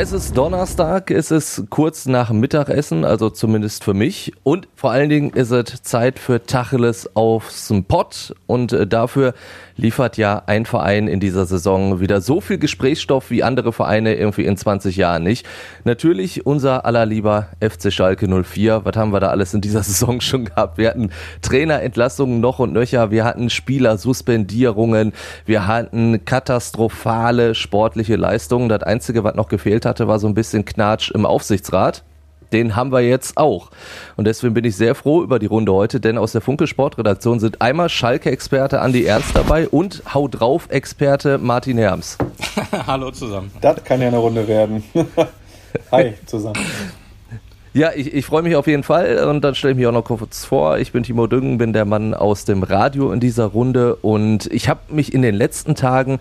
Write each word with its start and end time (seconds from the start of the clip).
Es 0.00 0.12
ist 0.12 0.36
Donnerstag, 0.36 1.10
es 1.10 1.32
ist 1.32 1.64
kurz 1.70 2.06
nach 2.06 2.30
Mittagessen, 2.30 3.04
also 3.04 3.30
zumindest 3.30 3.82
für 3.82 3.94
mich. 3.94 4.32
Und 4.44 4.68
vor 4.76 4.92
allen 4.92 5.08
Dingen 5.08 5.30
ist 5.30 5.50
es 5.50 5.82
Zeit 5.82 6.20
für 6.20 6.46
Tacheles 6.46 7.16
aufs 7.16 7.74
Pott. 7.88 8.32
Und 8.46 8.72
äh, 8.72 8.86
dafür 8.86 9.34
liefert 9.74 10.16
ja 10.16 10.42
ein 10.46 10.66
Verein 10.66 11.08
in 11.08 11.18
dieser 11.18 11.46
Saison 11.46 11.98
wieder 11.98 12.20
so 12.20 12.40
viel 12.40 12.58
Gesprächsstoff 12.58 13.30
wie 13.30 13.42
andere 13.42 13.72
Vereine 13.72 14.14
irgendwie 14.14 14.44
in 14.44 14.56
20 14.56 14.96
Jahren 14.96 15.24
nicht. 15.24 15.44
Natürlich 15.82 16.46
unser 16.46 16.84
allerlieber 16.84 17.48
FC 17.60 17.92
Schalke 17.92 18.28
04. 18.28 18.84
Was 18.84 18.96
haben 18.96 19.12
wir 19.12 19.18
da 19.18 19.30
alles 19.30 19.52
in 19.52 19.60
dieser 19.60 19.82
Saison 19.84 20.20
schon 20.20 20.44
gehabt? 20.44 20.78
Wir 20.78 20.90
hatten 20.90 21.10
Trainerentlassungen 21.42 22.40
noch 22.40 22.60
und 22.60 22.72
nöcher. 22.72 23.10
Wir 23.10 23.24
hatten 23.24 23.50
Spielersuspendierungen. 23.50 25.12
Wir 25.44 25.66
hatten 25.66 26.24
katastrophale 26.24 27.56
sportliche 27.56 28.14
Leistungen. 28.14 28.68
Das 28.68 28.84
Einzige, 28.84 29.24
was 29.24 29.34
noch 29.34 29.48
gefehlt 29.48 29.87
hatte, 29.88 30.06
war 30.06 30.20
so 30.20 30.28
ein 30.28 30.34
bisschen 30.34 30.64
Knatsch 30.64 31.10
im 31.10 31.26
Aufsichtsrat 31.26 32.04
den 32.52 32.76
haben 32.76 32.92
wir 32.92 33.00
jetzt 33.00 33.36
auch. 33.36 33.70
Und 34.16 34.26
deswegen 34.26 34.54
bin 34.54 34.64
ich 34.64 34.76
sehr 34.76 34.94
froh 34.94 35.22
über 35.22 35.38
die 35.38 35.46
Runde 35.46 35.72
heute, 35.72 36.00
denn 36.00 36.18
aus 36.18 36.32
der 36.32 36.40
Funke 36.40 36.66
Sportredaktion 36.66 37.40
sind 37.40 37.60
einmal 37.60 37.88
Schalke-Experte 37.88 38.80
Andi 38.80 39.04
Ernst 39.04 39.34
dabei 39.34 39.68
und 39.68 40.02
Hau 40.14 40.28
drauf-Experte 40.28 41.38
Martin 41.38 41.78
Herms. 41.78 42.18
Hallo 42.86 43.10
zusammen. 43.10 43.50
Das 43.60 43.82
kann 43.84 44.00
ja 44.00 44.08
eine 44.08 44.18
Runde 44.18 44.46
werden. 44.48 44.82
Hi 45.92 46.14
zusammen. 46.26 46.60
Ja, 47.74 47.90
ich, 47.94 48.12
ich 48.12 48.24
freue 48.24 48.42
mich 48.42 48.56
auf 48.56 48.66
jeden 48.66 48.82
Fall 48.82 49.28
und 49.28 49.42
dann 49.44 49.54
stelle 49.54 49.72
ich 49.72 49.76
mich 49.76 49.86
auch 49.86 49.92
noch 49.92 50.04
kurz 50.04 50.44
vor. 50.44 50.78
Ich 50.78 50.92
bin 50.92 51.02
Timo 51.02 51.26
Düngen, 51.26 51.58
bin 51.58 51.72
der 51.72 51.84
Mann 51.84 52.14
aus 52.14 52.44
dem 52.44 52.62
Radio 52.62 53.12
in 53.12 53.20
dieser 53.20 53.44
Runde 53.44 53.94
und 53.96 54.46
ich 54.46 54.68
habe 54.68 54.80
mich 54.88 55.12
in 55.12 55.22
den 55.22 55.34
letzten 55.34 55.74
Tagen 55.74 56.18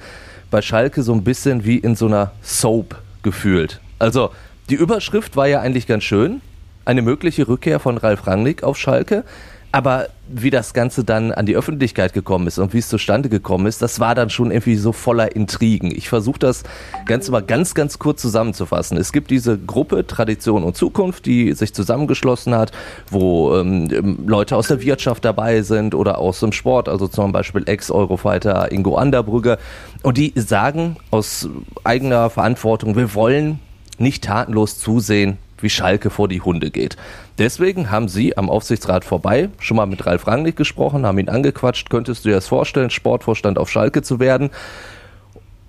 bei 0.51 0.61
Schalke 0.61 1.01
so 1.03 1.13
ein 1.13 1.23
bisschen 1.23 1.65
wie 1.65 1.77
in 1.77 1.95
so 1.95 2.05
einer 2.05 2.31
Soap 2.43 2.97
gefühlt. 3.23 3.81
Also 3.99 4.31
die 4.69 4.75
Überschrift 4.75 5.35
war 5.35 5.47
ja 5.47 5.61
eigentlich 5.61 5.87
ganz 5.87 6.03
schön. 6.03 6.41
Eine 6.85 7.01
mögliche 7.01 7.47
Rückkehr 7.47 7.79
von 7.79 7.97
Ralf 7.97 8.27
Rangnick 8.27 8.63
auf 8.63 8.77
Schalke. 8.77 9.23
Aber 9.71 10.07
wie 10.29 10.49
das 10.49 10.73
Ganze 10.73 11.03
dann 11.03 11.31
an 11.31 11.45
die 11.45 11.55
Öffentlichkeit 11.55 12.13
gekommen 12.13 12.47
ist 12.47 12.57
und 12.57 12.73
wie 12.73 12.79
es 12.79 12.87
zustande 12.87 13.29
gekommen 13.29 13.65
ist, 13.65 13.81
das 13.81 13.99
war 13.99 14.15
dann 14.15 14.29
schon 14.29 14.51
irgendwie 14.51 14.75
so 14.75 14.93
voller 14.93 15.35
Intrigen. 15.35 15.91
Ich 15.91 16.09
versuche 16.09 16.39
das 16.39 16.63
Ganze 17.05 17.31
mal 17.31 17.41
ganz, 17.41 17.73
ganz 17.73 17.99
kurz 17.99 18.21
zusammenzufassen. 18.21 18.97
Es 18.97 19.11
gibt 19.11 19.29
diese 19.29 19.57
Gruppe 19.57 20.07
Tradition 20.07 20.63
und 20.63 20.77
Zukunft, 20.77 21.25
die 21.25 21.53
sich 21.53 21.73
zusammengeschlossen 21.73 22.55
hat, 22.55 22.71
wo 23.11 23.55
ähm, 23.55 24.19
Leute 24.25 24.55
aus 24.55 24.69
der 24.69 24.81
Wirtschaft 24.81 25.25
dabei 25.25 25.61
sind 25.61 25.93
oder 25.93 26.17
aus 26.17 26.39
dem 26.39 26.53
Sport, 26.53 26.87
also 26.87 27.07
zum 27.07 27.31
Beispiel 27.31 27.63
Ex-Eurofighter 27.67 28.71
Ingo 28.71 28.95
Anderbrügge. 28.95 29.57
Und 30.01 30.17
die 30.17 30.33
sagen 30.35 30.95
aus 31.11 31.49
eigener 31.83 32.29
Verantwortung, 32.29 32.95
wir 32.95 33.13
wollen 33.13 33.59
nicht 33.97 34.23
tatenlos 34.23 34.77
zusehen, 34.77 35.37
wie 35.61 35.69
Schalke 35.69 36.09
vor 36.09 36.27
die 36.27 36.41
Hunde 36.41 36.71
geht. 36.71 36.97
Deswegen 37.37 37.91
haben 37.91 38.07
sie 38.07 38.37
am 38.37 38.49
Aufsichtsrat 38.49 39.05
vorbei 39.05 39.49
schon 39.59 39.77
mal 39.77 39.85
mit 39.85 40.05
Ralf 40.05 40.27
Rangnick 40.27 40.55
gesprochen, 40.55 41.05
haben 41.05 41.19
ihn 41.19 41.29
angequatscht, 41.29 41.89
könntest 41.89 42.25
du 42.25 42.29
dir 42.29 42.35
das 42.35 42.47
vorstellen, 42.47 42.89
Sportvorstand 42.89 43.57
auf 43.57 43.69
Schalke 43.69 44.01
zu 44.01 44.19
werden? 44.19 44.49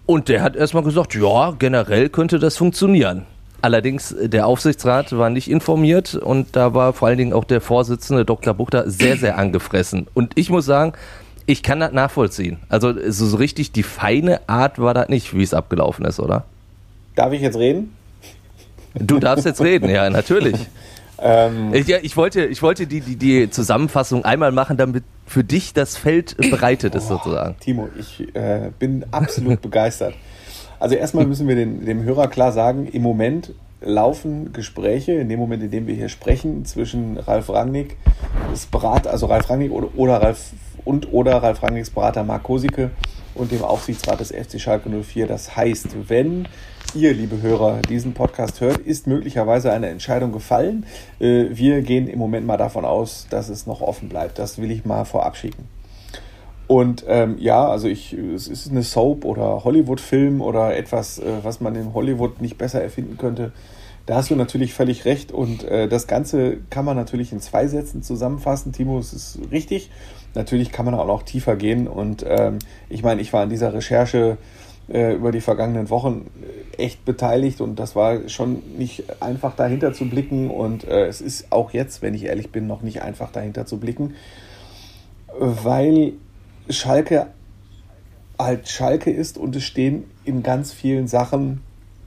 Und 0.06 0.28
der 0.28 0.42
hat 0.42 0.56
erstmal 0.56 0.83
gesagt, 0.83 1.14
ja, 1.14 1.53
generell 1.58 2.08
könnte 2.08 2.39
das 2.39 2.56
funktionieren. 2.56 3.27
Allerdings, 3.61 4.14
der 4.19 4.47
Aufsichtsrat 4.47 5.17
war 5.19 5.30
nicht 5.30 5.50
informiert 5.50 6.14
und 6.14 6.55
da 6.55 6.75
war 6.75 6.92
vor 6.92 7.08
allen 7.08 7.19
Dingen 7.19 7.33
auch 7.33 7.45
der 7.45 7.61
Vorsitzende 7.61 8.25
Dr. 8.25 8.55
Buchter 8.55 8.89
sehr, 8.89 9.17
sehr 9.17 9.36
angefressen. 9.36 10.06
Und 10.14 10.33
ich 10.36 10.48
muss 10.48 10.64
sagen, 10.64 10.92
ich 11.45 11.63
kann 11.63 11.80
das 11.80 11.92
nachvollziehen. 11.92 12.58
Also 12.68 12.95
so 13.11 13.36
richtig 13.36 13.73
die 13.73 13.83
feine 13.83 14.48
Art 14.48 14.79
war 14.79 14.95
das 14.95 15.08
nicht, 15.08 15.34
wie 15.34 15.42
es 15.42 15.55
abgelaufen 15.55 16.05
ist, 16.05 16.20
oder? 16.20 16.45
Darf 17.17 17.33
ich 17.33 17.40
jetzt 17.40 17.58
reden? 17.58 17.92
Du 19.01 19.19
darfst 19.19 19.47
jetzt 19.47 19.61
reden, 19.61 19.89
ja, 19.89 20.09
natürlich. 20.11 20.57
ähm, 21.19 21.73
ich, 21.73 21.86
ja, 21.86 21.98
ich 22.03 22.17
wollte, 22.17 22.45
ich 22.45 22.63
wollte 22.63 22.86
die, 22.86 23.01
die, 23.01 23.17
die 23.17 23.51
Zusammenfassung 23.51 24.25
einmal 24.25 24.53
machen, 24.53 24.77
damit 24.77 25.05
für 25.27 25.45
dich 25.45 25.73
das 25.75 25.97
Feld 25.97 26.36
bereitet 26.51 26.95
ist, 26.95 27.08
sozusagen. 27.08 27.57
Timo, 27.61 27.89
ich 27.98 28.35
äh, 28.35 28.70
bin 28.79 29.05
absolut 29.11 29.61
begeistert. 29.61 30.14
Also 30.81 30.95
erstmal 30.95 31.27
müssen 31.27 31.48
wir 31.48 31.57
den, 31.57 31.85
dem 31.85 32.05
Hörer 32.05 32.29
klar 32.29 32.53
sagen, 32.53 32.87
im 32.87 33.03
Moment 33.03 33.53
laufen 33.81 34.53
Gespräche, 34.53 35.13
in 35.13 35.29
dem 35.29 35.39
Moment, 35.39 35.63
in 35.63 35.70
dem 35.70 35.87
wir 35.87 35.95
hier 35.95 36.08
sprechen, 36.08 36.64
zwischen 36.64 37.17
Ralf 37.17 37.48
Rangnick, 37.48 37.97
das 38.51 38.67
Berater, 38.67 39.11
also 39.11 39.27
Ralf 39.27 39.48
Rangnick 39.51 39.73
oder, 39.73 39.89
oder 39.97 40.23
Ralf 40.23 40.51
und 40.85 41.13
oder 41.13 41.42
Ralf 41.42 41.63
Rangnicks 41.63 41.91
Berater 41.91 42.25
Mark 42.25 42.45
Kosicke 42.45 42.91
und 43.35 43.53
dem 43.53 43.63
Aufsichtsrat 43.63 44.20
des 44.20 44.33
FC 44.33 44.61
Schalke 44.61 44.89
04. 44.91 45.27
Das 45.27 45.57
heißt, 45.57 46.08
wenn 46.08 46.48
ihr, 46.95 47.13
liebe 47.13 47.43
Hörer, 47.43 47.81
diesen 47.89 48.15
Podcast 48.15 48.61
hört, 48.61 48.79
ist 48.79 49.07
möglicherweise 49.07 49.73
eine 49.73 49.89
Entscheidung 49.89 50.33
gefallen. 50.33 50.87
Äh, 51.21 51.47
wir 51.51 51.83
gehen 51.83 52.09
im 52.09 52.19
Moment 52.19 52.47
mal 52.47 52.57
davon 52.57 52.85
aus, 52.85 53.27
dass 53.31 53.49
es 53.49 53.67
noch 53.67 53.81
offen 53.81 54.09
bleibt. 54.09 54.39
Das 54.39 54.59
will 54.59 54.71
ich 54.71 54.85
mal 54.85 55.05
vorab 55.05 55.37
schicken. 55.37 55.69
Und 56.67 57.05
ähm, 57.09 57.37
ja, 57.39 57.67
also 57.67 57.89
ich, 57.89 58.13
es 58.13 58.49
ist 58.49 58.71
eine 58.71 58.83
Soap 58.83 59.25
oder 59.25 59.65
Hollywood-Film 59.65 60.41
oder 60.41 60.77
etwas, 60.77 61.19
äh, 61.19 61.25
was 61.43 61.61
man 61.61 61.75
in 61.77 61.95
Hollywood 61.95 62.41
nicht 62.41 62.59
besser 62.59 62.83
erfinden 62.83 63.17
könnte. 63.17 63.53
Da 64.07 64.17
hast 64.17 64.31
du 64.31 64.37
natürlich 64.37 64.73
völlig 64.73 65.05
recht. 65.05 65.33
Und 65.33 65.65
äh, 65.65 65.89
das 65.89 66.07
Ganze 66.07 66.59
kann 66.70 66.85
man 66.85 66.97
natürlich 66.97 67.33
in 67.33 67.41
zwei 67.41 67.67
Sätzen 67.67 68.03
zusammenfassen. 68.03 68.73
Timo, 68.73 68.99
es 68.99 69.13
ist 69.13 69.39
richtig. 69.51 69.91
Natürlich 70.35 70.73
kann 70.73 70.85
man 70.85 70.95
auch 70.95 71.07
noch 71.07 71.23
tiefer 71.23 71.57
gehen. 71.57 71.89
Und 71.89 72.25
ähm, 72.27 72.59
ich 72.89 73.03
meine, 73.03 73.20
ich 73.20 73.33
war 73.33 73.43
in 73.43 73.51
dieser 73.51 73.75
Recherche 73.75 74.39
äh, 74.89 75.15
über 75.15 75.33
die 75.33 75.41
vergangenen 75.41 75.91
Wochen 75.91 76.31
äh, 76.43 76.67
echt 76.78 77.05
beteiligt 77.05 77.61
und 77.61 77.78
das 77.78 77.96
war 77.96 78.28
schon 78.28 78.62
nicht 78.78 79.05
einfach 79.20 79.55
dahinter 79.56 79.92
zu 79.92 80.08
blicken 80.08 80.50
und 80.50 80.86
äh, 80.86 81.06
es 81.06 81.20
ist 81.20 81.50
auch 81.50 81.72
jetzt, 81.72 82.02
wenn 82.02 82.14
ich 82.14 82.24
ehrlich 82.24 82.50
bin, 82.50 82.66
noch 82.66 82.83
nicht 82.83 83.02
einfach 83.02 83.30
dahinter 83.33 83.66
zu 83.66 83.78
blicken, 83.78 84.14
weil 85.39 86.12
Schalke 86.70 87.27
halt 88.39 88.68
Schalke 88.68 89.11
ist 89.11 89.36
und 89.36 89.56
es 89.56 89.64
stehen 89.64 90.05
in 90.24 90.42
ganz 90.42 90.72
vielen 90.72 91.08
Sachen 91.08 91.61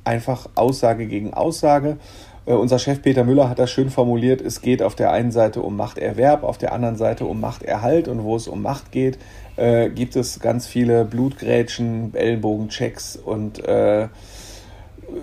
einfach 0.04 0.48
Aussage 0.56 1.06
gegen 1.08 1.34
Aussage. 1.34 1.98
Äh, 2.46 2.54
unser 2.54 2.80
Chef 2.80 3.02
Peter 3.02 3.24
Müller 3.24 3.50
hat 3.50 3.60
das 3.60 3.70
schön 3.70 3.90
formuliert, 3.90 4.42
es 4.42 4.62
geht 4.62 4.82
auf 4.82 4.96
der 4.96 5.12
einen 5.12 5.32
Seite 5.32 5.62
um 5.62 5.76
Machterwerb, 5.76 6.44
auf 6.44 6.58
der 6.58 6.74
anderen 6.74 6.96
Seite 6.96 7.26
um 7.26 7.40
Machterhalt 7.40 8.08
und 8.08 8.24
wo 8.24 8.36
es 8.36 8.48
um 8.48 8.62
Macht 8.62 8.92
geht, 8.92 9.20
äh, 9.58 9.90
gibt 9.90 10.16
es 10.16 10.40
ganz 10.40 10.66
viele 10.66 11.06
Blutgrätschen, 11.06 12.16
Ellenbogenchecks 12.16 13.18
und 13.18 13.64
äh, 13.68 14.08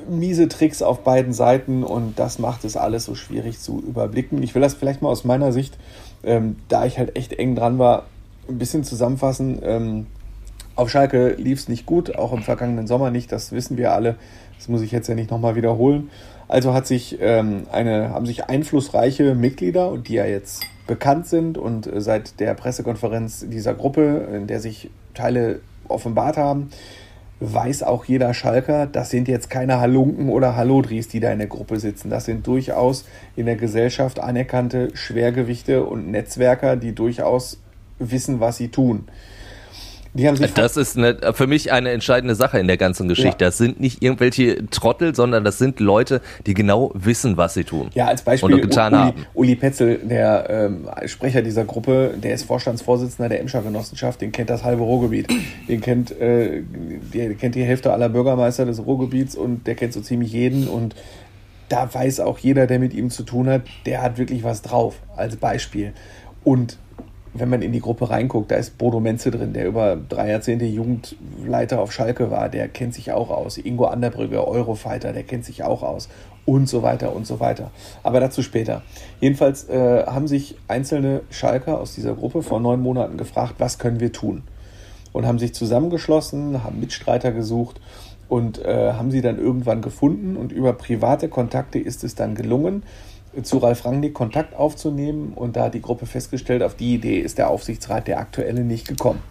miese 0.08 0.48
Tricks 0.48 0.82
auf 0.82 1.04
beiden 1.04 1.32
Seiten 1.32 1.82
und 1.82 2.18
das 2.18 2.38
macht 2.38 2.64
es 2.64 2.76
alles 2.76 3.04
so 3.04 3.14
schwierig 3.14 3.60
zu 3.60 3.80
überblicken. 3.80 4.42
Ich 4.42 4.54
will 4.54 4.62
das 4.62 4.74
vielleicht 4.74 5.02
mal 5.02 5.08
aus 5.08 5.24
meiner 5.24 5.52
Sicht, 5.52 5.78
ähm, 6.22 6.56
da 6.68 6.86
ich 6.86 6.98
halt 6.98 7.16
echt 7.16 7.32
eng 7.32 7.54
dran 7.54 7.78
war, 7.78 8.06
ein 8.48 8.58
bisschen 8.58 8.84
zusammenfassen. 8.84 9.60
Ähm, 9.62 10.06
auf 10.74 10.90
Schalke 10.90 11.34
lief 11.38 11.58
es 11.60 11.68
nicht 11.68 11.86
gut, 11.86 12.14
auch 12.16 12.32
im 12.32 12.42
vergangenen 12.42 12.86
Sommer 12.86 13.10
nicht, 13.10 13.32
das 13.32 13.52
wissen 13.52 13.76
wir 13.76 13.92
alle. 13.92 14.16
Das 14.56 14.68
muss 14.68 14.82
ich 14.82 14.92
jetzt 14.92 15.08
ja 15.08 15.14
nicht 15.14 15.30
nochmal 15.30 15.56
wiederholen. 15.56 16.10
Also 16.48 16.72
hat 16.72 16.86
sich, 16.86 17.18
ähm, 17.20 17.64
eine, 17.70 18.10
haben 18.10 18.26
sich 18.26 18.44
einflussreiche 18.46 19.34
Mitglieder, 19.34 19.96
die 19.98 20.14
ja 20.14 20.24
jetzt 20.24 20.62
bekannt 20.86 21.26
sind 21.26 21.58
und 21.58 21.86
äh, 21.86 22.00
seit 22.00 22.40
der 22.40 22.54
Pressekonferenz 22.54 23.44
dieser 23.48 23.74
Gruppe, 23.74 24.28
in 24.34 24.46
der 24.46 24.60
sich 24.60 24.90
Teile 25.14 25.60
offenbart 25.88 26.36
haben, 26.36 26.70
weiß 27.40 27.84
auch 27.84 28.04
jeder 28.04 28.34
Schalker, 28.34 28.86
das 28.86 29.10
sind 29.10 29.28
jetzt 29.28 29.48
keine 29.48 29.80
Halunken 29.80 30.28
oder 30.28 30.56
Hallodris, 30.56 31.08
die 31.08 31.20
da 31.20 31.30
in 31.30 31.38
der 31.38 31.46
Gruppe 31.46 31.78
sitzen. 31.78 32.10
Das 32.10 32.24
sind 32.24 32.46
durchaus 32.46 33.04
in 33.36 33.46
der 33.46 33.56
Gesellschaft 33.56 34.18
anerkannte 34.18 34.88
Schwergewichte 34.94 35.84
und 35.84 36.10
Netzwerker, 36.10 36.76
die 36.76 36.94
durchaus 36.94 37.60
wissen, 37.98 38.40
was 38.40 38.56
sie 38.56 38.68
tun 38.68 39.06
das 40.14 40.76
ist 40.76 40.96
eine, 40.96 41.32
für 41.32 41.46
mich 41.46 41.72
eine 41.72 41.90
entscheidende 41.90 42.34
Sache 42.34 42.58
in 42.58 42.66
der 42.66 42.76
ganzen 42.76 43.08
Geschichte. 43.08 43.44
Ja. 43.44 43.48
Das 43.48 43.58
sind 43.58 43.80
nicht 43.80 44.02
irgendwelche 44.02 44.66
Trottel, 44.70 45.14
sondern 45.14 45.44
das 45.44 45.58
sind 45.58 45.80
Leute, 45.80 46.20
die 46.46 46.54
genau 46.54 46.90
wissen, 46.94 47.36
was 47.36 47.54
sie 47.54 47.64
tun. 47.64 47.90
Ja, 47.94 48.06
als 48.06 48.22
Beispiel 48.22 48.54
und 48.54 48.62
getan 48.62 48.92
Uli, 48.92 49.02
haben. 49.02 49.26
Uli 49.34 49.56
Petzel, 49.56 49.98
der 49.98 50.46
ähm, 50.48 50.88
Sprecher 51.06 51.42
dieser 51.42 51.64
Gruppe, 51.64 52.14
der 52.16 52.34
ist 52.34 52.44
Vorstandsvorsitzender 52.44 53.28
der 53.28 53.40
Emscher 53.40 53.62
Genossenschaft, 53.62 54.20
den 54.20 54.32
kennt 54.32 54.50
das 54.50 54.64
halbe 54.64 54.82
Ruhrgebiet. 54.82 55.28
Den 55.68 55.80
kennt, 55.80 56.10
äh, 56.20 56.62
der 57.14 57.34
kennt 57.34 57.54
die 57.54 57.64
Hälfte 57.64 57.92
aller 57.92 58.08
Bürgermeister 58.08 58.64
des 58.64 58.84
Ruhrgebiets 58.84 59.34
und 59.34 59.66
der 59.66 59.74
kennt 59.74 59.92
so 59.92 60.00
ziemlich 60.00 60.32
jeden 60.32 60.68
und 60.68 60.94
da 61.68 61.92
weiß 61.92 62.20
auch 62.20 62.38
jeder, 62.38 62.66
der 62.66 62.78
mit 62.78 62.94
ihm 62.94 63.10
zu 63.10 63.22
tun 63.22 63.48
hat, 63.48 63.62
der 63.84 64.02
hat 64.02 64.18
wirklich 64.18 64.42
was 64.42 64.62
drauf, 64.62 64.96
als 65.16 65.36
Beispiel. 65.36 65.92
Und 66.44 66.78
wenn 67.34 67.48
man 67.48 67.62
in 67.62 67.72
die 67.72 67.80
Gruppe 67.80 68.10
reinguckt, 68.10 68.50
da 68.50 68.56
ist 68.56 68.78
Bodo 68.78 69.00
Menze 69.00 69.30
drin, 69.30 69.52
der 69.52 69.66
über 69.66 69.96
drei 69.96 70.30
Jahrzehnte 70.30 70.64
Jugendleiter 70.64 71.80
auf 71.80 71.92
Schalke 71.92 72.30
war, 72.30 72.48
der 72.48 72.68
kennt 72.68 72.94
sich 72.94 73.12
auch 73.12 73.30
aus. 73.30 73.58
Ingo 73.58 73.86
Anderbrügge, 73.86 74.46
Eurofighter, 74.46 75.12
der 75.12 75.24
kennt 75.24 75.44
sich 75.44 75.62
auch 75.62 75.82
aus. 75.82 76.08
Und 76.44 76.68
so 76.68 76.82
weiter 76.82 77.14
und 77.14 77.26
so 77.26 77.40
weiter. 77.40 77.70
Aber 78.02 78.20
dazu 78.20 78.42
später. 78.42 78.82
Jedenfalls 79.20 79.68
äh, 79.68 80.06
haben 80.06 80.26
sich 80.28 80.56
einzelne 80.66 81.20
Schalker 81.30 81.78
aus 81.78 81.94
dieser 81.94 82.14
Gruppe 82.14 82.42
vor 82.42 82.58
neun 82.58 82.80
Monaten 82.80 83.18
gefragt, 83.18 83.56
was 83.58 83.78
können 83.78 84.00
wir 84.00 84.12
tun? 84.12 84.42
Und 85.12 85.26
haben 85.26 85.38
sich 85.38 85.52
zusammengeschlossen, 85.52 86.64
haben 86.64 86.80
Mitstreiter 86.80 87.32
gesucht 87.32 87.80
und 88.28 88.64
äh, 88.64 88.92
haben 88.92 89.10
sie 89.10 89.20
dann 89.20 89.38
irgendwann 89.38 89.82
gefunden. 89.82 90.36
Und 90.36 90.52
über 90.52 90.72
private 90.72 91.28
Kontakte 91.28 91.78
ist 91.78 92.02
es 92.02 92.14
dann 92.14 92.34
gelungen, 92.34 92.82
zu 93.42 93.58
Ralf 93.58 93.84
Rangnick 93.84 94.14
Kontakt 94.14 94.54
aufzunehmen 94.54 95.32
und 95.34 95.56
da 95.56 95.64
hat 95.64 95.74
die 95.74 95.82
Gruppe 95.82 96.06
festgestellt, 96.06 96.62
auf 96.62 96.74
die 96.74 96.94
Idee 96.94 97.18
ist 97.18 97.38
der 97.38 97.50
Aufsichtsrat 97.50 98.08
der 98.08 98.18
aktuelle 98.18 98.62
nicht 98.64 98.88
gekommen. 98.88 99.22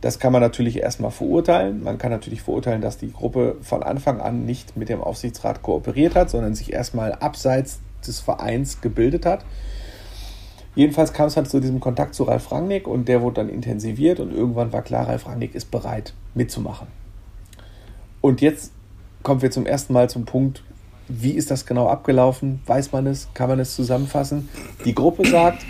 Das 0.00 0.18
kann 0.18 0.32
man 0.32 0.42
natürlich 0.42 0.80
erstmal 0.80 1.10
verurteilen. 1.10 1.82
Man 1.82 1.96
kann 1.96 2.10
natürlich 2.10 2.42
verurteilen, 2.42 2.82
dass 2.82 2.98
die 2.98 3.10
Gruppe 3.10 3.56
von 3.62 3.82
Anfang 3.82 4.20
an 4.20 4.44
nicht 4.44 4.76
mit 4.76 4.90
dem 4.90 5.00
Aufsichtsrat 5.00 5.62
kooperiert 5.62 6.14
hat, 6.14 6.28
sondern 6.28 6.54
sich 6.54 6.72
erstmal 6.74 7.12
abseits 7.12 7.80
des 8.06 8.20
Vereins 8.20 8.82
gebildet 8.82 9.24
hat. 9.24 9.46
Jedenfalls 10.74 11.12
kam 11.12 11.28
es 11.28 11.36
halt 11.36 11.48
zu 11.48 11.60
diesem 11.60 11.80
Kontakt 11.80 12.14
zu 12.14 12.24
Ralf 12.24 12.52
Rangnick 12.52 12.86
und 12.86 13.08
der 13.08 13.22
wurde 13.22 13.36
dann 13.36 13.48
intensiviert 13.48 14.20
und 14.20 14.30
irgendwann 14.30 14.72
war 14.72 14.82
klar, 14.82 15.08
Ralf 15.08 15.26
Rangnick 15.26 15.54
ist 15.54 15.70
bereit 15.70 16.12
mitzumachen. 16.34 16.88
Und 18.20 18.40
jetzt 18.40 18.72
kommen 19.22 19.40
wir 19.40 19.50
zum 19.50 19.64
ersten 19.64 19.92
Mal 19.92 20.10
zum 20.10 20.24
Punkt, 20.26 20.64
wie 21.08 21.32
ist 21.32 21.50
das 21.50 21.66
genau 21.66 21.88
abgelaufen? 21.88 22.60
Weiß 22.66 22.92
man 22.92 23.06
es? 23.06 23.28
Kann 23.34 23.48
man 23.48 23.58
es 23.60 23.74
zusammenfassen? 23.74 24.48
Die 24.84 24.94
Gruppe 24.94 25.26
sagt, 25.28 25.64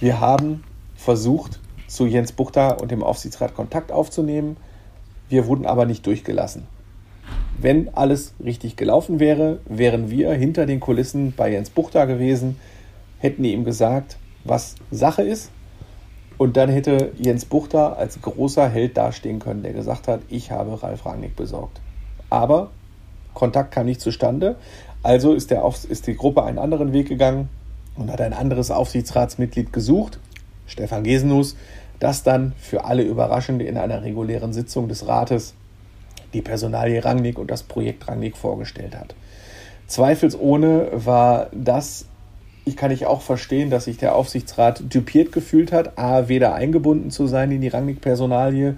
wir 0.00 0.20
haben 0.20 0.64
versucht, 0.96 1.60
zu 1.86 2.06
Jens 2.06 2.32
Buchter 2.32 2.80
und 2.80 2.90
dem 2.90 3.02
Aufsichtsrat 3.02 3.54
Kontakt 3.54 3.90
aufzunehmen. 3.90 4.56
Wir 5.28 5.46
wurden 5.46 5.66
aber 5.66 5.86
nicht 5.86 6.06
durchgelassen. 6.06 6.66
Wenn 7.60 7.94
alles 7.94 8.34
richtig 8.44 8.76
gelaufen 8.76 9.18
wäre, 9.18 9.60
wären 9.66 10.10
wir 10.10 10.32
hinter 10.32 10.66
den 10.66 10.80
Kulissen 10.80 11.32
bei 11.36 11.50
Jens 11.50 11.70
Buchter 11.70 12.06
gewesen, 12.06 12.56
hätten 13.18 13.44
ihm 13.44 13.64
gesagt, 13.64 14.16
was 14.44 14.76
Sache 14.90 15.22
ist. 15.22 15.50
Und 16.36 16.56
dann 16.56 16.68
hätte 16.68 17.12
Jens 17.18 17.44
Buchter 17.44 17.96
als 17.96 18.22
großer 18.22 18.68
Held 18.68 18.96
dastehen 18.96 19.40
können, 19.40 19.64
der 19.64 19.72
gesagt 19.72 20.06
hat, 20.06 20.20
ich 20.28 20.52
habe 20.52 20.80
Ralf 20.80 21.04
Rangnick 21.04 21.34
besorgt. 21.34 21.80
Aber 22.30 22.70
Kontakt 23.38 23.70
kam 23.70 23.86
nicht 23.86 24.00
zustande. 24.00 24.56
Also 25.04 25.32
ist, 25.32 25.52
der, 25.52 25.64
ist 25.88 26.08
die 26.08 26.16
Gruppe 26.16 26.42
einen 26.42 26.58
anderen 26.58 26.92
Weg 26.92 27.08
gegangen 27.08 27.48
und 27.94 28.10
hat 28.10 28.20
ein 28.20 28.32
anderes 28.32 28.72
Aufsichtsratsmitglied 28.72 29.72
gesucht, 29.72 30.18
Stefan 30.66 31.04
Gesenus, 31.04 31.56
das 32.00 32.24
dann 32.24 32.52
für 32.58 32.84
alle 32.84 33.04
überraschend 33.04 33.62
in 33.62 33.78
einer 33.78 34.02
regulären 34.02 34.52
Sitzung 34.52 34.88
des 34.88 35.06
Rates 35.06 35.54
die 36.34 36.42
Personalie 36.42 37.04
Rangnick 37.04 37.38
und 37.38 37.48
das 37.48 37.62
Projekt 37.62 38.08
Rangnick 38.08 38.36
vorgestellt 38.36 38.96
hat. 38.96 39.14
Zweifelsohne 39.86 40.88
war 40.92 41.46
das, 41.52 42.06
ich 42.64 42.76
kann 42.76 42.90
ich 42.90 43.06
auch 43.06 43.22
verstehen, 43.22 43.70
dass 43.70 43.84
sich 43.84 43.98
der 43.98 44.16
Aufsichtsrat 44.16 44.82
typiert 44.90 45.30
gefühlt 45.30 45.70
hat, 45.70 45.96
a, 45.96 46.28
weder 46.28 46.54
eingebunden 46.54 47.12
zu 47.12 47.28
sein 47.28 47.52
in 47.52 47.60
die 47.60 47.68
Rangnick-Personalie, 47.68 48.76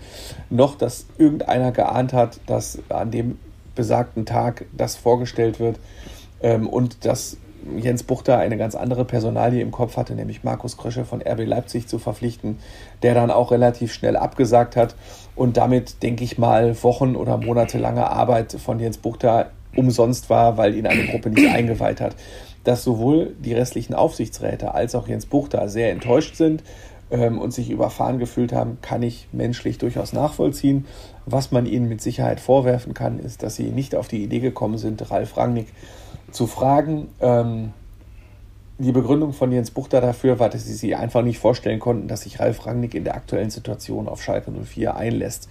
noch 0.51 0.77
dass 0.77 1.07
irgendeiner 1.17 1.73
geahnt 1.73 2.13
hat, 2.13 2.41
dass 2.47 2.79
an 2.91 3.11
dem 3.11 3.39
besagten 3.75 4.27
Tag 4.27 4.67
das 4.77 4.97
vorgestellt 4.97 5.61
wird 5.61 5.79
ähm, 6.43 6.69
und 6.69 7.05
dass 7.05 7.37
Jens 7.77 8.03
Buchter 8.03 8.39
eine 8.39 8.57
ganz 8.57 8.75
andere 8.75 9.05
Personalie 9.05 9.61
im 9.61 9.71
Kopf 9.71 9.97
hatte, 9.97 10.15
nämlich 10.15 10.45
Markus 10.45 10.77
Krösche 10.77 11.05
von 11.05 11.21
RB 11.21 11.47
Leipzig 11.47 11.89
zu 11.89 11.99
verpflichten, 11.99 12.59
der 13.03 13.15
dann 13.15 13.31
auch 13.31 13.51
relativ 13.51 13.93
schnell 13.93 14.17
abgesagt 14.17 14.77
hat 14.77 14.95
und 15.37 15.57
damit, 15.57 16.03
denke 16.03 16.25
ich 16.25 16.39
mal, 16.39 16.83
Wochen 16.83 17.17
oder 17.17 17.37
monatelange 17.37 18.11
Arbeit 18.11 18.53
von 18.53 18.81
Jens 18.81 18.99
Buchter 18.99 19.51
umsonst 19.77 20.31
war, 20.31 20.57
weil 20.57 20.75
ihn 20.75 20.87
eine 20.87 21.07
Gruppe 21.07 21.31
nicht 21.31 21.53
eingeweiht 21.53 22.01
hat. 22.01 22.17
Dass 22.65 22.85
sowohl 22.85 23.35
die 23.39 23.55
restlichen 23.55 23.95
Aufsichtsräte 23.95 24.75
als 24.75 24.95
auch 24.95 25.09
Jens 25.09 25.27
Buchter 25.27 25.69
sehr 25.69 25.93
enttäuscht 25.93 26.37
sind 26.37 26.63
ähm, 27.11 27.39
und 27.39 27.53
sich 27.53 27.71
überfahren 27.71 28.19
gefühlt 28.19 28.53
haben, 28.53 28.79
kann 28.83 29.03
ich 29.03 29.29
menschlich 29.33 29.79
durchaus 29.79 30.13
nachvollziehen. 30.13 30.87
Was 31.27 31.53
man 31.53 31.67
ihnen 31.67 31.89
mit 31.89 32.01
Sicherheit 32.01 32.41
vorwerfen 32.41 32.95
kann, 32.95 33.19
ist, 33.19 33.43
dass 33.43 33.57
sie 33.57 33.71
nicht 33.71 33.95
auf 33.95 34.09
die 34.09 34.23
Idee 34.23 34.41
gekommen 34.41 34.79
sind, 34.79 35.11
Ralf 35.11 35.37
Rangnick 35.37 35.69
zu 36.31 36.47
fragen. 36.47 37.09
Ähm, 37.21 37.73
die 38.79 38.93
Begründung 38.93 39.33
von 39.33 39.53
Jens 39.53 39.71
Buchter 39.71 40.01
dafür 40.01 40.39
war, 40.39 40.49
dass 40.49 40.65
sie 40.65 40.75
sich 40.75 40.97
einfach 40.97 41.23
nicht 41.23 41.39
vorstellen 41.39 41.81
konnten, 41.81 42.09
dass 42.09 42.23
sich 42.23 42.41
Ralf 42.41 42.65
Rangnick 42.67 42.95
in 42.95 43.05
der 43.05 43.15
aktuellen 43.15 43.51
Situation 43.51 44.09
auf 44.09 44.23
Schalke 44.23 44.51
04 44.51 44.97
einlässt. 44.97 45.49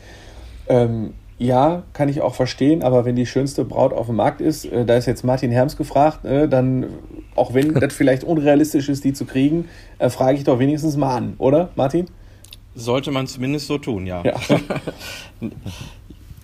Ähm, 0.67 1.13
ja, 1.37 1.83
kann 1.93 2.09
ich 2.09 2.21
auch 2.21 2.35
verstehen, 2.35 2.83
aber 2.83 3.05
wenn 3.05 3.15
die 3.15 3.25
schönste 3.25 3.63
Braut 3.63 3.93
auf 3.93 4.07
dem 4.07 4.17
Markt 4.17 4.41
ist, 4.41 4.65
äh, 4.65 4.83
da 4.83 4.95
ist 4.95 5.05
jetzt 5.05 5.23
Martin 5.23 5.51
Herms 5.51 5.77
gefragt, 5.77 6.25
äh, 6.25 6.49
dann, 6.49 6.87
auch 7.39 7.53
wenn 7.53 7.73
das 7.73 7.93
vielleicht 7.93 8.23
unrealistisch 8.23 8.89
ist, 8.89 9.03
die 9.03 9.13
zu 9.13 9.25
kriegen, 9.25 9.67
äh, 9.97 10.09
frage 10.09 10.37
ich 10.37 10.43
doch 10.43 10.59
wenigstens 10.59 10.97
mal 10.97 11.15
an, 11.15 11.33
oder, 11.37 11.69
Martin? 11.75 12.07
Sollte 12.75 13.11
man 13.11 13.27
zumindest 13.27 13.67
so 13.67 13.77
tun, 13.77 14.05
ja. 14.05 14.23
Ja, 14.23 14.35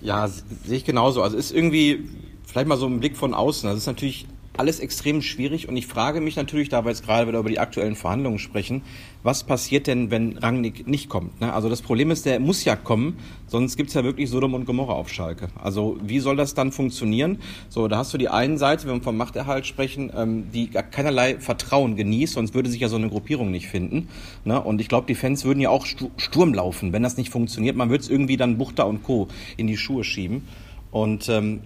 ja 0.00 0.28
sehe 0.28 0.76
ich 0.76 0.84
genauso. 0.84 1.22
Also 1.22 1.36
ist 1.36 1.52
irgendwie 1.52 2.08
vielleicht 2.44 2.66
mal 2.66 2.76
so 2.76 2.86
ein 2.86 3.00
Blick 3.00 3.16
von 3.16 3.34
außen. 3.34 3.68
Das 3.68 3.78
ist 3.78 3.86
natürlich 3.86 4.26
alles 4.58 4.80
extrem 4.80 5.22
schwierig 5.22 5.68
und 5.68 5.76
ich 5.76 5.86
frage 5.86 6.20
mich 6.20 6.36
natürlich, 6.36 6.68
da 6.68 6.84
wir 6.84 6.90
jetzt 6.90 7.04
gerade 7.04 7.28
wieder 7.28 7.38
über 7.38 7.48
die 7.48 7.58
aktuellen 7.58 7.96
Verhandlungen 7.96 8.38
sprechen, 8.38 8.82
was 9.22 9.44
passiert 9.44 9.86
denn, 9.86 10.10
wenn 10.10 10.38
Rangnick 10.38 10.86
nicht 10.86 11.08
kommt? 11.08 11.40
Ne? 11.40 11.52
Also 11.52 11.68
das 11.68 11.82
Problem 11.82 12.10
ist, 12.10 12.26
der 12.26 12.38
muss 12.40 12.64
ja 12.64 12.76
kommen, 12.76 13.18
sonst 13.46 13.76
gibt's 13.76 13.94
ja 13.94 14.04
wirklich 14.04 14.30
Sodom 14.30 14.54
und 14.54 14.64
Gomorra 14.64 14.92
auf 14.92 15.08
Schalke. 15.08 15.48
Also 15.62 15.98
wie 16.02 16.20
soll 16.20 16.36
das 16.36 16.54
dann 16.54 16.72
funktionieren? 16.72 17.38
So, 17.68 17.88
da 17.88 17.98
hast 17.98 18.14
du 18.14 18.18
die 18.18 18.28
einen 18.28 18.58
Seite, 18.58 18.86
wenn 18.86 18.96
wir 18.96 19.02
vom 19.02 19.16
Machterhalt 19.16 19.66
sprechen, 19.66 20.12
ähm, 20.16 20.50
die 20.52 20.68
keinerlei 20.68 21.38
Vertrauen 21.38 21.96
genießt, 21.96 22.34
sonst 22.34 22.54
würde 22.54 22.70
sich 22.70 22.80
ja 22.80 22.88
so 22.88 22.96
eine 22.96 23.08
Gruppierung 23.08 23.50
nicht 23.50 23.68
finden. 23.68 24.08
Ne? 24.44 24.60
Und 24.60 24.80
ich 24.80 24.88
glaube, 24.88 25.06
die 25.06 25.14
Fans 25.14 25.44
würden 25.44 25.60
ja 25.60 25.70
auch 25.70 25.86
Sturm 25.86 26.54
laufen, 26.54 26.92
wenn 26.92 27.02
das 27.02 27.16
nicht 27.16 27.30
funktioniert. 27.30 27.76
Man 27.76 27.90
würde 27.90 28.02
es 28.02 28.10
irgendwie 28.10 28.36
dann 28.36 28.58
Buchter 28.58 28.86
und 28.86 29.02
Co. 29.02 29.28
in 29.56 29.66
die 29.66 29.76
Schuhe 29.76 30.04
schieben. 30.04 30.46
Und 30.90 31.28
ähm, 31.28 31.60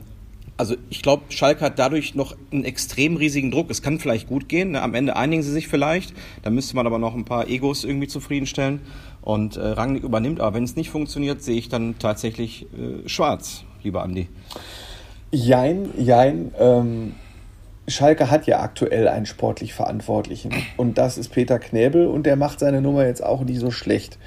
also 0.60 0.76
ich 0.90 1.00
glaube, 1.00 1.22
Schalke 1.30 1.64
hat 1.64 1.78
dadurch 1.78 2.14
noch 2.14 2.36
einen 2.52 2.64
extrem 2.64 3.16
riesigen 3.16 3.50
Druck. 3.50 3.70
Es 3.70 3.80
kann 3.80 3.98
vielleicht 3.98 4.28
gut 4.28 4.46
gehen. 4.46 4.72
Ne? 4.72 4.82
Am 4.82 4.94
Ende 4.94 5.16
einigen 5.16 5.42
sie 5.42 5.50
sich 5.50 5.68
vielleicht. 5.68 6.12
Da 6.42 6.50
müsste 6.50 6.76
man 6.76 6.86
aber 6.86 6.98
noch 6.98 7.14
ein 7.14 7.24
paar 7.24 7.48
Egos 7.48 7.82
irgendwie 7.82 8.08
zufriedenstellen. 8.08 8.82
Und 9.22 9.56
äh, 9.56 9.60
Rangnick 9.60 10.04
übernimmt. 10.04 10.38
Aber 10.38 10.54
wenn 10.54 10.64
es 10.64 10.76
nicht 10.76 10.90
funktioniert, 10.90 11.42
sehe 11.42 11.56
ich 11.56 11.70
dann 11.70 11.98
tatsächlich 11.98 12.66
äh, 12.74 13.08
schwarz, 13.08 13.64
lieber 13.82 14.02
Andi. 14.02 14.28
Jein, 15.32 15.88
jein. 15.96 16.52
Ähm, 16.58 17.14
Schalke 17.88 18.30
hat 18.30 18.46
ja 18.46 18.61
aktuell 18.61 19.08
einen 19.08 19.25
sportlich 19.25 19.73
Verantwortlichen. 19.73 20.52
Und 20.76 20.99
das 20.99 21.16
ist 21.16 21.30
Peter 21.30 21.58
Knäbel. 21.58 22.06
Und 22.06 22.26
der 22.26 22.37
macht 22.37 22.61
seine 22.61 22.82
Nummer 22.82 23.06
jetzt 23.06 23.25
auch 23.25 23.40
nicht 23.44 23.61
so 23.61 23.70
schlecht. 23.70 24.18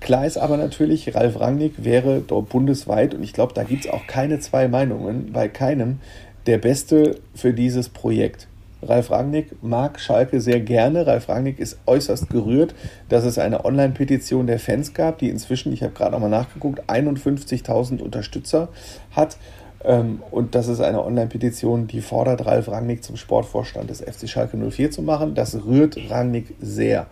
Klar 0.00 0.26
ist 0.26 0.38
aber 0.38 0.56
natürlich, 0.56 1.14
Ralf 1.14 1.40
Rangnick 1.40 1.84
wäre 1.84 2.22
dort 2.26 2.48
bundesweit, 2.48 3.14
und 3.14 3.22
ich 3.22 3.32
glaube, 3.32 3.54
da 3.54 3.64
gibt 3.64 3.84
es 3.84 3.90
auch 3.90 4.06
keine 4.06 4.38
zwei 4.38 4.68
Meinungen, 4.68 5.32
bei 5.32 5.48
keinem, 5.48 6.00
der 6.46 6.58
Beste 6.58 7.16
für 7.34 7.52
dieses 7.52 7.88
Projekt. 7.88 8.46
Ralf 8.80 9.10
Rangnick 9.10 9.62
mag 9.62 9.98
Schalke 9.98 10.40
sehr 10.40 10.60
gerne. 10.60 11.06
Ralf 11.06 11.28
Rangnick 11.28 11.58
ist 11.58 11.78
äußerst 11.86 12.30
gerührt, 12.30 12.74
dass 13.08 13.24
es 13.24 13.38
eine 13.38 13.64
Online-Petition 13.64 14.46
der 14.46 14.60
Fans 14.60 14.94
gab, 14.94 15.18
die 15.18 15.30
inzwischen, 15.30 15.72
ich 15.72 15.82
habe 15.82 15.92
gerade 15.92 16.12
nochmal 16.12 16.30
nachgeguckt, 16.30 16.88
51.000 16.88 18.00
Unterstützer 18.00 18.68
hat. 19.10 19.36
Ähm, 19.84 20.22
und 20.30 20.54
das 20.54 20.68
ist 20.68 20.80
eine 20.80 21.04
Online-Petition, 21.04 21.88
die 21.88 22.00
fordert, 22.00 22.46
Ralf 22.46 22.68
Rangnick 22.68 23.02
zum 23.02 23.16
Sportvorstand 23.16 23.90
des 23.90 24.00
FC 24.00 24.28
Schalke 24.28 24.56
04 24.56 24.92
zu 24.92 25.02
machen. 25.02 25.34
Das 25.34 25.56
rührt 25.64 25.98
Rangnick 26.08 26.54
sehr. 26.60 27.06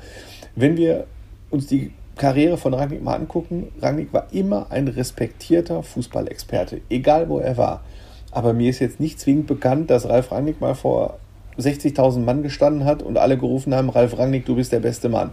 Wenn 0.55 0.77
wir 0.77 1.07
uns 1.51 1.67
die 1.67 1.93
Karriere 2.17 2.57
von 2.57 2.73
Rangnick 2.73 3.03
mal 3.03 3.15
angucken, 3.15 3.69
Rangnick 3.81 4.13
war 4.13 4.29
immer 4.33 4.67
ein 4.71 4.89
respektierter 4.89 5.83
Fußballexperte, 5.83 6.81
egal 6.89 7.29
wo 7.29 7.39
er 7.39 7.57
war. 7.57 7.83
Aber 8.31 8.53
mir 8.53 8.71
ist 8.71 8.81
jetzt 8.81 9.01
nicht 9.01 9.21
zwingend 9.21 9.47
bekannt, 9.47 9.91
dass 9.91 10.09
Ralf 10.09 10.33
Rangnick 10.33 10.61
mal 10.61 10.75
vor 10.75 11.19
60.000 11.59 12.21
Mann 12.21 12.43
gestanden 12.43 12.85
hat 12.85 13.03
und 13.03 13.19
alle 13.19 13.39
gerufen 13.39 13.75
haben, 13.75 13.91
Ralf 13.91 14.19
Rangnick, 14.19 14.47
du 14.47 14.57
bist 14.57 14.73
der 14.73 14.81
beste 14.81 15.09
Mann. 15.09 15.31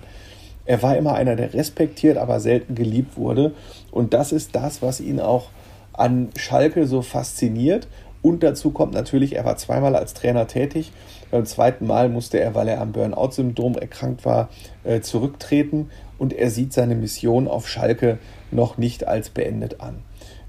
Er 0.65 0.81
war 0.81 0.95
immer 0.97 1.13
einer, 1.13 1.35
der 1.35 1.53
respektiert, 1.53 2.17
aber 2.17 2.39
selten 2.39 2.75
geliebt 2.75 3.17
wurde. 3.17 3.53
Und 3.91 4.13
das 4.13 4.31
ist 4.31 4.55
das, 4.55 4.81
was 4.81 5.01
ihn 5.01 5.19
auch 5.19 5.49
an 5.91 6.29
Schalke 6.37 6.87
so 6.87 7.01
fasziniert. 7.01 7.87
Und 8.21 8.41
dazu 8.41 8.71
kommt 8.71 8.93
natürlich, 8.93 9.35
er 9.35 9.43
war 9.43 9.57
zweimal 9.57 9.97
als 9.97 10.13
Trainer 10.13 10.47
tätig. 10.47 10.93
Beim 11.29 11.45
zweiten 11.45 11.85
Mal 11.85 12.07
musste 12.07 12.39
er, 12.39 12.55
weil 12.55 12.69
er 12.69 12.79
am 12.79 12.93
Burnout-Syndrom 12.93 13.75
erkrankt 13.75 14.23
war, 14.23 14.47
äh, 14.85 15.01
zurücktreten 15.01 15.89
und 16.23 16.31
er 16.31 16.49
sieht 16.49 16.71
seine 16.71 16.95
Mission 16.95 17.49
auf 17.49 17.67
Schalke 17.67 18.17
noch 18.49 18.77
nicht 18.77 19.05
als 19.05 19.29
beendet 19.29 19.81
an. 19.81 19.97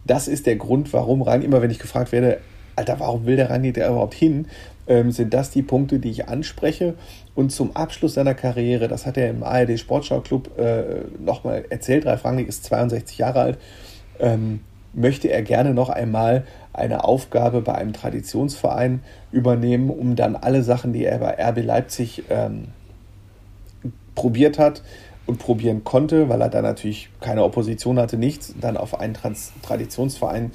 Das 0.06 0.28
ist 0.28 0.46
der 0.46 0.54
Grund, 0.54 0.92
warum 0.92 1.20
rein 1.20 1.42
immer, 1.42 1.62
wenn 1.62 1.70
ich 1.72 1.80
gefragt 1.80 2.12
werde, 2.12 2.38
Alter, 2.76 3.00
warum 3.00 3.26
will 3.26 3.34
der 3.34 3.50
Rangnick 3.50 3.74
da 3.74 3.88
überhaupt 3.88 4.14
hin? 4.14 4.46
Ähm, 4.86 5.10
sind 5.10 5.34
das 5.34 5.50
die 5.50 5.62
Punkte, 5.62 5.98
die 5.98 6.10
ich 6.10 6.28
anspreche? 6.28 6.94
Und 7.34 7.50
zum 7.50 7.74
Abschluss 7.74 8.14
seiner 8.14 8.34
Karriere, 8.34 8.86
das 8.86 9.04
hat 9.04 9.16
er 9.16 9.28
im 9.30 9.42
ARD 9.42 9.76
Sportschau 9.76 10.20
Club 10.20 10.56
äh, 10.58 11.06
nochmal 11.18 11.64
erzählt, 11.70 12.06
Ralf 12.06 12.24
Rangnick 12.24 12.46
ist 12.46 12.64
62 12.66 13.18
Jahre 13.18 13.40
alt, 13.40 13.58
ähm, 14.20 14.60
möchte 14.92 15.26
er 15.26 15.42
gerne 15.42 15.74
noch 15.74 15.88
einmal 15.88 16.44
eine 16.72 17.02
Aufgabe 17.02 17.62
bei 17.62 17.74
einem 17.74 17.92
Traditionsverein 17.92 19.00
übernehmen, 19.32 19.90
um 19.90 20.14
dann 20.14 20.36
alle 20.36 20.62
Sachen, 20.62 20.92
die 20.92 21.04
er 21.04 21.18
bei 21.18 21.36
RB 21.36 21.64
Leipzig 21.64 22.22
ähm, 22.30 22.68
probiert 24.14 24.60
hat 24.60 24.82
und 25.26 25.38
probieren 25.38 25.84
konnte, 25.84 26.28
weil 26.28 26.40
er 26.40 26.50
da 26.50 26.62
natürlich 26.62 27.08
keine 27.20 27.44
Opposition 27.44 27.98
hatte, 27.98 28.16
nichts, 28.18 28.54
dann 28.60 28.76
auf 28.76 28.98
einen 28.98 29.14
Trans 29.14 29.52
Traditionsverein 29.62 30.52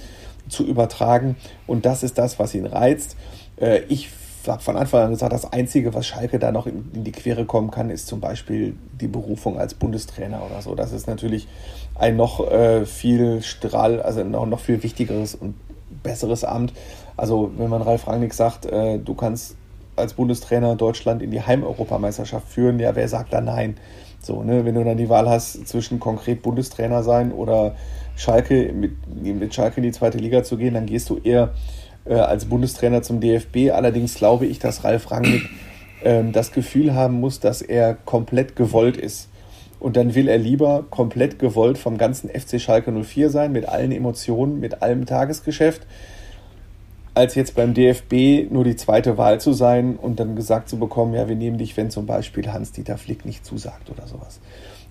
zu 0.48 0.66
übertragen. 0.66 1.36
Und 1.68 1.86
das 1.86 2.04
ist 2.04 2.18
das, 2.18 2.40
was 2.40 2.54
ihn 2.54 2.66
reizt. 2.66 3.16
Äh, 3.60 3.82
ich 3.90 4.10
habe 4.48 4.62
von 4.62 4.78
Anfang 4.78 5.04
an 5.04 5.12
gesagt, 5.12 5.34
das 5.34 5.52
Einzige, 5.52 5.94
was 5.94 6.08
Schalke 6.08 6.40
da 6.40 6.52
noch 6.52 6.66
in, 6.66 6.90
in, 6.94 7.04
die 7.04 7.12
Quere 7.12 7.46
kommen 7.46 7.72
kann, 7.72 7.90
ist 7.90 8.08
zum 8.08 8.20
Beispiel 8.20 8.76
die 9.00 9.08
Berufung 9.08 9.60
als 9.60 9.74
Bundestrainer 9.74 10.42
oder 10.46 10.62
so. 10.62 10.76
Das 10.76 10.92
ist 10.92 11.08
natürlich 11.08 11.48
ein 11.96 12.16
noch 12.16 12.50
äh, 12.50 12.86
viel 12.86 13.42
Strahl, 13.42 14.02
also 14.02 14.24
noch, 14.24 14.46
noch 14.46 14.60
viel 14.60 14.82
wichtigeres 14.82 15.36
und 15.36 15.56
besseres 16.04 16.44
Amt. 16.44 16.74
Also 17.18 17.52
wenn 17.58 17.70
man 17.70 17.82
Ralf 17.82 18.08
Rangnick 18.08 18.34
sagt, 18.34 18.66
äh, 18.66 18.98
du 19.00 19.14
kannst 19.14 19.56
als 19.96 20.14
Bundestrainer 20.14 20.76
Deutschland 20.76 21.22
in 21.22 21.32
die 21.32 21.42
Heimeuropameisterschaft 21.42 22.48
führen, 22.48 22.80
ja, 22.80 22.96
wer 22.96 23.08
sagt 23.08 23.34
da 23.34 23.42
nein? 23.42 23.76
So, 24.30 24.44
ne, 24.44 24.64
wenn 24.64 24.76
du 24.76 24.84
dann 24.84 24.98
die 24.98 25.10
Wahl 25.10 25.28
hast 25.28 25.68
zwischen 25.68 26.00
konkret 26.00 26.44
Bundestrainer 26.44 27.02
sein 27.02 27.32
oder 27.32 27.74
Schalke 28.16 28.72
mit, 28.72 28.92
mit 29.24 29.56
Schalke 29.56 29.78
in 29.78 29.84
die 29.84 29.92
zweite 29.92 30.20
Liga 30.20 30.44
zu 30.44 30.56
gehen, 30.56 30.76
dann 30.76 30.86
gehst 30.86 31.10
du 31.10 31.18
eher 31.18 31.56
äh, 32.06 32.14
als 32.14 32.46
Bundestrainer 32.46 33.02
zum 33.02 33.22
DFB. 33.22 33.72
Allerdings 33.74 34.14
glaube 34.14 34.46
ich, 34.46 34.60
dass 34.60 34.84
Ralf 34.84 35.10
Rangnick 35.10 35.50
äh, 36.04 36.24
das 36.32 36.52
Gefühl 36.52 36.94
haben 36.94 37.20
muss, 37.20 37.40
dass 37.40 37.64
er 37.64 37.96
komplett 37.96 38.56
gewollt 38.56 38.98
ist. 38.98 39.30
Und 39.80 39.98
dann 39.98 40.14
will 40.14 40.28
er 40.28 40.38
lieber 40.38 40.86
komplett 40.92 41.40
gewollt 41.40 41.80
vom 41.80 41.98
ganzen 41.98 42.30
FC 42.30 42.62
Schalke 42.62 42.92
04 42.92 43.32
sein, 43.32 43.52
mit 43.52 43.68
allen 43.68 43.92
Emotionen, 43.92 44.60
mit 44.60 44.84
allem 44.84 45.08
Tagesgeschäft, 45.08 45.88
als 47.14 47.36
jetzt 47.36 47.56
beim 47.56 47.74
DFB 47.74 48.52
nur 48.52 48.64
die 48.64 48.76
zweite 48.76 49.18
Wahl 49.18 49.40
zu 49.40 49.54
sein 49.54 49.96
und 49.96 50.20
dann 50.20 50.36
gesagt 50.36 50.70
zu 50.70 50.78
bekommen, 50.78 51.14
ja, 51.14 51.28
wir 51.28 51.36
nehmen 51.36 51.58
dich, 51.58 51.76
wenn 51.78 51.90
zum 51.90 52.06
Beispiel 52.06 52.52
Hans-Dieter 52.52 52.98
Flick 52.98 53.26
nicht 53.26 53.46
zusagt 53.46 53.90
oder 53.90 54.08
sowas. 54.08 54.40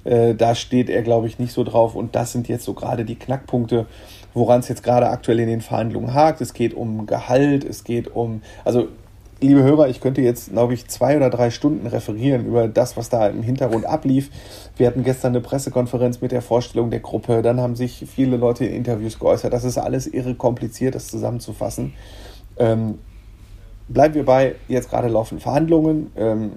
Äh, 0.04 0.34
da 0.34 0.54
steht 0.54 0.88
er, 0.90 1.02
glaube 1.02 1.26
ich, 1.26 1.38
nicht 1.38 1.52
so 1.52 1.64
drauf. 1.64 1.94
Und 1.94 2.14
das 2.14 2.32
sind 2.32 2.48
jetzt 2.48 2.64
so 2.64 2.74
gerade 2.74 3.04
die 3.04 3.16
Knackpunkte, 3.16 3.86
woran 4.34 4.60
es 4.60 4.68
jetzt 4.68 4.82
gerade 4.82 5.08
aktuell 5.08 5.40
in 5.40 5.48
den 5.48 5.60
Verhandlungen 5.60 6.14
hakt. 6.14 6.40
Es 6.40 6.54
geht 6.54 6.74
um 6.74 7.06
Gehalt, 7.06 7.64
es 7.64 7.84
geht 7.84 8.08
um, 8.08 8.42
also 8.64 8.88
liebe 9.40 9.62
Hörer, 9.62 9.88
ich 9.88 10.00
könnte 10.00 10.20
jetzt, 10.20 10.50
glaube 10.52 10.74
ich, 10.74 10.88
zwei 10.88 11.16
oder 11.16 11.30
drei 11.30 11.50
Stunden 11.50 11.86
referieren 11.86 12.46
über 12.46 12.68
das, 12.68 12.96
was 12.96 13.08
da 13.08 13.28
im 13.28 13.42
Hintergrund 13.42 13.86
ablief. 13.86 14.30
Wir 14.76 14.86
hatten 14.86 15.04
gestern 15.04 15.32
eine 15.32 15.40
Pressekonferenz 15.40 16.20
mit 16.20 16.32
der 16.32 16.42
Vorstellung 16.42 16.90
der 16.90 17.00
Gruppe. 17.00 17.42
Dann 17.42 17.60
haben 17.60 17.76
sich 17.76 18.04
viele 18.12 18.36
Leute 18.36 18.64
in 18.64 18.74
Interviews 18.74 19.18
geäußert. 19.18 19.52
Das 19.52 19.64
ist 19.64 19.78
alles 19.78 20.06
irre 20.06 20.34
kompliziert, 20.34 20.94
das 20.94 21.06
zusammenzufassen. 21.06 21.92
Ähm, 22.56 22.98
bleiben 23.88 24.14
wir 24.14 24.24
bei, 24.24 24.56
jetzt 24.66 24.90
gerade 24.90 25.08
laufen 25.08 25.38
Verhandlungen. 25.38 26.10
Ähm, 26.16 26.52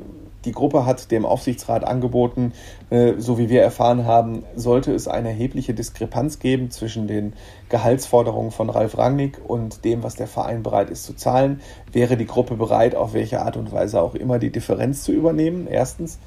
die 0.46 0.52
Gruppe 0.52 0.86
hat 0.86 1.12
dem 1.12 1.26
Aufsichtsrat 1.26 1.84
angeboten, 1.84 2.54
äh, 2.90 3.14
so 3.18 3.38
wie 3.38 3.50
wir 3.50 3.62
erfahren 3.62 4.06
haben, 4.06 4.44
sollte 4.56 4.94
es 4.94 5.08
eine 5.08 5.30
erhebliche 5.30 5.74
Diskrepanz 5.74 6.40
geben 6.40 6.72
zwischen 6.72 7.08
den 7.08 7.34
Gehaltsforderungen 7.70 8.52
von 8.52 8.70
Ralf 8.70 8.98
Rangnick 8.98 9.40
und 9.46 9.86
dem, 9.86 10.04
was 10.04 10.16
der 10.16 10.28
Verein 10.28 10.64
bereit 10.64 10.90
ist 10.90 11.04
zu 11.04 11.14
zahlen, 11.14 11.62
wäre 11.92 12.18
die 12.18 12.26
Gruppe 12.26 12.56
bereit, 12.56 12.96
auf 12.96 13.14
welche 13.14 13.42
Art 13.42 13.58
und 13.58 13.72
Weise 13.72 14.02
auch 14.02 14.16
immer 14.16 14.40
die 14.40 14.52
Differenz 14.52 15.04
zu 15.04 15.12
übernehmen, 15.12 15.68
erstens. 15.70 16.20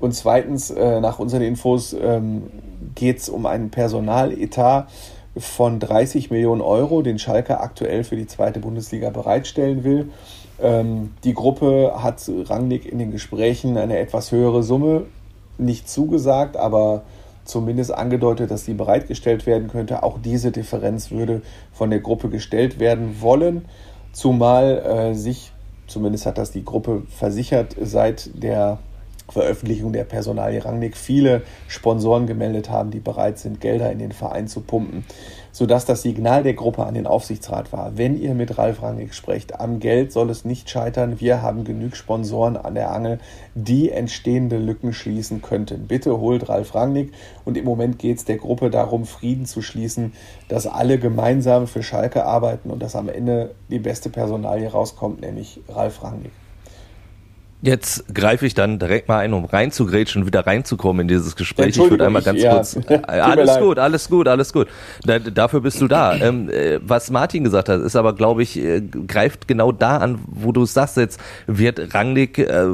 Und 0.00 0.14
zweitens, 0.14 0.70
äh, 0.70 1.00
nach 1.00 1.18
unseren 1.18 1.42
Infos 1.42 1.92
ähm, 1.92 2.44
geht 2.94 3.18
es 3.18 3.28
um 3.28 3.46
einen 3.46 3.70
Personaletat 3.70 4.88
von 5.36 5.78
30 5.80 6.30
Millionen 6.30 6.60
Euro, 6.60 7.02
den 7.02 7.18
Schalke 7.18 7.60
aktuell 7.60 8.04
für 8.04 8.16
die 8.16 8.26
zweite 8.26 8.60
Bundesliga 8.60 9.10
bereitstellen 9.10 9.84
will. 9.84 10.10
Ähm, 10.60 11.12
die 11.24 11.34
Gruppe 11.34 11.92
hat 12.02 12.22
Rangnick 12.28 12.86
in 12.90 12.98
den 12.98 13.10
Gesprächen 13.10 13.76
eine 13.76 13.98
etwas 13.98 14.32
höhere 14.32 14.62
Summe 14.62 15.06
nicht 15.56 15.88
zugesagt, 15.88 16.56
aber 16.56 17.02
zumindest 17.44 17.92
angedeutet, 17.92 18.50
dass 18.50 18.64
sie 18.64 18.74
bereitgestellt 18.74 19.46
werden 19.46 19.68
könnte. 19.68 20.02
Auch 20.02 20.18
diese 20.18 20.52
Differenz 20.52 21.10
würde 21.10 21.42
von 21.72 21.90
der 21.90 22.00
Gruppe 22.00 22.28
gestellt 22.28 22.78
werden 22.78 23.20
wollen, 23.20 23.64
zumal 24.12 24.78
äh, 24.78 25.14
sich, 25.14 25.52
zumindest 25.86 26.26
hat 26.26 26.38
das 26.38 26.50
die 26.50 26.64
Gruppe 26.64 27.02
versichert, 27.08 27.76
seit 27.80 28.30
der 28.42 28.78
Veröffentlichung 29.30 29.92
der 29.92 30.04
Personalie 30.04 30.64
Rangnick 30.64 30.96
viele 30.96 31.42
Sponsoren 31.66 32.26
gemeldet 32.26 32.70
haben, 32.70 32.90
die 32.90 33.00
bereit 33.00 33.38
sind, 33.38 33.60
Gelder 33.60 33.92
in 33.92 33.98
den 33.98 34.12
Verein 34.12 34.48
zu 34.48 34.60
pumpen 34.60 35.04
sodass 35.58 35.84
das 35.84 36.02
Signal 36.02 36.44
der 36.44 36.54
Gruppe 36.54 36.86
an 36.86 36.94
den 36.94 37.08
Aufsichtsrat 37.08 37.72
war, 37.72 37.98
wenn 37.98 38.16
ihr 38.16 38.32
mit 38.34 38.58
Ralf 38.58 38.80
Rangnick 38.80 39.12
sprecht, 39.12 39.58
am 39.58 39.80
Geld 39.80 40.12
soll 40.12 40.30
es 40.30 40.44
nicht 40.44 40.70
scheitern, 40.70 41.18
wir 41.18 41.42
haben 41.42 41.64
genug 41.64 41.96
Sponsoren 41.96 42.56
an 42.56 42.76
der 42.76 42.92
Angel, 42.92 43.18
die 43.56 43.90
entstehende 43.90 44.56
Lücken 44.56 44.92
schließen 44.92 45.42
könnten. 45.42 45.88
Bitte 45.88 46.20
holt 46.20 46.48
Ralf 46.48 46.76
Rangnick 46.76 47.12
und 47.44 47.56
im 47.56 47.64
Moment 47.64 47.98
geht 47.98 48.18
es 48.18 48.24
der 48.24 48.36
Gruppe 48.36 48.70
darum, 48.70 49.04
Frieden 49.04 49.46
zu 49.46 49.60
schließen, 49.60 50.12
dass 50.46 50.68
alle 50.68 50.96
gemeinsam 50.96 51.66
für 51.66 51.82
Schalke 51.82 52.24
arbeiten 52.24 52.70
und 52.70 52.80
dass 52.80 52.94
am 52.94 53.08
Ende 53.08 53.56
die 53.68 53.80
beste 53.80 54.10
Personalie 54.10 54.70
rauskommt, 54.70 55.22
nämlich 55.22 55.60
Ralf 55.68 56.04
Rangnick. 56.04 56.30
Jetzt 57.60 58.14
greife 58.14 58.46
ich 58.46 58.54
dann 58.54 58.78
direkt 58.78 59.08
mal 59.08 59.18
ein, 59.18 59.32
um 59.32 59.44
reinzugrätschen 59.44 60.22
und 60.22 60.26
wieder 60.26 60.46
reinzukommen 60.46 61.02
in 61.02 61.08
dieses 61.08 61.34
Gespräch. 61.34 61.76
Ich 61.76 61.90
würde 61.90 62.06
einmal 62.06 62.22
ganz 62.22 62.38
ich, 62.38 62.48
kurz. 62.48 62.78
Ja. 62.88 63.24
Alles 63.24 63.58
gut, 63.58 63.78
alles 63.78 64.08
gut, 64.08 64.28
alles 64.28 64.52
gut. 64.52 64.68
Da, 65.04 65.18
dafür 65.18 65.60
bist 65.60 65.80
du 65.80 65.88
da. 65.88 66.14
Ähm, 66.14 66.48
äh, 66.50 66.78
was 66.82 67.10
Martin 67.10 67.42
gesagt 67.42 67.68
hat, 67.68 67.80
ist 67.80 67.96
aber, 67.96 68.14
glaube 68.14 68.42
ich, 68.42 68.58
äh, 68.58 68.80
greift 68.80 69.48
genau 69.48 69.72
da 69.72 69.96
an, 69.96 70.20
wo 70.26 70.52
du 70.52 70.66
sagst, 70.66 70.96
jetzt 70.98 71.20
wird 71.46 71.94
Rangnick 71.94 72.38
äh, 72.38 72.66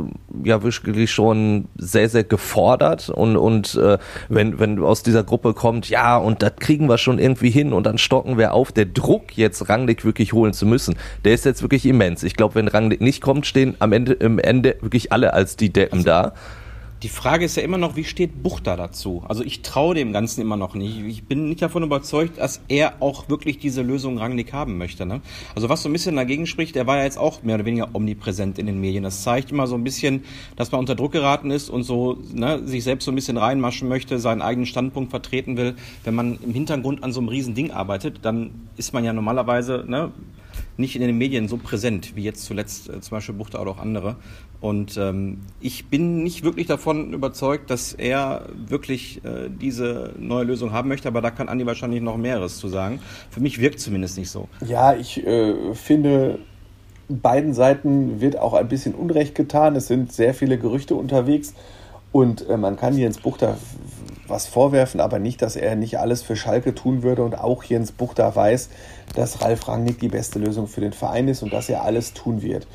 ja 0.43 0.63
wirklich 0.63 1.11
schon 1.11 1.69
sehr, 1.77 2.09
sehr 2.09 2.25
gefordert 2.25 3.09
und, 3.09 3.37
und 3.37 3.77
äh, 3.77 3.99
wenn, 4.29 4.59
wenn 4.59 4.83
aus 4.83 5.03
dieser 5.03 5.25
Gruppe 5.25 5.55
kommt, 5.55 5.89
ja, 5.89 6.17
und 6.17 6.43
das 6.43 6.57
kriegen 6.59 6.89
wir 6.89 6.99
schon 6.99 7.19
irgendwie 7.19 7.51
hin 7.51 7.73
und 7.73 7.87
dann 7.87 7.99
stocken 7.99 8.37
wir 8.39 8.53
auf. 8.53 8.73
Der 8.73 8.87
Druck, 8.87 9.37
jetzt 9.37 9.69
Rangnick 9.69 10.05
wirklich 10.05 10.33
holen 10.33 10.53
zu 10.53 10.67
müssen, 10.67 10.97
der 11.25 11.35
ist 11.35 11.45
jetzt 11.45 11.63
wirklich 11.63 11.87
immens. 11.87 12.23
Ich 12.23 12.35
glaube, 12.35 12.57
wenn 12.57 12.69
Rangnick 12.69 13.01
nicht 13.01 13.23
kommt, 13.23 13.47
stehen 13.47 13.77
am 13.79 13.93
Ende, 13.93 14.15
im 14.15 14.39
Ende 14.39 14.74
wirklich 14.83 15.13
alle 15.13 15.33
als 15.35 15.57
die 15.57 15.73
Deppen 15.73 15.99
also, 15.99 16.07
da. 16.07 16.35
Die 17.05 17.11
Frage 17.11 17.45
ist 17.45 17.55
ja 17.59 17.63
immer 17.63 17.77
noch, 17.77 17.97
wie 17.97 18.05
steht 18.05 18.43
Buchter 18.43 18.79
dazu? 18.79 19.25
Also 19.29 19.45
ich 19.45 19.61
traue 19.61 19.95
dem 19.95 20.15
Ganzen 20.15 20.41
immer 20.41 20.57
noch 20.57 20.75
nicht. 20.75 21.01
Ich 21.01 21.25
bin 21.25 21.51
nicht 21.51 21.61
davon 21.61 21.83
überzeugt, 21.83 22.39
dass 22.39 22.63
er 22.69 22.95
auch 23.01 23.29
wirklich 23.29 23.59
diese 23.59 23.83
Lösung 23.83 24.17
Rangnick 24.17 24.55
haben 24.55 24.79
möchte. 24.79 25.05
Ne? 25.05 25.21
Also 25.55 25.69
was 25.69 25.83
so 25.83 25.91
ein 25.91 25.93
bisschen 25.93 26.17
dagegen 26.17 26.47
spricht, 26.47 26.77
er 26.77 26.87
war 26.87 26.97
ja 26.97 27.05
jetzt 27.05 27.19
auch 27.19 27.43
mehr 27.43 27.57
oder 27.57 27.67
weniger 27.67 27.91
omnipräsent 27.93 28.59
in 28.59 28.65
den 28.65 28.81
Medien. 28.81 29.03
Das 29.03 29.23
zeigt 29.23 29.51
immer 29.53 29.67
so 29.67 29.75
ein 29.75 29.85
bisschen, 29.85 30.25
dass 30.57 30.73
man 30.73 30.79
unter 30.79 30.95
Druck 30.95 31.13
geraten 31.13 31.51
ist 31.51 31.69
und 31.69 31.83
so 31.83 32.17
ne, 32.33 32.67
sich 32.67 32.83
selbst 32.85 33.05
so 33.05 33.13
ein 33.13 33.17
bisschen 33.17 33.37
reinmaschen 33.37 33.87
möchte, 33.87 34.19
seinen 34.19 34.41
eigenen 34.41 34.65
Standpunkt 34.65 35.11
vertreten 35.11 35.59
will. 35.59 35.75
Wenn 36.05 36.15
man 36.15 36.39
im 36.43 36.55
Hintergrund 36.55 37.05
an 37.05 37.13
so 37.13 37.21
einem 37.21 37.29
riesen 37.29 37.55
Ding 37.55 37.71
arbeitet, 37.71 38.21
dann 38.23 38.69
ist 38.79 38.95
man 38.95 39.05
ja 39.05 39.13
normalerweise 39.13 39.85
ne, 39.87 40.11
nicht 40.77 40.97
in 40.97 41.03
den 41.03 41.19
Medien 41.19 41.49
so 41.49 41.57
präsent 41.57 42.17
wie 42.17 42.23
jetzt 42.23 42.45
zuletzt 42.45 42.89
äh, 42.89 43.01
zum 43.01 43.17
Beispiel 43.17 43.35
Buchter 43.35 43.61
oder 43.61 43.73
auch 43.73 43.79
andere. 43.79 44.17
Und 44.65 44.97
ähm, 44.97 45.43
ich 45.61 45.91
bin 45.91 46.23
nicht 46.23 46.43
wirklich 46.43 46.67
davon 46.67 47.13
überzeugt, 47.13 47.69
dass 47.69 47.93
er 47.93 48.47
wirklich 48.57 49.23
äh, 49.23 49.51
diese 49.51 50.15
neue 50.19 50.45
Lösung 50.45 50.73
haben 50.73 50.89
möchte, 50.89 51.07
aber 51.07 51.21
da 51.21 51.31
kann 51.31 51.51
Andi 51.51 51.67
wahrscheinlich 51.67 52.01
noch 52.01 52.17
mehreres 52.17 52.57
zu 52.57 52.69
sagen. 52.69 52.99
Für 53.29 53.41
mich 53.41 53.61
wirkt 53.61 53.79
zumindest 53.79 54.17
nicht 54.17 54.31
so. 54.31 54.49
Ja, 54.67 54.95
ich 54.95 55.23
äh, 55.23 55.75
finde, 55.75 56.39
beiden 57.11 57.53
Seiten 57.53 58.23
wird 58.23 58.39
auch 58.39 58.55
ein 58.55 58.67
bisschen 58.67 58.95
Unrecht 58.95 59.35
getan. 59.35 59.77
Es 59.77 59.87
sind 59.87 60.15
sehr 60.15 60.33
viele 60.33 60.57
Gerüchte 60.57 60.95
unterwegs 60.95 61.53
und 62.11 62.49
äh, 62.49 62.57
man 62.57 62.77
kann 62.77 62.97
Jens 62.97 63.19
Buchter 63.19 63.59
was 64.29 64.47
vorwerfen, 64.47 64.99
aber 64.99 65.19
nicht, 65.19 65.43
dass 65.43 65.57
er 65.57 65.77
nicht 65.77 65.99
alles 65.99 66.23
für 66.23 66.37
Schalke 66.37 66.75
tun 66.75 67.03
würde 67.03 67.23
und 67.23 67.39
auch 67.39 67.65
Jens 67.65 67.93
Buchter 67.93 68.35
weiß, 68.35 68.71
dass 69.15 69.43
Ralf 69.43 69.69
Rangnick 69.69 70.01
die 70.01 70.09
beste 70.09 70.39
Lösung 70.39 70.69
für 70.69 70.81
den 70.81 70.95
Verein 70.95 71.29
ist 71.29 71.43
und 71.43 71.53
dass 71.53 71.69
er 71.69 71.83
alles 71.83 72.15
tun 72.15 72.41
wird. 72.41 72.67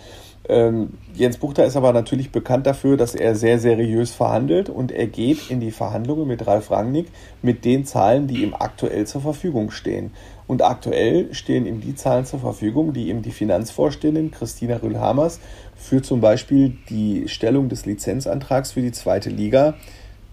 Ähm, 0.49 0.93
Jens 1.13 1.37
Buchter 1.37 1.63
ist 1.63 1.77
aber 1.77 1.93
natürlich 1.93 2.31
bekannt 2.31 2.65
dafür, 2.65 2.97
dass 2.97 3.13
er 3.13 3.35
sehr 3.35 3.59
seriös 3.59 4.11
verhandelt 4.11 4.67
und 4.67 4.91
er 4.91 5.05
geht 5.05 5.51
in 5.51 5.59
die 5.59 5.69
Verhandlungen 5.69 6.27
mit 6.27 6.47
Ralf 6.47 6.71
Rangnick 6.71 7.05
mit 7.43 7.65
den 7.65 7.85
Zahlen, 7.85 8.25
die 8.25 8.41
ihm 8.41 8.55
aktuell 8.57 9.05
zur 9.05 9.21
Verfügung 9.21 9.69
stehen. 9.69 10.11
Und 10.47 10.63
aktuell 10.63 11.31
stehen 11.35 11.67
ihm 11.67 11.81
die 11.81 11.93
Zahlen 11.93 12.25
zur 12.25 12.39
Verfügung, 12.39 12.93
die 12.93 13.09
ihm 13.09 13.21
die 13.21 13.29
Finanzvorständin 13.29 14.31
Christina 14.31 14.77
Rühlhamers 14.77 15.39
für 15.75 16.01
zum 16.01 16.19
Beispiel 16.19 16.75
die 16.89 17.27
Stellung 17.27 17.69
des 17.69 17.85
Lizenzantrags 17.85 18.71
für 18.71 18.81
die 18.81 18.91
zweite 18.91 19.29
Liga 19.29 19.75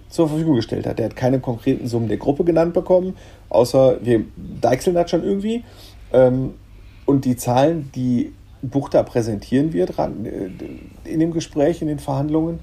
zur 0.09 0.29
Verfügung 0.29 0.57
gestellt 0.57 0.87
hat. 0.87 0.99
Er 0.99 1.07
hat 1.07 1.17
keine 1.17 1.41
konkreten 1.41 1.89
Summen 1.89 2.09
der 2.09 2.17
Gruppe 2.17 2.45
genannt 2.45 2.73
bekommen, 2.73 3.17
außer 3.51 3.99
wir 4.03 4.25
deichseln 4.63 4.95
das 4.95 5.11
schon 5.11 5.25
irgendwie. 5.25 5.63
Ähm, 6.11 6.55
und 7.05 7.27
die 7.27 7.37
Zahlen, 7.37 7.91
die 7.95 8.33
Buchter 8.63 9.03
präsentieren 9.03 9.73
wird 9.73 9.99
äh, 9.99 10.51
in 11.05 11.21
dem 11.21 11.33
Gespräch, 11.33 11.83
in 11.83 11.89
den 11.89 11.99
Verhandlungen, 11.99 12.61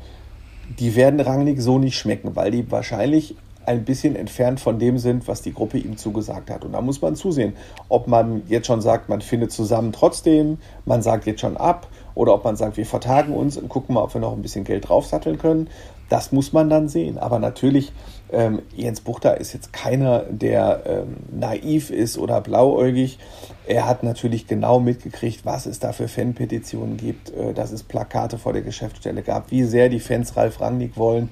die 0.79 0.95
werden 0.95 1.19
Rangnick 1.19 1.61
so 1.61 1.77
nicht 1.77 1.97
schmecken, 1.97 2.35
weil 2.35 2.51
die 2.51 2.71
wahrscheinlich 2.71 3.35
ein 3.65 3.85
bisschen 3.85 4.15
entfernt 4.15 4.59
von 4.59 4.79
dem 4.79 4.97
sind, 4.97 5.27
was 5.27 5.41
die 5.41 5.53
Gruppe 5.53 5.77
ihm 5.77 5.97
zugesagt 5.97 6.49
hat. 6.49 6.65
Und 6.65 6.73
da 6.73 6.81
muss 6.81 7.01
man 7.01 7.15
zusehen, 7.15 7.53
ob 7.89 8.07
man 8.07 8.43
jetzt 8.47 8.67
schon 8.67 8.81
sagt, 8.81 9.09
man 9.09 9.21
findet 9.21 9.51
zusammen 9.51 9.91
trotzdem, 9.93 10.57
man 10.85 11.01
sagt 11.01 11.25
jetzt 11.25 11.41
schon 11.41 11.57
ab, 11.57 11.87
oder 12.15 12.33
ob 12.33 12.43
man 12.43 12.55
sagt, 12.55 12.77
wir 12.77 12.85
vertagen 12.85 13.33
uns 13.33 13.57
und 13.57 13.69
gucken 13.69 13.95
mal, 13.95 14.03
ob 14.03 14.13
wir 14.13 14.21
noch 14.21 14.33
ein 14.33 14.41
bisschen 14.41 14.63
Geld 14.63 14.89
draufsatteln 14.89 15.37
können. 15.37 15.69
Das 16.09 16.31
muss 16.31 16.53
man 16.53 16.69
dann 16.69 16.89
sehen. 16.89 17.17
Aber 17.17 17.39
natürlich, 17.39 17.91
ähm, 18.31 18.61
Jens 18.75 19.01
Buchter 19.01 19.39
ist 19.39 19.53
jetzt 19.53 19.73
keiner, 19.73 20.19
der 20.29 20.83
ähm, 20.85 21.17
naiv 21.31 21.89
ist 21.89 22.17
oder 22.17 22.41
blauäugig. 22.41 23.17
Er 23.65 23.87
hat 23.87 24.03
natürlich 24.03 24.45
genau 24.45 24.79
mitgekriegt, 24.79 25.45
was 25.45 25.65
es 25.65 25.79
da 25.79 25.91
für 25.91 26.07
Fanpetitionen 26.07 26.97
gibt, 26.97 27.31
äh, 27.31 27.53
dass 27.53 27.71
es 27.71 27.83
Plakate 27.83 28.37
vor 28.37 28.53
der 28.53 28.61
Geschäftsstelle 28.61 29.23
gab, 29.23 29.49
wie 29.49 29.63
sehr 29.63 29.89
die 29.89 29.99
Fans 29.99 30.35
Ralf 30.37 30.61
Rangnick 30.61 30.97
wollen. 30.97 31.29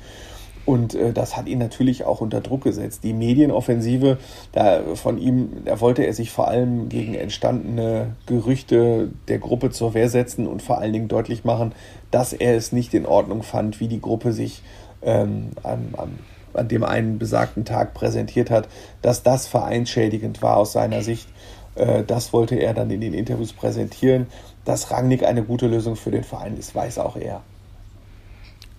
Und 0.65 0.93
äh, 0.93 1.11
das 1.11 1.35
hat 1.35 1.47
ihn 1.47 1.59
natürlich 1.59 2.05
auch 2.05 2.21
unter 2.21 2.41
Druck 2.41 2.63
gesetzt. 2.63 3.03
Die 3.03 3.13
Medienoffensive, 3.13 4.17
da 4.51 4.81
von 4.95 5.17
ihm, 5.17 5.63
da 5.65 5.79
wollte 5.79 6.03
er 6.03 6.13
sich 6.13 6.31
vor 6.31 6.47
allem 6.47 6.89
gegen 6.89 7.15
entstandene 7.15 8.15
Gerüchte 8.25 9.09
der 9.27 9.39
Gruppe 9.39 9.71
zur 9.71 9.93
Wehr 9.93 10.09
setzen 10.09 10.47
und 10.47 10.61
vor 10.61 10.77
allen 10.77 10.93
Dingen 10.93 11.07
deutlich 11.07 11.43
machen, 11.43 11.73
dass 12.11 12.33
er 12.33 12.55
es 12.55 12.71
nicht 12.71 12.93
in 12.93 13.05
Ordnung 13.05 13.43
fand, 13.43 13.79
wie 13.79 13.87
die 13.87 14.01
Gruppe 14.01 14.33
sich 14.33 14.61
ähm, 15.01 15.51
an, 15.63 15.93
an, 15.97 16.19
an 16.53 16.67
dem 16.67 16.83
einen 16.83 17.17
besagten 17.17 17.65
Tag 17.65 17.93
präsentiert 17.93 18.51
hat, 18.51 18.67
dass 19.01 19.23
das 19.23 19.47
vereinschädigend 19.47 20.41
war 20.41 20.57
aus 20.57 20.73
seiner 20.73 21.01
Sicht. 21.01 21.27
Äh, 21.75 22.03
das 22.03 22.33
wollte 22.33 22.55
er 22.55 22.73
dann 22.73 22.91
in 22.91 23.01
den 23.01 23.13
Interviews 23.13 23.53
präsentieren. 23.53 24.27
Dass 24.63 24.91
Rangnick 24.91 25.23
eine 25.23 25.43
gute 25.43 25.65
Lösung 25.65 25.95
für 25.95 26.11
den 26.11 26.23
Verein 26.23 26.55
ist, 26.55 26.75
weiß 26.75 26.99
auch 26.99 27.15
er. 27.15 27.41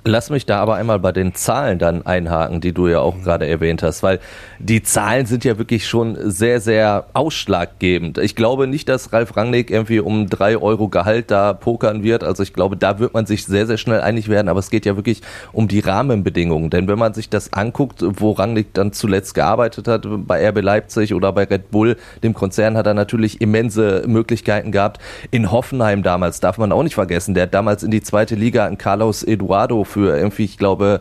Lass 0.05 0.31
mich 0.31 0.47
da 0.47 0.59
aber 0.59 0.75
einmal 0.75 0.99
bei 0.99 1.13
den 1.13 1.33
Zahlen 1.37 1.79
dann 1.79 2.05
einhaken, 2.05 2.61
die 2.61 2.73
du 2.73 2.89
ja 2.89 2.99
auch 2.99 3.23
gerade 3.23 3.47
erwähnt 3.47 3.85
hast, 3.85 4.03
weil 4.03 4.19
die 4.59 4.83
Zahlen 4.83 5.27
sind 5.27 5.45
ja 5.45 5.59
wirklich 5.59 5.87
schon 5.87 6.19
sehr, 6.29 6.61
sehr 6.61 7.07
ausschlaggebend. 7.13 8.19
Ich 8.19 8.35
glaube 8.35 8.67
nicht, 8.67 8.89
dass 8.89 9.13
Ralf 9.13 9.37
Rangnick 9.37 9.71
irgendwie 9.71 10.01
um 10.01 10.29
drei 10.29 10.57
Euro 10.57 10.89
Gehalt 10.89 11.31
da 11.31 11.53
pokern 11.53 12.03
wird. 12.03 12.25
Also 12.25 12.43
ich 12.43 12.53
glaube, 12.53 12.77
da 12.77 12.99
wird 12.99 13.15
man 13.15 13.27
sich 13.27 13.45
sehr, 13.45 13.69
sehr 13.69 13.77
schnell 13.77 14.01
einig 14.01 14.29
werden. 14.29 14.49
Aber 14.49 14.59
es 14.59 14.71
geht 14.71 14.87
ja 14.87 14.97
wirklich 14.97 15.23
um 15.53 15.69
die 15.69 15.79
Rahmenbedingungen. 15.79 16.71
Denn 16.71 16.89
wenn 16.89 16.99
man 16.99 17.15
sich 17.15 17.31
das 17.31 17.53
anguckt, 17.53 18.03
wo 18.03 18.33
Rangnick 18.33 18.75
dann 18.75 18.93
zuletzt 18.93 19.35
gearbeitet 19.35 19.87
hat, 19.87 20.05
bei 20.27 20.49
RB 20.49 20.63
Leipzig 20.63 21.15
oder 21.15 21.33
bei 21.33 21.45
Red 21.45 21.71
Bull, 21.71 21.97
dem 22.25 22.35
Konzern, 22.35 22.77
hat 22.77 22.89
er 22.89 22.95
natürlich 22.95 23.41
immense 23.41 24.03
Möglichkeiten 24.09 24.73
gehabt. 24.73 25.01
In 25.31 25.53
Hoffenheim 25.53 26.03
damals 26.03 26.41
darf 26.41 26.59
man 26.59 26.73
auch 26.73 26.83
nicht 26.83 26.97
vergessen. 26.97 27.35
Der 27.35 27.45
hat 27.45 27.55
damals 27.55 27.85
in 27.85 27.93
die 27.93 28.03
zweite 28.03 28.35
Liga 28.35 28.67
einen 28.67 28.79
Carlos 28.79 29.23
Eduardo 29.23 29.85
für 29.93 30.17
irgendwie, 30.17 30.45
ich 30.45 30.59
glaube, 30.59 31.01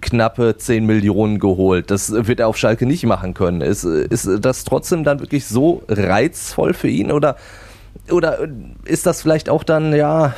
knappe 0.00 0.56
10 0.56 0.84
Millionen 0.84 1.38
geholt. 1.38 1.90
Das 1.90 2.12
wird 2.12 2.40
er 2.40 2.48
auf 2.48 2.56
Schalke 2.56 2.86
nicht 2.86 3.04
machen 3.06 3.34
können. 3.34 3.60
Ist, 3.60 3.84
ist 3.84 4.28
das 4.40 4.64
trotzdem 4.64 5.04
dann 5.04 5.20
wirklich 5.20 5.46
so 5.46 5.82
reizvoll 5.88 6.74
für 6.74 6.88
ihn 6.88 7.12
oder, 7.12 7.36
oder 8.10 8.48
ist 8.84 9.06
das 9.06 9.22
vielleicht 9.22 9.48
auch 9.48 9.64
dann, 9.64 9.94
ja, 9.94 10.34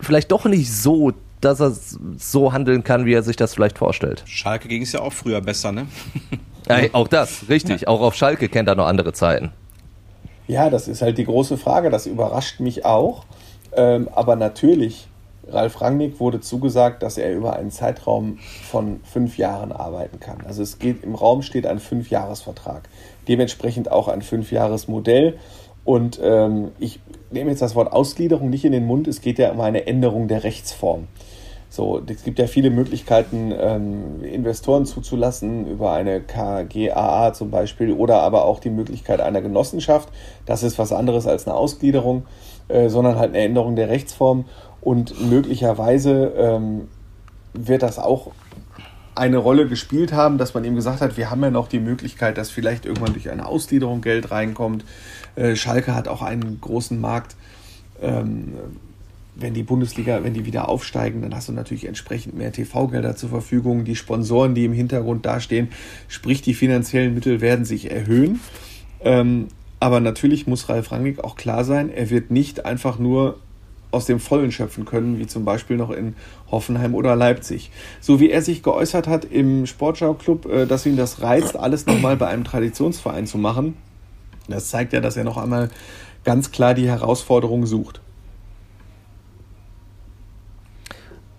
vielleicht 0.00 0.32
doch 0.32 0.44
nicht 0.46 0.72
so, 0.72 1.12
dass 1.40 1.60
er 1.60 1.72
so 2.16 2.52
handeln 2.52 2.84
kann, 2.84 3.04
wie 3.04 3.12
er 3.12 3.22
sich 3.22 3.36
das 3.36 3.54
vielleicht 3.54 3.78
vorstellt? 3.78 4.22
Schalke 4.26 4.68
ging 4.68 4.82
es 4.82 4.92
ja 4.92 5.00
auch 5.00 5.12
früher 5.12 5.40
besser, 5.40 5.72
ne? 5.72 5.86
ja, 6.68 6.88
auch 6.92 7.08
das, 7.08 7.48
richtig. 7.48 7.82
Ja. 7.82 7.88
Auch 7.88 8.00
auf 8.00 8.14
Schalke 8.14 8.48
kennt 8.48 8.68
er 8.68 8.74
noch 8.74 8.86
andere 8.86 9.12
Zeiten. 9.12 9.52
Ja, 10.46 10.70
das 10.70 10.88
ist 10.88 11.02
halt 11.02 11.18
die 11.18 11.24
große 11.24 11.56
Frage. 11.56 11.90
Das 11.90 12.06
überrascht 12.06 12.60
mich 12.60 12.84
auch. 12.84 13.24
Ähm, 13.76 14.08
aber 14.14 14.36
natürlich 14.36 15.08
Ralf 15.48 15.80
Rangnick 15.80 16.20
wurde 16.20 16.40
zugesagt, 16.40 17.02
dass 17.02 17.18
er 17.18 17.34
über 17.34 17.56
einen 17.56 17.70
Zeitraum 17.70 18.38
von 18.70 19.00
fünf 19.04 19.36
Jahren 19.38 19.72
arbeiten 19.72 20.20
kann. 20.20 20.38
Also 20.46 20.62
es 20.62 20.78
geht 20.78 21.04
im 21.04 21.14
Raum 21.14 21.42
steht 21.42 21.66
ein 21.66 21.78
Fünfjahresvertrag, 21.78 22.88
dementsprechend 23.28 23.90
auch 23.90 24.08
ein 24.08 24.22
Fünfjahresmodell. 24.22 25.38
Und 25.84 26.18
ähm, 26.22 26.72
ich 26.78 27.00
nehme 27.30 27.50
jetzt 27.50 27.60
das 27.60 27.74
Wort 27.74 27.92
Ausgliederung 27.92 28.48
nicht 28.48 28.64
in 28.64 28.72
den 28.72 28.86
Mund. 28.86 29.06
Es 29.06 29.20
geht 29.20 29.38
ja 29.38 29.52
um 29.52 29.60
eine 29.60 29.86
Änderung 29.86 30.28
der 30.28 30.44
Rechtsform. 30.44 31.08
So, 31.74 32.00
es 32.06 32.22
gibt 32.22 32.38
ja 32.38 32.46
viele 32.46 32.70
Möglichkeiten, 32.70 33.52
ähm, 33.58 34.22
Investoren 34.22 34.86
zuzulassen 34.86 35.66
über 35.66 35.90
eine 35.90 36.20
KGAA 36.20 37.32
zum 37.32 37.50
Beispiel 37.50 37.92
oder 37.92 38.22
aber 38.22 38.44
auch 38.44 38.60
die 38.60 38.70
Möglichkeit 38.70 39.20
einer 39.20 39.42
Genossenschaft. 39.42 40.08
Das 40.46 40.62
ist 40.62 40.78
was 40.78 40.92
anderes 40.92 41.26
als 41.26 41.48
eine 41.48 41.56
Ausgliederung, 41.56 42.26
äh, 42.68 42.88
sondern 42.88 43.18
halt 43.18 43.30
eine 43.30 43.42
Änderung 43.42 43.74
der 43.74 43.88
Rechtsform. 43.88 44.44
Und 44.84 45.30
möglicherweise 45.30 46.34
ähm, 46.36 46.88
wird 47.54 47.82
das 47.82 47.98
auch 47.98 48.32
eine 49.14 49.38
Rolle 49.38 49.66
gespielt 49.66 50.12
haben, 50.12 50.36
dass 50.36 50.52
man 50.52 50.62
ihm 50.64 50.74
gesagt 50.74 51.00
hat, 51.00 51.16
wir 51.16 51.30
haben 51.30 51.42
ja 51.42 51.50
noch 51.50 51.68
die 51.68 51.80
Möglichkeit, 51.80 52.36
dass 52.36 52.50
vielleicht 52.50 52.84
irgendwann 52.84 53.14
durch 53.14 53.30
eine 53.30 53.46
Ausgliederung 53.46 54.02
Geld 54.02 54.30
reinkommt. 54.30 54.84
Äh, 55.36 55.56
Schalke 55.56 55.94
hat 55.94 56.06
auch 56.06 56.20
einen 56.20 56.60
großen 56.60 57.00
Markt. 57.00 57.34
Ähm, 58.02 58.52
wenn 59.36 59.54
die 59.54 59.62
Bundesliga, 59.62 60.22
wenn 60.22 60.34
die 60.34 60.44
wieder 60.44 60.68
aufsteigen, 60.68 61.22
dann 61.22 61.34
hast 61.34 61.48
du 61.48 61.52
natürlich 61.52 61.86
entsprechend 61.86 62.36
mehr 62.36 62.52
TV-Gelder 62.52 63.16
zur 63.16 63.30
Verfügung. 63.30 63.84
Die 63.84 63.96
Sponsoren, 63.96 64.54
die 64.54 64.66
im 64.66 64.74
Hintergrund 64.74 65.24
dastehen, 65.24 65.68
sprich 66.08 66.42
die 66.42 66.54
finanziellen 66.54 67.14
Mittel 67.14 67.40
werden 67.40 67.64
sich 67.64 67.90
erhöhen. 67.90 68.40
Ähm, 69.00 69.48
aber 69.80 70.00
natürlich 70.00 70.46
muss 70.46 70.68
Ralf 70.68 70.92
Rangnick 70.92 71.24
auch 71.24 71.36
klar 71.36 71.64
sein, 71.64 71.90
er 71.90 72.10
wird 72.10 72.30
nicht 72.30 72.64
einfach 72.66 72.98
nur 72.98 73.38
aus 73.94 74.06
dem 74.06 74.20
Vollen 74.20 74.52
schöpfen 74.52 74.84
können, 74.84 75.18
wie 75.18 75.26
zum 75.26 75.44
Beispiel 75.44 75.76
noch 75.76 75.90
in 75.90 76.14
Hoffenheim 76.50 76.94
oder 76.94 77.16
Leipzig. 77.16 77.70
So 78.00 78.20
wie 78.20 78.30
er 78.30 78.42
sich 78.42 78.62
geäußert 78.62 79.06
hat 79.06 79.24
im 79.24 79.66
Sportschau-Club, 79.66 80.46
äh, 80.46 80.66
dass 80.66 80.84
ihn 80.84 80.96
das 80.96 81.22
reizt, 81.22 81.56
alles 81.56 81.86
nochmal 81.86 82.16
bei 82.16 82.26
einem 82.26 82.44
Traditionsverein 82.44 83.26
zu 83.26 83.38
machen, 83.38 83.76
das 84.48 84.68
zeigt 84.68 84.92
ja, 84.92 85.00
dass 85.00 85.16
er 85.16 85.24
noch 85.24 85.38
einmal 85.38 85.70
ganz 86.24 86.50
klar 86.50 86.74
die 86.74 86.88
Herausforderung 86.88 87.66
sucht. 87.66 88.00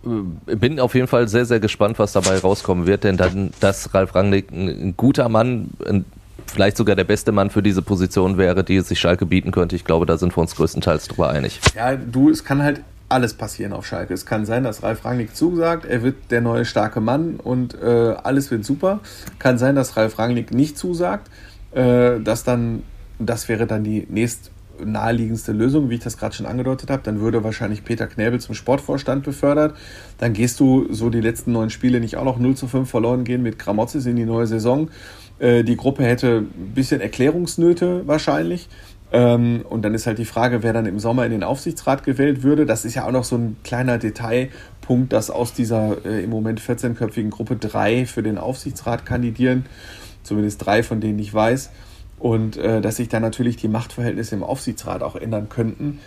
Äh, 0.06 0.56
bin 0.56 0.80
auf 0.80 0.96
jeden 0.96 1.08
Fall 1.08 1.28
sehr, 1.28 1.46
sehr 1.46 1.60
gespannt, 1.60 2.00
was 2.00 2.14
dabei 2.14 2.38
rauskommen 2.38 2.88
wird, 2.88 3.04
denn 3.04 3.18
dann, 3.18 3.52
dass 3.60 3.94
Ralf 3.94 4.16
Rangnick 4.16 4.52
ein, 4.52 4.96
guter 4.98 5.30
Mann, 5.30 5.72
ein 5.86 6.06
vielleicht 6.48 6.78
sogar 6.78 6.96
der 6.96 7.04
beste 7.04 7.32
Mann 7.32 7.50
für 7.50 7.64
diese 7.64 7.82
Position 7.82 8.38
wäre, 8.38 8.64
die 8.64 8.80
sich 8.82 9.00
Schalke 9.00 9.26
bieten 9.26 9.52
könnte. 9.52 9.76
Ich 9.76 9.84
glaube, 9.84 10.06
da 10.06 10.18
sind 10.18 10.36
wir 10.36 10.42
uns 10.42 10.56
größtenteils 10.56 11.08
drüber 11.08 11.30
einig. 11.30 11.60
Ja, 11.76 11.96
du, 11.96 12.30
es 12.30 12.44
kann 12.44 12.64
halt 12.64 12.82
alles 13.10 13.34
passieren 13.34 13.74
auf 13.74 13.86
Schalke. 13.86 14.14
Es 14.14 14.26
kann 14.26 14.46
sein, 14.46 14.64
dass 14.64 14.84
Ralf 14.84 15.06
Rangnick 15.06 15.36
zusagt, 15.36 15.86
er 15.86 16.02
wird 16.02 16.16
der 16.32 16.42
neue 16.42 16.66
starke 16.66 17.02
Mann 17.02 17.36
und 17.36 17.76
äh, 17.76 18.16
alles 18.24 18.52
wird 18.52 18.66
super. 18.66 19.00
Kann 19.40 19.58
sein, 19.58 19.76
dass 19.76 19.96
Ralf 19.96 20.18
Rangnick 20.18 20.54
nicht 20.54 20.78
zusagt, 20.78 21.30
äh, 21.72 22.20
dass 22.20 22.44
dann, 22.44 22.84
das 23.20 23.48
wäre 23.48 23.68
dann 23.68 23.84
die 23.84 24.08
nächst 24.10 24.52
naheliegendste 24.84 25.52
Lösung, 25.52 25.90
wie 25.90 25.96
ich 25.96 26.02
das 26.02 26.18
gerade 26.18 26.36
schon 26.36 26.46
angedeutet 26.46 26.90
habe. 26.90 27.02
Dann 27.04 27.20
würde 27.20 27.44
wahrscheinlich 27.44 27.84
Peter 27.84 28.08
Knäbel 28.08 28.40
zum 28.40 28.56
Sportvorstand 28.56 29.24
befördert. 29.24 29.76
Dann 30.18 30.34
gehst 30.34 30.60
du 30.60 30.92
so 30.92 31.10
die 31.10 31.22
letzten 31.22 31.52
neun 31.52 31.70
Spiele 31.70 32.00
nicht 32.00 32.18
auch 32.18 32.26
noch 32.26 32.40
0 32.40 32.56
zu 32.56 32.68
5 32.68 32.90
verloren 32.90 33.24
gehen 33.24 33.42
mit 33.44 33.60
Gramozis 33.60 34.06
in 34.06 34.16
die 34.16 34.26
neue 34.26 34.48
Saison. 34.48 34.90
Äh, 35.40 35.64
die 35.64 35.76
Gruppe 35.78 36.04
hätte 36.04 36.46
ein 36.50 36.74
bisschen 36.74 37.02
Erklärungsnöte 37.02 38.08
wahrscheinlich. 38.08 38.70
Ähm, 39.12 39.64
und 39.70 39.84
dann 39.84 39.94
ist 39.94 40.08
halt 40.08 40.18
die 40.18 40.26
Frage, 40.26 40.64
wer 40.64 40.74
dann 40.74 40.86
im 40.86 41.00
Sommer 41.00 41.26
in 41.26 41.32
den 41.32 41.44
Aufsichtsrat 41.44 42.04
gewählt 42.04 42.44
würde. 42.44 42.66
Das 42.66 42.86
ist 42.86 42.96
ja 42.96 43.06
auch 43.06 43.12
noch 43.12 43.24
so 43.24 43.38
ein 43.38 43.56
kleiner 43.64 43.98
Detailpunkt, 43.98 45.14
dass 45.14 45.30
aus 45.30 45.54
dieser 45.54 46.06
äh, 46.06 46.24
im 46.24 46.30
Moment 46.30 46.60
14-köpfigen 46.60 47.30
Gruppe 47.30 47.56
drei 47.56 48.06
für 48.06 48.24
den 48.24 48.38
Aufsichtsrat 48.38 49.06
kandidieren. 49.06 49.66
Zumindest 50.24 50.66
drei, 50.66 50.82
von 50.82 51.02
denen 51.02 51.20
ich 51.20 51.34
weiß. 51.34 51.70
Und 52.18 52.58
äh, 52.58 52.82
dass 52.82 52.96
sich 52.96 53.10
dann 53.10 53.22
natürlich 53.22 53.58
die 53.58 53.68
Machtverhältnisse 53.68 54.36
im 54.36 54.44
Aufsichtsrat 54.44 55.04
auch 55.04 55.16
ändern 55.16 55.50
könnten. 55.50 56.00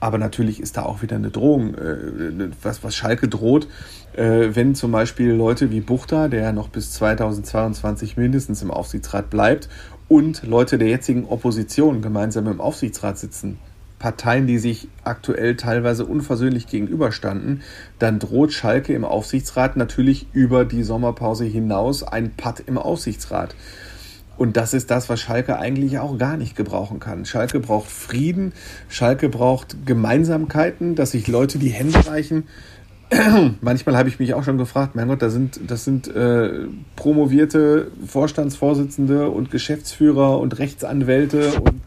Aber 0.00 0.18
natürlich 0.18 0.60
ist 0.60 0.76
da 0.76 0.82
auch 0.82 1.02
wieder 1.02 1.16
eine 1.16 1.30
Drohung, 1.30 1.74
äh, 1.74 2.50
was, 2.62 2.84
was 2.84 2.94
Schalke 2.94 3.28
droht, 3.28 3.66
äh, 4.14 4.48
wenn 4.52 4.74
zum 4.74 4.92
Beispiel 4.92 5.32
Leute 5.32 5.70
wie 5.70 5.80
Buchter, 5.80 6.28
der 6.28 6.52
noch 6.52 6.68
bis 6.68 6.92
2022 6.92 8.16
mindestens 8.16 8.62
im 8.62 8.70
Aufsichtsrat 8.70 9.30
bleibt, 9.30 9.68
und 10.08 10.42
Leute 10.44 10.78
der 10.78 10.88
jetzigen 10.88 11.26
Opposition 11.26 12.00
gemeinsam 12.00 12.46
im 12.46 12.60
Aufsichtsrat 12.60 13.18
sitzen, 13.18 13.58
Parteien, 13.98 14.46
die 14.46 14.58
sich 14.58 14.88
aktuell 15.04 15.56
teilweise 15.56 16.06
unversöhnlich 16.06 16.68
gegenüberstanden, 16.68 17.62
dann 17.98 18.18
droht 18.18 18.52
Schalke 18.52 18.94
im 18.94 19.04
Aufsichtsrat 19.04 19.76
natürlich 19.76 20.26
über 20.32 20.64
die 20.64 20.84
Sommerpause 20.84 21.44
hinaus 21.44 22.04
ein 22.04 22.30
Patt 22.36 22.62
im 22.64 22.78
Aufsichtsrat. 22.78 23.54
Und 24.38 24.56
das 24.56 24.72
ist 24.72 24.90
das, 24.90 25.08
was 25.08 25.20
Schalke 25.20 25.58
eigentlich 25.58 25.98
auch 25.98 26.16
gar 26.16 26.36
nicht 26.36 26.54
gebrauchen 26.54 27.00
kann. 27.00 27.26
Schalke 27.26 27.58
braucht 27.58 27.90
Frieden, 27.90 28.52
Schalke 28.88 29.28
braucht 29.28 29.84
Gemeinsamkeiten, 29.84 30.94
dass 30.94 31.10
sich 31.10 31.26
Leute 31.26 31.58
die 31.58 31.70
Hände 31.70 32.06
reichen. 32.06 32.44
Manchmal 33.60 33.96
habe 33.96 34.08
ich 34.08 34.20
mich 34.20 34.34
auch 34.34 34.44
schon 34.44 34.56
gefragt, 34.56 34.94
mein 34.94 35.08
Gott, 35.08 35.22
das 35.22 35.32
sind, 35.32 35.60
das 35.66 35.84
sind 35.84 36.06
äh, 36.06 36.50
promovierte 36.94 37.90
Vorstandsvorsitzende 38.06 39.28
und 39.28 39.50
Geschäftsführer 39.50 40.38
und 40.38 40.58
Rechtsanwälte 40.58 41.54
und 41.60 41.80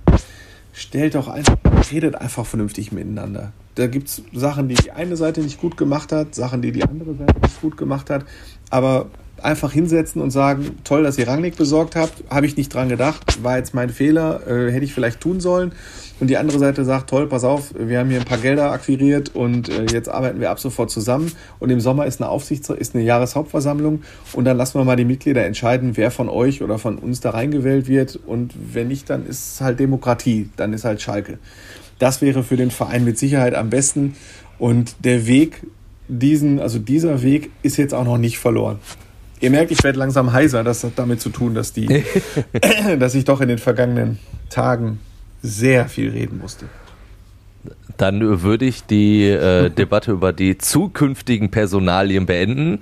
stellt 0.74 1.16
doch 1.16 1.30
einfach, 1.30 1.58
redet 1.92 2.16
einfach 2.16 2.46
vernünftig 2.46 2.92
miteinander. 2.92 3.54
Da 3.76 3.88
gibt 3.88 4.10
es 4.10 4.24
Sachen, 4.34 4.68
die 4.68 4.76
die 4.76 4.92
eine 4.92 5.16
Seite 5.16 5.40
nicht 5.42 5.62
gut 5.62 5.78
gemacht 5.78 6.12
hat, 6.12 6.36
Sachen, 6.36 6.62
die 6.62 6.74
die 6.74 6.84
andere 6.84 7.14
Seite 7.14 7.40
nicht 7.42 7.62
gut 7.62 7.78
gemacht 7.78 8.10
hat. 8.10 8.26
Aber 8.70 9.08
einfach 9.44 9.72
hinsetzen 9.72 10.22
und 10.22 10.32
sagen, 10.32 10.78
toll, 10.84 11.04
dass 11.04 11.18
ihr 11.18 11.28
Rangnick 11.28 11.58
besorgt 11.58 11.96
habt, 11.96 12.24
habe 12.30 12.46
ich 12.46 12.58
nicht 12.58 12.74
dran 12.74 12.90
gedacht, 12.90 13.44
war 13.44 13.58
jetzt 13.58 13.74
mein 13.74 13.90
Fehler, 13.90 14.48
äh, 14.48 14.72
hätte 14.72 14.86
ich 14.86 14.94
vielleicht 14.94 15.20
tun 15.22 15.40
sollen. 15.40 15.74
Und 16.20 16.30
die 16.30 16.38
andere 16.38 16.60
Seite 16.60 16.86
sagt, 16.86 17.10
toll, 17.10 17.28
pass 17.28 17.44
auf, 17.44 17.74
wir 17.76 17.98
haben 17.98 18.12
hier 18.12 18.20
ein 18.20 18.26
paar 18.26 18.38
Gelder 18.38 18.72
akquiriert 18.72 19.36
und 19.36 19.70
äh, 19.70 19.86
jetzt 19.92 20.08
arbeiten 20.08 20.40
wir 20.40 20.52
ab 20.52 20.60
sofort 20.60 20.92
zusammen. 20.92 21.32
Und 21.60 21.72
im 21.72 21.80
Sommer 21.80 22.06
ist 22.06 22.22
eine 22.22 22.30
Aufsichts 22.30 22.70
ist 22.70 22.94
eine 22.94 23.04
Jahreshauptversammlung 23.04 24.04
und 24.34 24.46
dann 24.46 24.56
lassen 24.56 24.80
wir 24.80 24.86
mal 24.86 24.96
die 24.96 25.06
Mitglieder 25.06 25.44
entscheiden, 25.44 25.98
wer 25.98 26.12
von 26.12 26.30
euch 26.30 26.62
oder 26.62 26.78
von 26.78 27.00
uns 27.00 27.22
da 27.22 27.32
reingewählt 27.32 27.88
wird. 27.88 28.20
Und 28.28 28.54
wenn 28.72 28.90
nicht, 28.90 29.10
dann 29.10 29.26
ist 29.26 29.56
es 29.56 29.62
halt 29.62 29.80
Demokratie, 29.80 30.50
dann 30.58 30.74
ist 30.74 30.86
halt 30.86 31.02
Schalke. 31.02 31.40
Das 31.98 32.22
wäre 32.22 32.44
für 32.44 32.56
den 32.56 32.70
Verein 32.70 33.04
mit 33.04 33.18
Sicherheit 33.18 33.56
am 33.56 33.72
besten. 33.72 34.16
Und 34.60 35.04
der 35.04 35.26
Weg, 35.26 35.62
diesen, 36.08 36.60
also 36.60 36.78
dieser 36.78 37.24
Weg 37.24 37.50
ist 37.64 37.78
jetzt 37.78 37.96
auch 37.96 38.06
noch 38.06 38.20
nicht 38.20 38.38
verloren. 38.38 38.78
Ihr 39.42 39.50
merkt, 39.50 39.72
ich 39.72 39.84
werde 39.84 40.00
langsam 40.00 40.32
heiser. 40.32 40.64
Das 40.64 40.84
hat 40.84 40.94
damit 40.96 41.20
zu 41.20 41.30
tun, 41.30 41.56
dass, 41.56 41.74
die, 41.74 41.88
dass 43.00 43.16
ich 43.16 43.26
doch 43.26 43.42
in 43.42 43.50
den 43.50 43.58
vergangenen 43.58 44.20
Tagen 44.50 45.00
sehr 45.42 45.88
viel 45.90 46.12
reden 46.12 46.40
musste. 46.40 46.66
Dann 47.98 48.42
würde 48.42 48.66
ich 48.66 48.84
die 48.86 49.28
äh, 49.28 49.70
Debatte 49.70 50.12
über 50.12 50.34
die 50.34 50.58
zukünftigen 50.58 51.52
Personalien 51.52 52.26
beenden, 52.26 52.80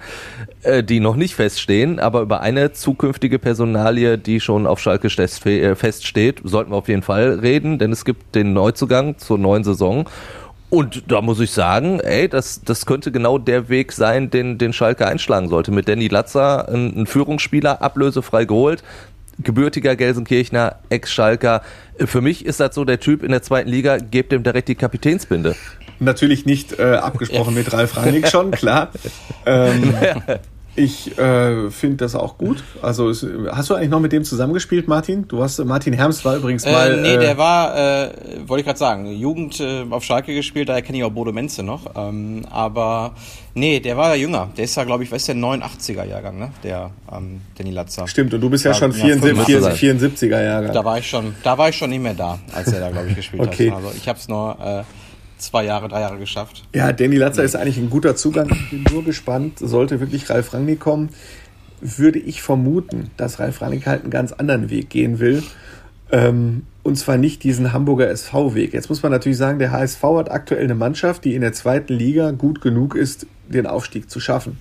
äh, 0.64 0.84
die 0.84 1.02
noch 1.02 1.18
nicht 1.18 1.36
feststehen, 1.36 2.00
aber 2.00 2.22
über 2.22 2.40
eine 2.40 2.72
zukünftige 2.72 3.40
Personalie, 3.40 4.18
die 4.18 4.40
schon 4.40 4.66
auf 4.66 4.80
Schalke 4.80 5.08
äh, 5.08 5.76
feststeht, 5.76 6.42
sollten 6.46 6.72
wir 6.72 6.78
auf 6.78 6.88
jeden 6.88 7.02
Fall 7.02 7.40
reden, 7.40 7.80
denn 7.80 7.92
es 7.92 8.06
gibt 8.06 8.36
den 8.36 8.54
Neuzugang 8.54 9.18
zur 9.18 9.38
neuen 9.38 9.66
Saison 9.66 10.08
und 10.70 11.04
da 11.08 11.22
muss 11.22 11.40
ich 11.40 11.52
sagen, 11.52 12.00
ey, 12.00 12.30
das, 12.30 12.62
das 12.62 12.86
könnte 12.86 13.12
genau 13.12 13.38
der 13.38 13.70
Weg 13.70 13.92
sein, 13.92 14.30
den, 14.30 14.58
den 14.58 14.72
Schalke 14.74 15.08
einschlagen 15.08 15.50
sollte. 15.50 15.72
Mit 15.72 15.88
Danny 15.88 16.08
Latzer, 16.08 16.70
ein, 16.70 17.02
ein 17.02 17.06
Führungsspieler, 17.08 17.82
ablösefrei 17.82 18.46
geholt, 18.46 18.84
gebürtiger 19.40 19.96
Gelsenkirchner, 19.96 20.76
Ex-Schalker. 20.90 21.62
Für 21.98 22.22
mich 22.22 22.46
ist 22.46 22.60
das 22.60 22.76
so 22.76 22.86
der 22.86 23.00
Typ 23.00 23.24
in 23.24 23.32
der 23.32 23.42
zweiten 23.42 23.70
Liga, 23.70 23.98
gebt 23.98 24.32
ihm 24.32 24.44
direkt 24.44 24.68
die 24.68 24.76
Kapitänsbinde. 24.76 25.56
Natürlich 26.00 26.46
nicht 26.46 26.78
äh, 26.78 26.96
abgesprochen 26.96 27.56
mit 27.56 27.74
Ralf 27.74 27.98
Rangnick 27.98 28.28
schon, 28.28 28.52
klar. 28.52 28.92
Ähm, 29.46 29.96
Ich 30.80 31.18
äh, 31.18 31.70
finde 31.72 31.98
das 31.98 32.16
auch 32.16 32.38
gut. 32.38 32.64
Also 32.82 33.10
es, 33.10 33.26
hast 33.52 33.70
du 33.70 33.76
eigentlich 33.76 33.90
noch 33.90 34.00
mit 34.00 34.14
dem 34.14 34.24
zusammengespielt, 34.24 34.88
Martin? 34.88 35.28
Du 35.28 35.44
hast 35.44 35.60
Martin 35.66 35.92
Herms 35.92 36.24
war 36.24 36.38
übrigens 36.38 36.64
äh, 36.64 36.72
mal. 36.72 37.02
Nee, 37.02 37.16
äh, 37.16 37.20
der 37.20 37.38
war, 37.38 37.78
äh, 37.78 38.12
wollte 38.48 38.62
ich 38.62 38.66
gerade 38.66 38.80
sagen, 38.80 39.12
Jugend 39.12 39.60
äh, 39.60 39.84
auf 39.90 40.06
Schalke 40.06 40.34
gespielt, 40.34 40.70
daher 40.70 40.82
kenne 40.82 41.00
ich 41.00 41.04
auch 41.04 41.12
Bodo 41.12 41.34
Menze 41.34 41.64
noch. 41.64 41.82
Ähm, 41.98 42.44
aber 42.50 43.14
nee, 43.56 43.82
der 43.82 43.98
war 43.98 44.16
ja 44.16 44.22
jünger. 44.22 44.50
Der 44.56 44.64
ist 44.64 44.76
ja, 44.76 44.86
glaube 44.86 45.04
ich, 45.04 45.12
was 45.12 45.18
ist 45.18 45.28
der 45.28 45.36
89er 45.36 46.06
Jahrgang, 46.06 46.40
ne? 46.40 46.52
Der 46.64 46.92
ähm, 47.12 47.42
Danny 47.58 47.72
Latzer. 47.72 48.08
Stimmt, 48.08 48.34
und 48.34 48.40
du 48.40 48.50
bist 48.50 48.64
ja, 48.64 48.72
ja 48.72 48.78
schon 48.78 48.94
74, 48.94 49.46
74er 49.46 50.42
Jahrgang. 50.42 50.74
Da 50.74 50.86
war 50.86 50.98
ich 50.98 51.10
schon, 51.10 51.36
da 51.44 51.58
war 51.58 51.68
ich 51.68 51.76
schon 51.76 51.90
nicht 51.90 52.02
mehr 52.02 52.14
da, 52.14 52.40
als 52.54 52.72
er 52.72 52.80
da, 52.80 52.90
glaube 52.90 53.10
ich, 53.10 53.18
gespielt 53.18 53.44
okay. 53.46 53.70
hat. 53.70 53.84
Also 53.84 53.92
ich 53.98 54.08
habe 54.08 54.18
es 54.18 54.30
nur 54.30 54.58
äh, 54.64 54.84
zwei 55.42 55.66
Jahre, 55.66 55.88
drei 55.88 56.02
Jahre 56.02 56.18
geschafft. 56.18 56.64
Ja, 56.74 56.92
Danny 56.92 57.18
Latzer 57.18 57.44
ist 57.44 57.56
eigentlich 57.56 57.78
ein 57.78 57.90
guter 57.90 58.16
Zugang. 58.16 58.50
Ich 58.52 58.70
bin 58.70 58.84
nur 58.92 59.04
gespannt, 59.04 59.60
sollte 59.60 60.00
wirklich 60.00 60.30
Ralf 60.30 60.54
Rangnick 60.54 60.80
kommen, 60.80 61.10
würde 61.82 62.20
ich 62.20 62.42
vermuten, 62.42 63.12
dass 63.18 63.40
Ralf 63.40 63.62
Rangnick 63.62 63.88
halt 63.88 64.02
einen 64.02 64.12
ganz 64.12 64.32
anderen 64.32 64.70
Weg 64.70 64.90
gehen 64.90 65.20
will. 65.20 65.44
Ähm, 66.12 66.64
und 66.84 66.96
zwar 66.96 67.18
nicht 67.18 67.44
diesen 67.44 67.72
Hamburger 67.72 68.10
SV-Weg. 68.10 68.74
Jetzt 68.74 68.90
muss 68.90 69.04
man 69.04 69.12
natürlich 69.12 69.38
sagen, 69.38 69.60
der 69.60 69.72
HSV 69.72 70.02
hat 70.02 70.32
aktuell 70.32 70.64
eine 70.64 70.76
Mannschaft, 70.76 71.24
die 71.26 71.36
in 71.36 71.42
der 71.42 71.54
zweiten 71.54 71.94
Liga 71.94 72.32
gut 72.32 72.62
genug 72.62 72.96
ist, 72.96 73.28
den 73.48 73.68
Aufstieg 73.68 74.10
zu 74.10 74.20
schaffen. 74.20 74.58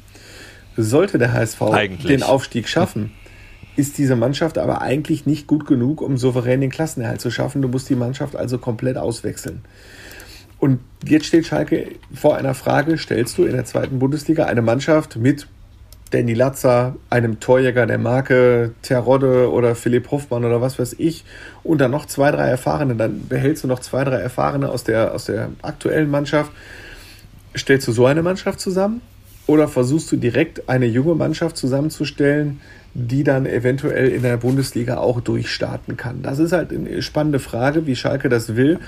Sollte 0.76 1.18
der 1.18 1.32
HSV 1.32 1.62
eigentlich. 1.62 2.06
den 2.06 2.22
Aufstieg 2.22 2.68
schaffen, 2.68 3.12
ist 3.76 3.96
diese 3.96 4.16
Mannschaft 4.16 4.58
aber 4.58 4.82
eigentlich 4.82 5.24
nicht 5.24 5.46
gut 5.46 5.66
genug, 5.66 6.02
um 6.02 6.18
souverän 6.18 6.60
den 6.60 6.70
Klassenerhalt 6.70 7.20
zu 7.20 7.30
schaffen. 7.30 7.62
Du 7.62 7.68
musst 7.68 7.88
die 7.88 7.94
Mannschaft 7.94 8.36
also 8.36 8.58
komplett 8.58 8.96
auswechseln. 8.96 9.62
Und 10.58 10.80
jetzt 11.04 11.26
steht 11.26 11.46
Schalke 11.46 11.92
vor 12.12 12.36
einer 12.36 12.54
Frage, 12.54 12.98
stellst 12.98 13.38
du 13.38 13.44
in 13.44 13.52
der 13.52 13.64
zweiten 13.64 13.98
Bundesliga 13.98 14.46
eine 14.46 14.62
Mannschaft 14.62 15.16
mit 15.16 15.46
Danny 16.10 16.34
Latzer, 16.34 16.96
einem 17.10 17.38
Torjäger 17.38 17.86
der 17.86 17.98
Marke 17.98 18.72
Terodde 18.82 19.52
oder 19.52 19.74
Philipp 19.74 20.10
Hoffmann 20.10 20.44
oder 20.44 20.60
was 20.60 20.78
weiß 20.78 20.96
ich 20.98 21.24
und 21.62 21.80
dann 21.80 21.90
noch 21.90 22.06
zwei, 22.06 22.30
drei 22.30 22.48
Erfahrene, 22.48 22.96
dann 22.96 23.28
behältst 23.28 23.64
du 23.64 23.68
noch 23.68 23.80
zwei, 23.80 24.04
drei 24.04 24.16
Erfahrene 24.16 24.70
aus 24.70 24.84
der, 24.84 25.14
aus 25.14 25.26
der 25.26 25.50
aktuellen 25.62 26.10
Mannschaft. 26.10 26.50
Stellst 27.56 27.86
du 27.88 27.92
so 27.92 28.06
eine 28.06 28.22
Mannschaft 28.22 28.60
zusammen 28.60 29.02
oder 29.46 29.68
versuchst 29.68 30.10
du 30.10 30.16
direkt 30.16 30.68
eine 30.68 30.86
junge 30.86 31.14
Mannschaft 31.14 31.56
zusammenzustellen, 31.56 32.60
die 32.94 33.22
dann 33.22 33.46
eventuell 33.46 34.08
in 34.08 34.22
der 34.22 34.38
Bundesliga 34.38 34.98
auch 34.98 35.20
durchstarten 35.20 35.96
kann? 35.96 36.22
Das 36.22 36.38
ist 36.38 36.52
halt 36.52 36.72
eine 36.72 37.02
spannende 37.02 37.38
Frage, 37.38 37.86
wie 37.86 37.96
Schalke 37.96 38.28
das 38.28 38.56
will. 38.56 38.78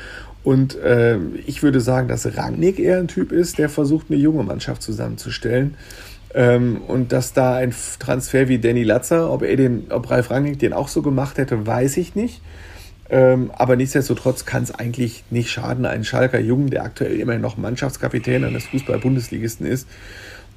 Und 0.43 0.77
äh, 0.77 1.19
ich 1.47 1.63
würde 1.63 1.81
sagen, 1.81 2.09
dass 2.09 2.37
Rangnick 2.37 2.79
eher 2.79 2.99
ein 2.99 3.09
Typ 3.09 3.33
ist, 3.33 3.59
der 3.59 3.69
versucht, 3.69 4.07
eine 4.09 4.19
junge 4.19 4.43
Mannschaft 4.43 4.83
zusammenzustellen. 4.83 5.75
Ähm, 6.33 6.81
und 6.87 7.13
dass 7.13 7.33
da 7.33 7.57
ein 7.57 7.75
Transfer 7.99 8.49
wie 8.49 8.59
Danny 8.59 8.85
Latzer, 8.85 9.31
ob, 9.31 9.43
er 9.43 9.57
den, 9.57 9.87
ob 9.91 10.11
Ralf 10.11 10.31
Rangnick 10.31 10.59
den 10.59 10.73
auch 10.73 10.89
so 10.89 11.03
gemacht 11.03 11.39
hätte, 11.39 11.67
weiß 11.67 11.97
ich 11.97 12.15
nicht. 12.15 12.41
Ähm, 13.11 13.51
aber 13.55 13.75
nichtsdestotrotz 13.75 14.45
kann 14.45 14.63
es 14.63 14.73
eigentlich 14.73 15.25
nicht 15.31 15.51
schaden, 15.51 15.85
einen 15.85 16.05
Schalker 16.05 16.39
Jungen, 16.39 16.71
der 16.71 16.85
aktuell 16.85 17.19
immerhin 17.19 17.43
noch 17.43 17.57
Mannschaftskapitän 17.57 18.45
eines 18.45 18.67
Fußball-Bundesligisten 18.67 19.67
ist, 19.67 19.89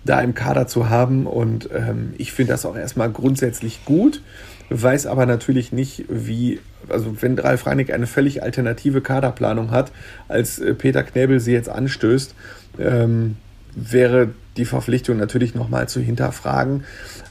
da 0.05 0.21
im 0.21 0.35
Kader 0.35 0.67
zu 0.67 0.89
haben. 0.89 1.25
Und 1.25 1.69
ähm, 1.73 2.13
ich 2.19 2.31
finde 2.31 2.53
das 2.53 2.65
auch 2.65 2.77
erstmal 2.77 3.11
grundsätzlich 3.11 3.83
gut, 3.85 4.21
weiß 4.69 5.05
aber 5.05 5.25
natürlich 5.25 5.71
nicht, 5.71 6.05
wie 6.09 6.59
also 6.89 7.21
wenn 7.21 7.37
Ralf 7.39 7.65
Rangnick 7.65 7.91
eine 7.93 8.07
völlig 8.07 8.43
alternative 8.43 9.01
Kaderplanung 9.01 9.71
hat, 9.71 9.91
als 10.27 10.59
äh, 10.59 10.73
Peter 10.73 11.03
Knebel 11.03 11.39
sie 11.39 11.53
jetzt 11.53 11.69
anstößt, 11.69 12.35
ähm, 12.79 13.37
wäre 13.75 14.29
die 14.57 14.65
Verpflichtung 14.65 15.17
natürlich 15.17 15.55
nochmal 15.55 15.87
zu 15.87 15.99
hinterfragen. 15.99 16.83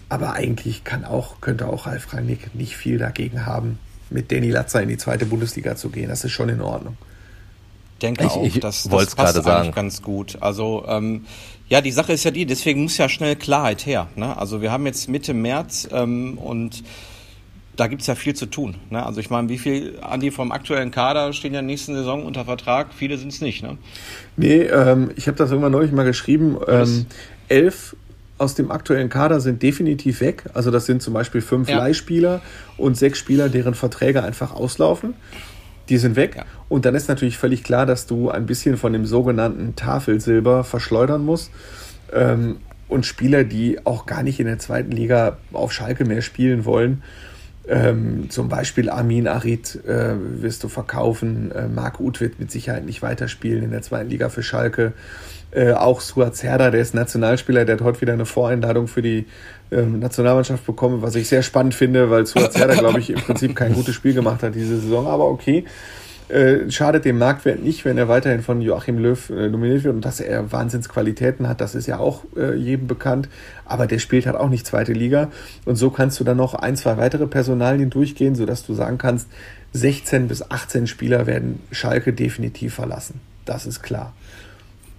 Aber 0.08 0.34
eigentlich 0.34 0.84
kann 0.84 1.04
auch, 1.04 1.40
könnte 1.40 1.68
auch 1.68 1.86
Ralf 1.86 2.12
Rangnick 2.12 2.54
nicht 2.54 2.76
viel 2.76 2.98
dagegen 2.98 3.46
haben, 3.46 3.78
mit 4.10 4.30
Danny 4.30 4.50
Latzer 4.50 4.82
in 4.82 4.88
die 4.88 4.98
zweite 4.98 5.24
Bundesliga 5.24 5.76
zu 5.76 5.88
gehen. 5.88 6.08
Das 6.08 6.24
ist 6.24 6.32
schon 6.32 6.48
in 6.48 6.60
Ordnung. 6.60 6.96
Ich 7.94 8.00
denke 8.00 8.28
auch, 8.28 8.44
ich, 8.44 8.58
das, 8.58 8.82
das 8.82 9.14
passt 9.14 9.36
eigentlich 9.36 9.44
sagen. 9.44 9.70
ganz 9.70 10.02
gut. 10.02 10.36
Also 10.40 10.84
ähm, 10.88 11.24
ja, 11.68 11.80
die 11.80 11.92
Sache 11.92 12.12
ist 12.12 12.24
ja 12.24 12.32
die, 12.32 12.44
deswegen 12.44 12.82
muss 12.82 12.98
ja 12.98 13.08
schnell 13.08 13.36
Klarheit 13.36 13.86
her. 13.86 14.08
Ne? 14.16 14.36
Also 14.36 14.60
wir 14.60 14.72
haben 14.72 14.84
jetzt 14.86 15.08
Mitte 15.08 15.32
März 15.32 15.88
ähm, 15.92 16.36
und 16.36 16.82
da 17.76 17.86
gibt 17.86 18.02
es 18.02 18.06
ja 18.06 18.14
viel 18.14 18.34
zu 18.34 18.46
tun. 18.46 18.76
Ne? 18.90 19.04
Also 19.04 19.20
ich 19.20 19.30
meine, 19.30 19.48
wie 19.48 19.58
viel 19.58 19.98
Andi 20.02 20.30
vom 20.30 20.52
aktuellen 20.52 20.90
Kader 20.90 21.32
stehen 21.32 21.54
ja 21.54 21.62
nächsten 21.62 21.94
Saison 21.94 22.24
unter 22.24 22.44
Vertrag? 22.44 22.92
Viele 22.94 23.16
sind 23.16 23.32
es 23.32 23.40
nicht, 23.40 23.62
ne? 23.62 23.78
Nee, 24.36 24.62
ähm, 24.62 25.10
ich 25.16 25.26
habe 25.26 25.38
das 25.38 25.50
irgendwann 25.50 25.72
neulich 25.72 25.92
mal 25.92 26.04
geschrieben. 26.04 26.58
Ähm, 26.68 27.06
elf 27.48 27.96
aus 28.38 28.54
dem 28.54 28.70
aktuellen 28.70 29.08
Kader 29.08 29.40
sind 29.40 29.62
definitiv 29.62 30.20
weg. 30.20 30.44
Also 30.52 30.70
das 30.70 30.86
sind 30.86 31.00
zum 31.00 31.14
Beispiel 31.14 31.40
fünf 31.40 31.68
ja. 31.68 31.78
Leihspieler 31.78 32.42
und 32.76 32.96
sechs 32.96 33.18
Spieler, 33.18 33.48
deren 33.48 33.74
Verträge 33.74 34.22
einfach 34.22 34.52
auslaufen. 34.52 35.14
Die 35.88 35.96
sind 35.96 36.16
weg. 36.16 36.36
Ja. 36.36 36.44
Und 36.68 36.84
dann 36.84 36.94
ist 36.94 37.08
natürlich 37.08 37.38
völlig 37.38 37.64
klar, 37.64 37.86
dass 37.86 38.06
du 38.06 38.30
ein 38.30 38.46
bisschen 38.46 38.76
von 38.76 38.92
dem 38.92 39.06
sogenannten 39.06 39.76
Tafelsilber 39.76 40.64
verschleudern 40.64 41.24
musst. 41.24 41.50
Ähm, 42.12 42.58
und 42.88 43.06
Spieler, 43.06 43.44
die 43.44 43.84
auch 43.86 44.04
gar 44.04 44.22
nicht 44.22 44.38
in 44.38 44.46
der 44.46 44.58
zweiten 44.58 44.92
Liga 44.92 45.38
auf 45.52 45.72
Schalke 45.72 46.04
mehr 46.04 46.20
spielen 46.20 46.66
wollen, 46.66 47.02
ähm, 47.68 48.28
zum 48.28 48.48
Beispiel 48.48 48.90
Armin 48.90 49.28
Arid 49.28 49.84
äh, 49.86 50.14
wirst 50.42 50.64
du 50.64 50.68
verkaufen. 50.68 51.52
Äh, 51.52 51.68
Marc 51.68 52.00
Uth 52.00 52.20
wird 52.20 52.40
mit 52.40 52.50
Sicherheit 52.50 52.84
nicht 52.84 53.02
weiterspielen 53.02 53.62
in 53.62 53.70
der 53.70 53.82
zweiten 53.82 54.10
Liga 54.10 54.28
für 54.28 54.42
Schalke. 54.42 54.92
Äh, 55.52 55.72
auch 55.72 56.00
Suat 56.00 56.34
Zerda, 56.34 56.70
der 56.70 56.80
ist 56.80 56.94
Nationalspieler, 56.94 57.64
der 57.64 57.76
hat 57.76 57.82
heute 57.82 58.00
wieder 58.00 58.14
eine 58.14 58.24
Voreinladung 58.24 58.88
für 58.88 59.02
die 59.02 59.26
ähm, 59.70 59.98
Nationalmannschaft 59.98 60.64
bekommen, 60.66 61.02
was 61.02 61.14
ich 61.14 61.28
sehr 61.28 61.42
spannend 61.42 61.74
finde, 61.74 62.10
weil 62.10 62.26
Suat 62.26 62.54
Zerda, 62.54 62.74
glaube 62.74 62.98
ich, 62.98 63.10
im 63.10 63.20
Prinzip 63.20 63.54
kein 63.54 63.74
gutes 63.74 63.94
Spiel 63.94 64.14
gemacht 64.14 64.42
hat 64.42 64.54
diese 64.54 64.80
Saison. 64.80 65.06
Aber 65.06 65.26
okay, 65.26 65.64
äh, 66.32 66.70
schadet 66.70 67.04
dem 67.04 67.18
Marktwert 67.18 67.62
nicht, 67.62 67.84
wenn 67.84 67.98
er 67.98 68.08
weiterhin 68.08 68.42
von 68.42 68.60
Joachim 68.60 68.98
Löw 68.98 69.30
äh, 69.30 69.48
nominiert 69.48 69.84
wird 69.84 69.94
und 69.94 70.04
dass 70.04 70.20
er 70.20 70.50
Wahnsinnsqualitäten 70.50 71.48
hat, 71.48 71.60
das 71.60 71.74
ist 71.74 71.86
ja 71.86 71.98
auch 71.98 72.24
äh, 72.36 72.54
jedem 72.56 72.86
bekannt. 72.86 73.28
Aber 73.64 73.86
der 73.86 73.98
spielt 73.98 74.26
halt 74.26 74.36
auch 74.36 74.48
nicht 74.48 74.66
zweite 74.66 74.92
Liga. 74.92 75.30
Und 75.64 75.76
so 75.76 75.90
kannst 75.90 76.18
du 76.18 76.24
dann 76.24 76.36
noch 76.36 76.54
ein, 76.54 76.76
zwei 76.76 76.96
weitere 76.96 77.26
Personalien 77.26 77.90
durchgehen, 77.90 78.34
sodass 78.34 78.66
du 78.66 78.74
sagen 78.74 78.98
kannst, 78.98 79.28
16 79.74 80.28
bis 80.28 80.50
18 80.50 80.86
Spieler 80.86 81.26
werden 81.26 81.60
Schalke 81.70 82.12
definitiv 82.12 82.74
verlassen. 82.74 83.20
Das 83.44 83.66
ist 83.66 83.82
klar. 83.82 84.12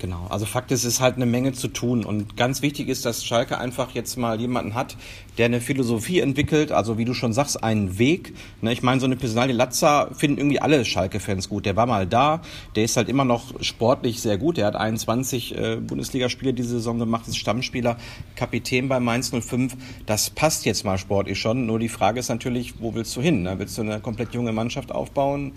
Genau, 0.04 0.28
also 0.30 0.46
Fakt 0.46 0.70
ist, 0.74 0.84
es 0.84 0.96
ist 0.96 1.00
halt 1.00 1.16
eine 1.16 1.26
Menge 1.26 1.54
zu 1.54 1.70
tun 1.70 2.04
und 2.04 2.36
ganz 2.36 2.62
wichtig 2.62 2.89
ist, 2.89 3.06
dass 3.06 3.24
Schalke 3.24 3.58
einfach 3.58 3.92
jetzt 3.92 4.18
mal 4.18 4.38
jemanden 4.38 4.76
hat, 4.76 4.98
der 5.38 5.46
eine 5.46 5.62
Philosophie 5.62 6.20
entwickelt, 6.20 6.74
also 6.74 6.98
wie 6.98 7.06
du 7.06 7.13
schon 7.13 7.32
sagst, 7.32 7.63
einen 7.63 7.98
Weg. 7.98 8.34
Ne, 8.60 8.74
ich 8.74 8.84
meine, 8.84 9.00
so 9.00 9.06
eine 9.06 9.16
Personalie 9.16 9.56
Latza 9.56 10.10
finden 10.13 10.39
irgendwie 10.39 10.60
alle 10.60 10.84
Schalke-Fans 10.84 11.48
gut. 11.48 11.66
Der 11.66 11.78
war 11.78 11.86
mal 11.86 12.06
da, 12.06 12.42
der 12.76 12.84
ist 12.84 12.98
halt 12.98 13.08
immer 13.08 13.24
noch 13.24 13.54
sportlich 13.62 14.20
sehr 14.20 14.38
gut. 14.38 14.58
Der 14.58 14.66
hat 14.66 14.76
21 14.76 15.58
äh, 15.58 15.78
Bundesligaspiele 15.78 16.54
diese 16.54 16.72
Saison 16.72 17.00
gemacht, 17.00 17.26
ist 17.30 17.38
Stammspieler, 17.38 17.96
Kapitän 18.36 18.89
bei 18.89 19.00
Mainz 19.00 19.32
05. 19.32 19.78
Das 20.06 20.30
passt 20.30 20.66
jetzt 20.66 20.84
mal 20.84 20.98
sportlich 20.98 21.39
schon. 21.39 21.66
Nur 21.66 21.80
die 21.80 21.88
Frage 21.88 22.20
ist 22.20 22.28
natürlich, 22.28 22.82
wo 22.82 22.94
willst 22.94 23.16
du 23.16 23.22
hin? 23.22 23.44
Ne? 23.44 23.58
Willst 23.58 23.78
du 23.78 23.84
eine 23.84 24.02
komplett 24.02 24.34
junge 24.34 24.52
Mannschaft 24.52 24.92
aufbauen? 24.92 25.54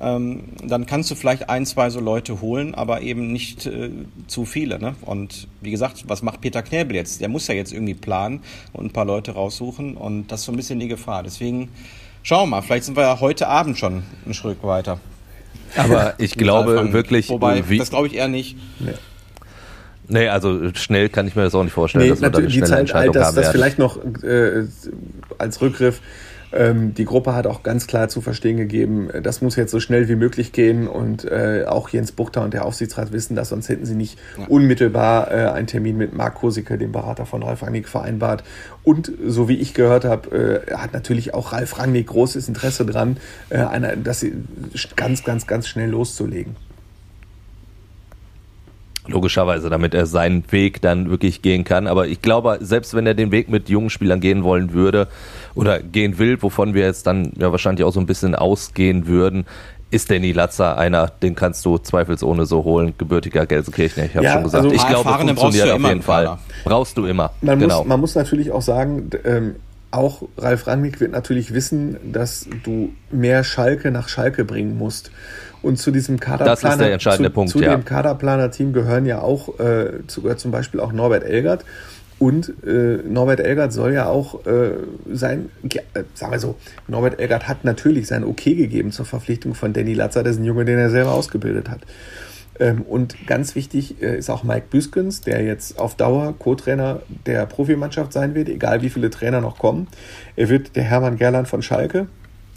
Ähm, 0.00 0.44
dann 0.62 0.86
kannst 0.86 1.10
du 1.10 1.14
vielleicht 1.14 1.48
ein, 1.48 1.66
zwei 1.66 1.90
so 1.90 2.00
Leute 2.00 2.40
holen, 2.40 2.74
aber 2.74 3.02
eben 3.02 3.32
nicht 3.32 3.66
äh, 3.66 3.90
zu 4.26 4.44
viele. 4.44 4.78
Ne? 4.78 4.94
Und 5.02 5.46
wie 5.60 5.70
gesagt, 5.70 6.04
was 6.08 6.22
macht 6.22 6.40
Peter 6.40 6.62
Knäbel 6.62 6.96
jetzt? 6.96 7.20
Der 7.20 7.28
muss 7.28 7.46
ja 7.46 7.54
jetzt 7.54 7.72
irgendwie 7.72 7.94
planen 7.94 8.40
und 8.72 8.86
ein 8.86 8.90
paar 8.90 9.04
Leute 9.04 9.32
raussuchen 9.32 9.96
und 9.96 10.28
das 10.28 10.40
ist 10.40 10.46
so 10.46 10.52
ein 10.52 10.56
bisschen 10.56 10.80
die 10.80 10.88
Gefahr. 10.88 11.22
Deswegen 11.22 11.68
schauen 12.22 12.48
wir 12.48 12.56
mal, 12.56 12.62
vielleicht 12.62 12.84
sind 12.84 12.96
wir 12.96 13.04
ja 13.04 13.20
heute 13.20 13.46
Abend 13.48 13.78
schon 13.78 14.02
einen 14.24 14.34
Schritt 14.34 14.62
weiter. 14.62 14.98
Aber 15.76 16.14
ich 16.18 16.34
glaube 16.34 16.92
wirklich, 16.92 17.28
wobei, 17.28 17.68
wie, 17.68 17.78
das 17.78 17.90
glaube 17.90 18.08
ich 18.08 18.14
eher 18.14 18.28
nicht. 18.28 18.56
Nee. 18.80 18.94
Nee, 20.06 20.28
also 20.28 20.74
schnell 20.74 21.08
kann 21.08 21.26
ich 21.26 21.34
mir 21.34 21.44
das 21.44 21.54
auch 21.54 21.64
nicht 21.64 21.72
vorstellen, 21.72 22.04
nee, 22.04 22.10
dass 22.10 22.20
wir 22.20 22.28
da 22.28 22.38
eine 22.38 22.50
schnelle 22.50 22.66
Zeit, 22.66 22.80
Entscheidung 22.80 23.14
das, 23.14 23.26
haben 23.26 23.36
das 23.36 23.48
vielleicht 23.48 23.78
noch 23.78 23.98
äh, 24.22 24.66
als 25.38 25.62
Rückgriff 25.62 26.00
ähm, 26.54 26.94
die 26.94 27.04
Gruppe 27.04 27.34
hat 27.34 27.46
auch 27.46 27.62
ganz 27.62 27.86
klar 27.86 28.08
zu 28.08 28.20
verstehen 28.20 28.56
gegeben, 28.56 29.08
das 29.22 29.42
muss 29.42 29.56
jetzt 29.56 29.70
so 29.70 29.80
schnell 29.80 30.08
wie 30.08 30.16
möglich 30.16 30.52
gehen 30.52 30.88
und 30.88 31.24
äh, 31.24 31.64
auch 31.66 31.88
Jens 31.88 32.12
Buchter 32.12 32.42
und 32.42 32.54
der 32.54 32.64
Aufsichtsrat 32.64 33.12
wissen 33.12 33.34
das, 33.36 33.48
sonst 33.48 33.68
hätten 33.68 33.86
sie 33.86 33.94
nicht 33.94 34.18
ja. 34.38 34.46
unmittelbar 34.46 35.30
äh, 35.30 35.50
einen 35.50 35.66
Termin 35.66 35.96
mit 35.96 36.14
Marc 36.14 36.36
Kosicke, 36.36 36.78
dem 36.78 36.92
Berater 36.92 37.26
von 37.26 37.42
Ralf 37.42 37.62
Rangnick, 37.62 37.88
vereinbart. 37.88 38.44
Und 38.82 39.10
so 39.26 39.48
wie 39.48 39.56
ich 39.56 39.74
gehört 39.74 40.04
habe, 40.04 40.64
äh, 40.68 40.74
hat 40.74 40.92
natürlich 40.92 41.34
auch 41.34 41.52
Ralf 41.52 41.78
Rangnick 41.78 42.06
großes 42.06 42.48
Interesse 42.48 42.86
dran, 42.86 43.16
äh, 43.50 43.58
eine, 43.58 43.96
das 43.96 44.24
ganz, 44.96 45.24
ganz, 45.24 45.46
ganz 45.46 45.66
schnell 45.66 45.90
loszulegen. 45.90 46.56
Logischerweise, 49.06 49.68
damit 49.68 49.92
er 49.92 50.06
seinen 50.06 50.50
Weg 50.50 50.80
dann 50.80 51.10
wirklich 51.10 51.42
gehen 51.42 51.64
kann. 51.64 51.86
Aber 51.86 52.06
ich 52.06 52.22
glaube, 52.22 52.58
selbst 52.62 52.94
wenn 52.94 53.06
er 53.06 53.12
den 53.12 53.32
Weg 53.32 53.50
mit 53.50 53.68
jungen 53.68 53.90
Spielern 53.90 54.20
gehen 54.20 54.44
wollen 54.44 54.72
würde 54.72 55.08
oder 55.54 55.80
gehen 55.80 56.18
will, 56.18 56.40
wovon 56.40 56.72
wir 56.72 56.84
jetzt 56.84 57.06
dann 57.06 57.32
ja 57.36 57.52
wahrscheinlich 57.52 57.84
auch 57.84 57.92
so 57.92 58.00
ein 58.00 58.06
bisschen 58.06 58.34
ausgehen 58.34 59.06
würden, 59.06 59.44
ist 59.90 60.10
Danny 60.10 60.32
Latzer 60.32 60.76
einer, 60.76 61.08
den 61.22 61.34
kannst 61.34 61.64
du 61.64 61.78
zweifelsohne 61.78 62.46
so 62.46 62.64
holen, 62.64 62.94
gebürtiger 62.98 63.46
Gelsenkirchen. 63.46 64.04
Ich 64.04 64.16
habe 64.16 64.24
ja, 64.24 64.32
schon 64.32 64.44
gesagt, 64.44 64.64
also 64.64 64.74
ich 64.74 64.86
glaube, 64.86 65.08
funktioniert 65.08 65.70
auf 65.70 65.80
jeden 65.82 66.02
Fall. 66.02 66.38
Brauchst 66.64 66.96
du 66.96 67.06
immer. 67.06 67.30
Man, 67.42 67.60
genau. 67.60 67.78
muss, 67.78 67.86
man 67.86 68.00
muss 68.00 68.14
natürlich 68.14 68.50
auch 68.50 68.62
sagen, 68.62 69.10
ähm, 69.24 69.56
auch 69.92 70.22
Ralf 70.36 70.66
Rangnick 70.66 71.00
wird 71.00 71.12
natürlich 71.12 71.54
wissen, 71.54 71.96
dass 72.12 72.48
du 72.64 72.92
mehr 73.10 73.44
Schalke 73.44 73.90
nach 73.90 74.08
Schalke 74.08 74.44
bringen 74.44 74.76
musst. 74.76 75.12
Und 75.64 75.78
zu 75.78 75.90
diesem 75.90 76.20
Kaderplaner, 76.20 76.60
das 76.60 76.62
ist 76.62 76.80
der 76.80 76.92
entscheidende 76.92 77.30
zu, 77.30 77.34
Punkt, 77.34 77.50
zu 77.50 77.60
ja. 77.60 77.74
dem 77.74 77.84
Kaderplaner-Team 77.84 78.72
gehören 78.74 79.06
ja 79.06 79.22
auch 79.22 79.58
äh, 79.58 80.06
zu, 80.06 80.22
zum 80.34 80.50
Beispiel 80.50 80.78
auch 80.78 80.92
Norbert 80.92 81.24
Elgert. 81.24 81.64
Und 82.18 82.52
äh, 82.64 82.98
Norbert 83.08 83.40
Elgert 83.40 83.72
soll 83.72 83.94
ja 83.94 84.06
auch 84.06 84.46
äh, 84.46 84.72
sein, 85.12 85.50
äh, 85.64 86.04
sagen 86.14 86.32
wir 86.32 86.38
so, 86.38 86.56
Norbert 86.86 87.18
Elgert 87.18 87.48
hat 87.48 87.64
natürlich 87.64 88.06
sein 88.06 88.24
Okay 88.24 88.54
gegeben 88.54 88.92
zur 88.92 89.04
Verpflichtung 89.04 89.54
von 89.54 89.72
Danny 89.72 89.94
Latzer, 89.94 90.22
das 90.22 90.34
ist 90.34 90.42
ein 90.42 90.44
Junge, 90.44 90.64
den 90.64 90.78
er 90.78 90.90
selber 90.90 91.12
ausgebildet 91.12 91.68
hat. 91.68 91.80
Ähm, 92.60 92.82
und 92.82 93.26
ganz 93.26 93.54
wichtig 93.54 94.00
äh, 94.00 94.16
ist 94.18 94.30
auch 94.30 94.44
Mike 94.44 94.66
Büskens, 94.70 95.22
der 95.22 95.42
jetzt 95.42 95.78
auf 95.78 95.96
Dauer 95.96 96.34
Co-Trainer 96.38 97.00
der 97.26 97.46
Profimannschaft 97.46 98.12
sein 98.12 98.34
wird, 98.34 98.48
egal 98.48 98.82
wie 98.82 98.90
viele 98.90 99.10
Trainer 99.10 99.40
noch 99.40 99.58
kommen. 99.58 99.88
Er 100.36 100.48
wird 100.48 100.76
der 100.76 100.84
Hermann 100.84 101.16
Gerland 101.16 101.48
von 101.48 101.62
Schalke, 101.62 102.06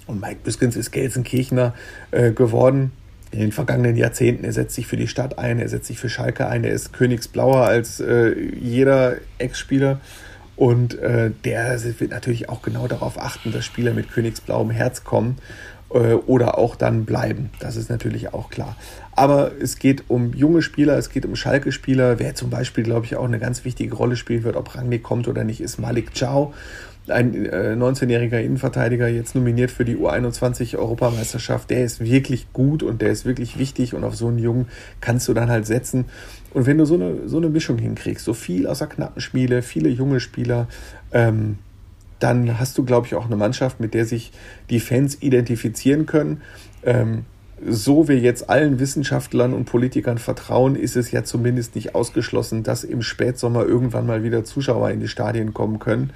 und 0.08 0.22
Mike 0.22 0.40
Büskens 0.44 0.76
ist 0.76 0.92
Gelsenkirchener 0.92 1.74
äh, 2.12 2.32
geworden 2.32 2.92
in 3.32 3.40
den 3.40 3.52
vergangenen 3.52 3.96
Jahrzehnten. 3.96 4.46
Er 4.46 4.54
setzt 4.54 4.76
sich 4.76 4.88
für 4.88 4.98
die 4.98 5.08
Stadt 5.08 5.38
ein, 5.38 5.60
er 5.60 5.70
setzt 5.70 5.88
sich 5.88 6.00
für 6.00 6.10
Schalke 6.10 6.48
ein, 6.48 6.64
er 6.64 6.72
ist 6.72 6.94
Königsblauer 6.94 7.66
als 7.66 8.00
äh, 8.00 8.34
jeder 8.60 9.18
Ex-Spieler. 9.38 10.00
Und 10.56 10.98
äh, 10.98 11.32
der 11.46 11.80
wird 12.00 12.12
natürlich 12.12 12.50
auch 12.50 12.64
genau 12.64 12.88
darauf 12.88 13.22
achten, 13.22 13.52
dass 13.52 13.64
Spieler 13.64 13.94
mit 13.94 14.12
königsblauem 14.12 14.72
Herz 14.72 15.04
kommen 15.04 15.38
äh, 15.92 16.14
oder 16.14 16.58
auch 16.58 16.76
dann 16.76 17.06
bleiben. 17.06 17.52
Das 17.60 17.76
ist 17.76 17.92
natürlich 17.92 18.34
auch 18.34 18.50
klar. 18.50 18.76
Aber 19.12 19.52
es 19.62 19.78
geht 19.78 20.06
um 20.08 20.34
junge 20.34 20.64
Spieler, 20.64 20.98
es 20.98 21.10
geht 21.10 21.28
um 21.28 21.36
Schalke-Spieler. 21.36 22.18
Wer 22.18 22.34
zum 22.34 22.50
Beispiel, 22.50 22.84
glaube 22.84 23.06
ich, 23.06 23.16
auch 23.18 23.26
eine 23.26 23.38
ganz 23.38 23.66
wichtige 23.66 23.96
Rolle 23.96 24.16
spielen 24.16 24.44
wird, 24.44 24.56
ob 24.56 24.74
Rangnick 24.76 25.04
kommt 25.04 25.28
oder 25.28 25.44
nicht, 25.44 25.62
ist 25.62 25.78
Malik 25.78 26.12
Chow 26.18 26.56
ein 27.10 27.46
äh, 27.46 27.76
19-jähriger 27.78 28.40
Innenverteidiger 28.40 29.08
jetzt 29.08 29.36
nominiert 29.36 29.72
für 29.72 29.86
die 29.86 29.96
U21-Europameisterschaft, 29.96 31.70
der 31.70 31.84
ist 31.84 32.00
wirklich 32.00 32.52
gut 32.54 32.84
und 32.84 33.02
der 33.02 33.12
ist 33.12 33.26
wirklich 33.26 33.58
wichtig 33.58 33.94
und 33.94 34.04
auf 34.04 34.16
so 34.16 34.28
einen 34.28 34.40
Jungen 34.40 34.68
kannst 35.02 35.28
du 35.28 35.34
dann 35.34 35.50
halt 35.50 35.66
setzen. 35.66 36.06
Und 36.54 36.66
wenn 36.66 36.78
du 36.78 36.86
so 36.86 36.96
eine, 36.96 37.28
so 37.28 37.38
eine 37.38 37.50
Mischung 37.50 37.78
hinkriegst, 37.78 38.26
so 38.26 38.34
viel 38.34 38.68
aus 38.68 38.80
der 38.80 38.88
knappen 38.88 39.22
Spiele, 39.22 39.62
viele 39.62 39.90
junge 39.90 40.20
Spieler, 40.20 40.68
ähm, 41.12 41.58
dann 42.20 42.60
hast 42.60 42.78
du, 42.78 42.84
glaube 42.84 43.08
ich, 43.08 43.16
auch 43.16 43.26
eine 43.26 43.36
Mannschaft, 43.36 43.80
mit 43.80 43.94
der 43.94 44.06
sich 44.06 44.32
die 44.70 44.80
Fans 44.80 45.22
identifizieren 45.22 46.06
können. 46.06 46.42
Ähm, 46.84 47.26
so 47.66 48.08
wir 48.08 48.20
jetzt 48.20 48.50
allen 48.50 48.80
Wissenschaftlern 48.80 49.54
und 49.54 49.66
Politikern 49.66 50.20
vertrauen, 50.20 50.76
ist 50.76 50.96
es 50.96 51.12
ja 51.12 51.24
zumindest 51.24 51.76
nicht 51.76 51.96
ausgeschlossen, 51.96 52.64
dass 52.64 52.84
im 52.84 53.02
Spätsommer 53.02 53.66
irgendwann 53.66 54.06
mal 54.06 54.24
wieder 54.24 54.44
Zuschauer 54.44 54.92
in 54.92 55.00
die 55.00 55.08
Stadien 55.08 55.54
kommen 55.54 55.80
können. 55.80 56.12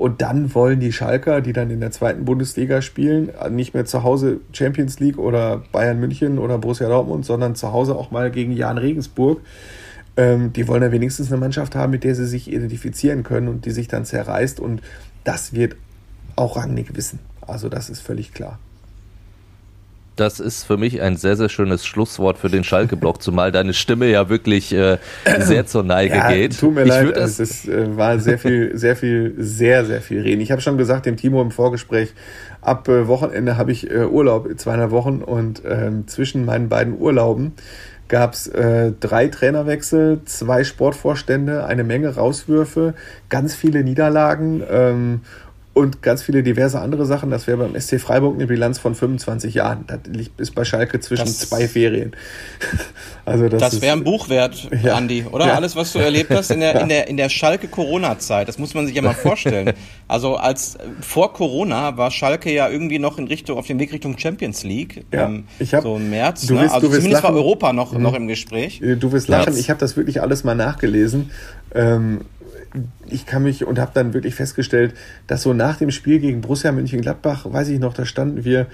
Und 0.00 0.22
dann 0.22 0.54
wollen 0.54 0.80
die 0.80 0.94
Schalker, 0.94 1.42
die 1.42 1.52
dann 1.52 1.68
in 1.68 1.80
der 1.80 1.90
zweiten 1.90 2.24
Bundesliga 2.24 2.80
spielen, 2.80 3.32
nicht 3.50 3.74
mehr 3.74 3.84
zu 3.84 4.02
Hause 4.02 4.40
Champions 4.50 4.98
League 4.98 5.18
oder 5.18 5.62
Bayern 5.72 6.00
München 6.00 6.38
oder 6.38 6.56
Borussia 6.56 6.88
Dortmund, 6.88 7.26
sondern 7.26 7.54
zu 7.54 7.70
Hause 7.70 7.94
auch 7.94 8.10
mal 8.10 8.30
gegen 8.30 8.52
Jan 8.52 8.78
Regensburg. 8.78 9.42
Ähm, 10.16 10.54
die 10.54 10.66
wollen 10.68 10.82
ja 10.82 10.90
wenigstens 10.90 11.30
eine 11.30 11.38
Mannschaft 11.38 11.74
haben, 11.74 11.90
mit 11.90 12.02
der 12.02 12.14
sie 12.14 12.24
sich 12.24 12.50
identifizieren 12.50 13.24
können 13.24 13.48
und 13.48 13.66
die 13.66 13.72
sich 13.72 13.88
dann 13.88 14.06
zerreißt. 14.06 14.58
Und 14.58 14.80
das 15.24 15.52
wird 15.52 15.76
auch 16.34 16.56
Rangnick 16.56 16.96
wissen. 16.96 17.18
Also 17.42 17.68
das 17.68 17.90
ist 17.90 18.00
völlig 18.00 18.32
klar 18.32 18.58
das 20.20 20.38
ist 20.38 20.64
für 20.64 20.76
mich 20.76 21.00
ein 21.00 21.16
sehr, 21.16 21.36
sehr 21.36 21.48
schönes 21.48 21.86
Schlusswort 21.86 22.36
für 22.36 22.50
den 22.50 22.62
Schalke-Block, 22.62 23.22
zumal 23.22 23.52
deine 23.52 23.72
Stimme 23.72 24.06
ja 24.06 24.28
wirklich 24.28 24.72
äh, 24.72 24.98
sehr 25.38 25.66
zur 25.66 25.82
Neige 25.82 26.16
ja, 26.16 26.28
geht. 26.28 26.60
Tut 26.60 26.74
mir 26.74 26.82
ich 26.82 26.88
leid, 26.88 27.16
es 27.16 27.40
ist, 27.40 27.66
äh, 27.66 27.96
war 27.96 28.18
sehr 28.18 28.38
viel, 28.38 28.76
sehr 28.76 28.96
viel, 28.96 29.34
sehr, 29.38 29.86
sehr 29.86 30.02
viel 30.02 30.20
reden. 30.20 30.42
Ich 30.42 30.52
habe 30.52 30.60
schon 30.60 30.76
gesagt 30.76 31.06
dem 31.06 31.16
Timo 31.16 31.40
im 31.40 31.50
Vorgespräch, 31.50 32.12
ab 32.60 32.86
äh, 32.88 33.08
Wochenende 33.08 33.56
habe 33.56 33.72
ich 33.72 33.90
äh, 33.90 34.04
Urlaub, 34.04 34.48
zweieinhalb 34.58 34.90
Wochen 34.90 35.22
und 35.22 35.62
ähm, 35.66 36.06
zwischen 36.06 36.44
meinen 36.44 36.68
beiden 36.68 36.98
Urlauben 36.98 37.54
gab 38.08 38.34
es 38.34 38.48
äh, 38.48 38.92
drei 38.98 39.28
Trainerwechsel, 39.28 40.20
zwei 40.24 40.64
Sportvorstände, 40.64 41.64
eine 41.64 41.84
Menge 41.84 42.14
Rauswürfe, 42.16 42.94
ganz 43.30 43.54
viele 43.54 43.84
Niederlagen 43.84 44.62
ähm, 44.68 45.20
und 45.72 46.02
ganz 46.02 46.22
viele 46.22 46.42
diverse 46.42 46.80
andere 46.80 47.06
Sachen. 47.06 47.30
Das 47.30 47.46
wäre 47.46 47.58
beim 47.58 47.80
SC 47.80 48.00
Freiburg 48.00 48.34
eine 48.34 48.46
Bilanz 48.48 48.78
von 48.78 48.96
25 48.96 49.54
Jahren. 49.54 49.84
Das 49.86 50.00
liegt 50.08 50.40
ist 50.40 50.54
bei 50.54 50.64
Schalke 50.64 50.98
zwischen 50.98 51.26
das, 51.26 51.38
zwei 51.38 51.68
Ferien. 51.68 52.12
also 53.24 53.48
das, 53.48 53.60
das 53.60 53.80
wäre 53.80 53.96
ein 53.96 54.02
Buch 54.02 54.28
wert, 54.28 54.68
ja, 54.82 54.96
Andi, 54.96 55.24
oder? 55.30 55.46
Ja. 55.46 55.54
Alles, 55.54 55.76
was 55.76 55.92
du 55.92 56.00
erlebt 56.00 56.30
hast 56.30 56.50
in 56.50 56.60
der, 56.60 56.74
ja. 56.74 56.80
in 56.80 56.88
der, 56.88 57.08
in 57.08 57.16
der 57.16 57.28
Schalke 57.28 57.68
Corona-Zeit, 57.68 58.48
das 58.48 58.58
muss 58.58 58.74
man 58.74 58.86
sich 58.86 58.96
ja 58.96 59.02
mal 59.02 59.14
vorstellen. 59.14 59.72
also 60.08 60.36
als 60.36 60.76
vor 61.00 61.32
Corona 61.32 61.96
war 61.96 62.10
Schalke 62.10 62.52
ja 62.52 62.68
irgendwie 62.68 62.98
noch 62.98 63.18
in 63.18 63.28
Richtung, 63.28 63.56
auf 63.56 63.68
dem 63.68 63.78
Weg 63.78 63.92
Richtung 63.92 64.18
Champions 64.18 64.64
League. 64.64 65.04
Ja, 65.12 65.26
ähm, 65.26 65.44
ich 65.60 65.72
hab, 65.72 65.84
so 65.84 65.96
im 65.96 66.10
März. 66.10 66.46
Du 66.46 66.54
wirst, 66.54 66.64
ne? 66.64 66.72
Also 66.74 66.88
du 66.88 66.94
zumindest 66.94 67.22
lachen. 67.22 67.34
war 67.34 67.40
Europa 67.40 67.72
noch, 67.72 67.92
mhm. 67.92 68.02
noch 68.02 68.14
im 68.14 68.26
Gespräch. 68.26 68.80
Du 68.80 69.12
wirst 69.12 69.28
lachen, 69.28 69.56
ich 69.56 69.70
habe 69.70 69.78
das 69.78 69.96
wirklich 69.96 70.20
alles 70.20 70.42
mal 70.42 70.56
nachgelesen. 70.56 71.30
Ähm, 71.74 72.22
ich 73.06 73.26
kann 73.26 73.42
mich 73.42 73.64
und 73.64 73.78
habe 73.78 73.90
dann 73.94 74.14
wirklich 74.14 74.34
festgestellt, 74.34 74.94
dass 75.26 75.42
so 75.42 75.52
nach 75.52 75.76
dem 75.76 75.90
Spiel 75.90 76.20
gegen 76.20 76.40
Borussia 76.40 76.72
Mönchengladbach, 76.72 77.44
weiß 77.50 77.68
ich 77.68 77.80
noch, 77.80 77.94
da 77.94 78.04
standen 78.04 78.44
wir 78.44 78.66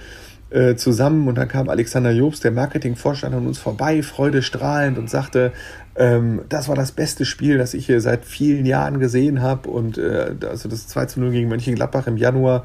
äh, 0.49 0.75
zusammen 0.75 1.27
und 1.27 1.35
dann 1.35 1.47
kam 1.47 1.67
Alexander 1.67 2.11
Jobs, 2.11 2.39
der 2.39 2.51
Marketingvorstand, 2.51 3.35
an 3.35 3.47
uns 3.47 3.57
vorbei, 3.57 4.01
freudestrahlend 4.03 4.97
und 4.97 5.09
sagte, 5.09 5.51
ähm, 5.95 6.41
das 6.47 6.69
war 6.69 6.75
das 6.75 6.91
beste 6.91 7.25
Spiel, 7.25 7.57
das 7.57 7.73
ich 7.73 7.87
hier 7.87 7.99
seit 8.01 8.23
vielen 8.23 8.65
Jahren 8.65 8.99
gesehen 8.99 9.41
habe 9.41 9.69
und 9.69 9.97
äh, 9.97 10.35
also 10.49 10.69
das 10.69 10.87
2 10.87 11.05
zu 11.07 11.19
0 11.19 11.31
gegen 11.31 11.49
Mönchengladbach 11.49 12.07
im 12.07 12.17
Januar 12.17 12.63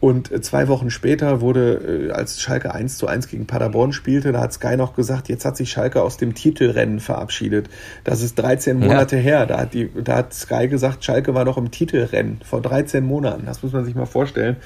und 0.00 0.32
äh, 0.32 0.40
zwei 0.40 0.68
Wochen 0.68 0.90
später 0.90 1.42
wurde, 1.42 2.08
äh, 2.08 2.10
als 2.10 2.40
Schalke 2.40 2.74
1 2.74 2.96
zu 2.96 3.06
1 3.06 3.28
gegen 3.28 3.46
Paderborn 3.46 3.92
spielte, 3.92 4.32
da 4.32 4.40
hat 4.40 4.52
Sky 4.54 4.76
noch 4.76 4.94
gesagt, 4.94 5.28
jetzt 5.28 5.44
hat 5.44 5.58
sich 5.58 5.70
Schalke 5.70 6.02
aus 6.02 6.16
dem 6.16 6.34
Titelrennen 6.34 7.00
verabschiedet. 7.00 7.68
Das 8.02 8.22
ist 8.22 8.36
13 8.36 8.78
Monate 8.78 9.16
ja. 9.16 9.22
her. 9.22 9.46
Da 9.46 9.60
hat, 9.60 9.74
die, 9.74 9.90
da 10.02 10.16
hat 10.16 10.32
Sky 10.32 10.68
gesagt, 10.68 11.04
Schalke 11.04 11.34
war 11.34 11.44
noch 11.44 11.58
im 11.58 11.70
Titelrennen 11.70 12.40
vor 12.44 12.62
13 12.62 13.04
Monaten. 13.04 13.44
Das 13.44 13.62
muss 13.62 13.72
man 13.72 13.84
sich 13.84 13.94
mal 13.94 14.06
vorstellen. 14.06 14.56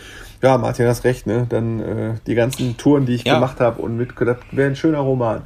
Ja, 0.40 0.56
Martin, 0.56 0.86
hast 0.86 1.04
recht, 1.04 1.26
ne? 1.26 1.46
Dann 1.48 1.80
äh, 1.80 2.14
die 2.26 2.34
ganzen 2.36 2.76
Touren, 2.76 3.04
die 3.04 3.14
ich 3.14 3.24
ja. 3.24 3.34
gemacht 3.34 3.58
habe 3.58 3.82
und 3.82 3.96
mit, 3.96 4.10
das 4.20 4.36
wäre 4.52 4.70
ein 4.70 4.76
schöner 4.76 5.00
Roman. 5.00 5.42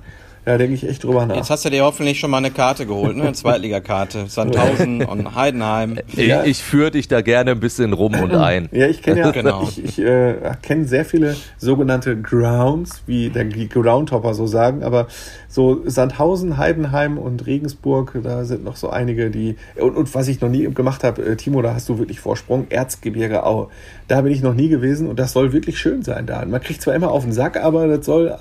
Ja, 0.47 0.57
denke 0.59 0.75
ich 0.75 0.89
echt 0.89 1.05
drüber 1.05 1.27
nach. 1.27 1.37
Jetzt 1.37 1.51
hast 1.51 1.65
du 1.65 1.71
dir 1.71 1.85
hoffentlich 1.85 2.19
schon 2.19 2.31
mal 2.31 2.39
eine 2.39 2.51
Karte 2.51 2.87
geholt, 2.87 3.17
ne? 3.17 3.25
Eine 3.25 3.33
Zweitligakarte. 3.33 4.27
Sandhausen 4.29 5.05
und 5.05 5.35
Heidenheim. 5.35 5.99
Ich, 6.09 6.19
ich 6.19 6.63
führe 6.63 6.91
dich 6.91 7.09
da 7.09 7.21
gerne 7.21 7.53
ein 7.53 7.61
bisschen 7.61 7.93
rum 7.93 8.15
und 8.15 8.35
ein. 8.35 8.69
Ja, 8.73 8.87
ich 8.87 9.03
kenne 9.03 9.21
ja, 9.21 9.31
genau. 9.33 9.63
ich, 9.63 9.85
ich 9.85 9.99
äh, 9.99 10.37
kenne 10.63 10.87
sehr 10.87 11.05
viele 11.05 11.37
sogenannte 11.59 12.21
Grounds, 12.21 13.03
wie 13.07 13.31
die 13.31 13.69
Groundhopper 13.69 14.35
so 14.35 14.47
sagen, 14.47 14.83
aber 14.83 15.07
so 15.49 15.83
Sandhausen, 15.87 16.59
Heidenheim 16.59 17.19
und 17.19 17.47
Regensburg, 17.47 18.19
da 18.23 18.45
sind 18.45 18.65
noch 18.65 18.77
so 18.77 18.91
einige, 18.91 19.31
die. 19.31 19.57
Und, 19.77 19.97
und 19.97 20.15
was 20.15 20.29
ich 20.29 20.41
noch 20.41 20.49
nie 20.49 20.65
gemacht 20.73 21.05
habe, 21.05 21.23
äh, 21.23 21.37
Timo, 21.37 21.63
da 21.63 21.75
hast 21.75 21.89
du 21.89 21.99
wirklich 21.99 22.21
Vorsprung, 22.21 22.67
Erzgebirge 22.69 23.45
Aue. 23.45 23.69
Da 24.09 24.23
bin 24.23 24.33
ich 24.33 24.43
noch 24.43 24.55
nie 24.55 24.69
gewesen 24.69 25.07
und 25.07 25.19
das 25.19 25.33
soll 25.33 25.53
wirklich 25.53 25.79
schön 25.79 26.03
sein 26.03 26.27
da. 26.27 26.45
Man 26.45 26.61
kriegt 26.63 26.81
zwar 26.81 26.95
immer 26.95 27.11
auf 27.11 27.25
den 27.25 27.33
Sack, 27.33 27.63
aber 27.63 27.87
das 27.87 28.07
soll 28.07 28.37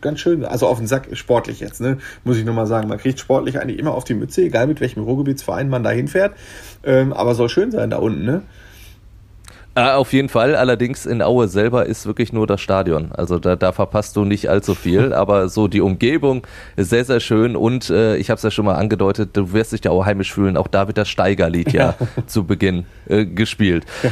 ganz 0.00 0.20
schön, 0.20 0.44
also 0.44 0.66
auf 0.66 0.78
den 0.78 0.86
Sack 0.86 1.08
sportlich 1.12 1.60
jetzt, 1.60 1.80
ne? 1.80 1.98
Muss 2.24 2.38
ich 2.38 2.44
nochmal 2.44 2.66
sagen. 2.66 2.88
Man 2.88 2.98
kriegt 2.98 3.20
sportlich 3.20 3.60
eigentlich 3.60 3.78
immer 3.78 3.94
auf 3.94 4.04
die 4.04 4.14
Mütze, 4.14 4.42
egal 4.42 4.66
mit 4.66 4.80
welchem 4.80 5.02
Ruhrgebietsverein 5.02 5.68
man 5.68 5.84
da 5.84 5.90
hinfährt. 5.90 6.32
Ähm, 6.84 7.12
aber 7.12 7.34
soll 7.34 7.50
schön 7.50 7.70
sein 7.70 7.90
da 7.90 7.98
unten, 7.98 8.24
ne? 8.24 8.42
Äh, 9.76 9.92
auf 9.92 10.12
jeden 10.12 10.28
Fall, 10.28 10.56
allerdings 10.56 11.06
in 11.06 11.22
Aue 11.22 11.46
selber 11.46 11.86
ist 11.86 12.04
wirklich 12.04 12.32
nur 12.32 12.46
das 12.46 12.60
Stadion. 12.60 13.12
Also 13.12 13.38
da, 13.38 13.54
da 13.54 13.70
verpasst 13.70 14.16
du 14.16 14.24
nicht 14.24 14.50
allzu 14.50 14.74
viel, 14.74 15.12
aber 15.14 15.48
so 15.48 15.68
die 15.68 15.80
Umgebung 15.80 16.46
ist 16.76 16.90
sehr, 16.90 17.04
sehr 17.04 17.20
schön 17.20 17.54
und 17.54 17.88
äh, 17.88 18.16
ich 18.16 18.30
habe 18.30 18.36
es 18.36 18.42
ja 18.42 18.50
schon 18.50 18.64
mal 18.64 18.74
angedeutet, 18.74 19.30
du 19.34 19.52
wirst 19.52 19.72
dich 19.72 19.84
ja 19.84 19.92
auch 19.92 20.04
heimisch 20.04 20.32
fühlen. 20.32 20.56
Auch 20.56 20.66
da 20.66 20.88
wird 20.88 20.98
das 20.98 21.08
Steigerlied 21.08 21.72
ja, 21.72 21.94
ja 22.00 22.06
zu 22.26 22.44
Beginn 22.44 22.84
äh, 23.08 23.24
gespielt. 23.24 23.84
Ja. 24.02 24.10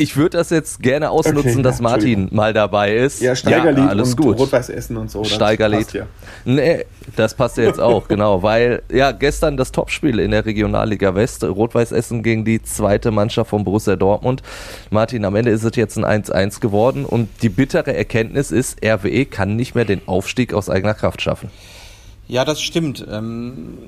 Ich 0.00 0.16
würde 0.16 0.38
das 0.38 0.50
jetzt 0.50 0.80
gerne 0.80 1.10
ausnutzen, 1.10 1.54
okay, 1.54 1.62
dass 1.62 1.80
Martin 1.80 2.28
mal 2.30 2.52
dabei 2.52 2.94
ist. 2.94 3.20
Ja, 3.20 3.34
Steigerlied 3.34 3.78
ja, 3.78 3.88
alles 3.88 4.10
und 4.10 4.16
gut. 4.16 4.38
Rot-Weiß 4.38 4.68
Essen 4.68 4.96
und 4.96 5.10
so. 5.10 5.24
Steigerlied. 5.24 5.92
Ja. 5.92 6.06
Nee, 6.44 6.84
das 7.16 7.34
passt 7.34 7.56
ja 7.56 7.64
jetzt 7.64 7.80
auch, 7.80 8.06
genau. 8.08 8.44
Weil, 8.44 8.82
ja, 8.92 9.10
gestern 9.10 9.56
das 9.56 9.72
Topspiel 9.72 10.20
in 10.20 10.30
der 10.30 10.46
Regionalliga 10.46 11.16
West. 11.16 11.42
Rot-Weiß 11.42 11.90
Essen 11.90 12.22
gegen 12.22 12.44
die 12.44 12.62
zweite 12.62 13.10
Mannschaft 13.10 13.50
von 13.50 13.64
Borussia 13.64 13.96
Dortmund. 13.96 14.42
Martin, 14.90 15.24
am 15.24 15.34
Ende 15.34 15.50
ist 15.50 15.64
es 15.64 15.74
jetzt 15.74 15.98
ein 15.98 16.04
1-1 16.04 16.60
geworden. 16.60 17.04
Und 17.04 17.28
die 17.42 17.48
bittere 17.48 17.92
Erkenntnis 17.92 18.52
ist, 18.52 18.78
RWE 18.84 19.26
kann 19.26 19.56
nicht 19.56 19.74
mehr 19.74 19.84
den 19.84 20.06
Aufstieg 20.06 20.54
aus 20.54 20.70
eigener 20.70 20.94
Kraft 20.94 21.22
schaffen. 21.22 21.50
Ja, 22.28 22.44
das 22.44 22.60
stimmt. 22.60 23.04
Ähm, 23.10 23.78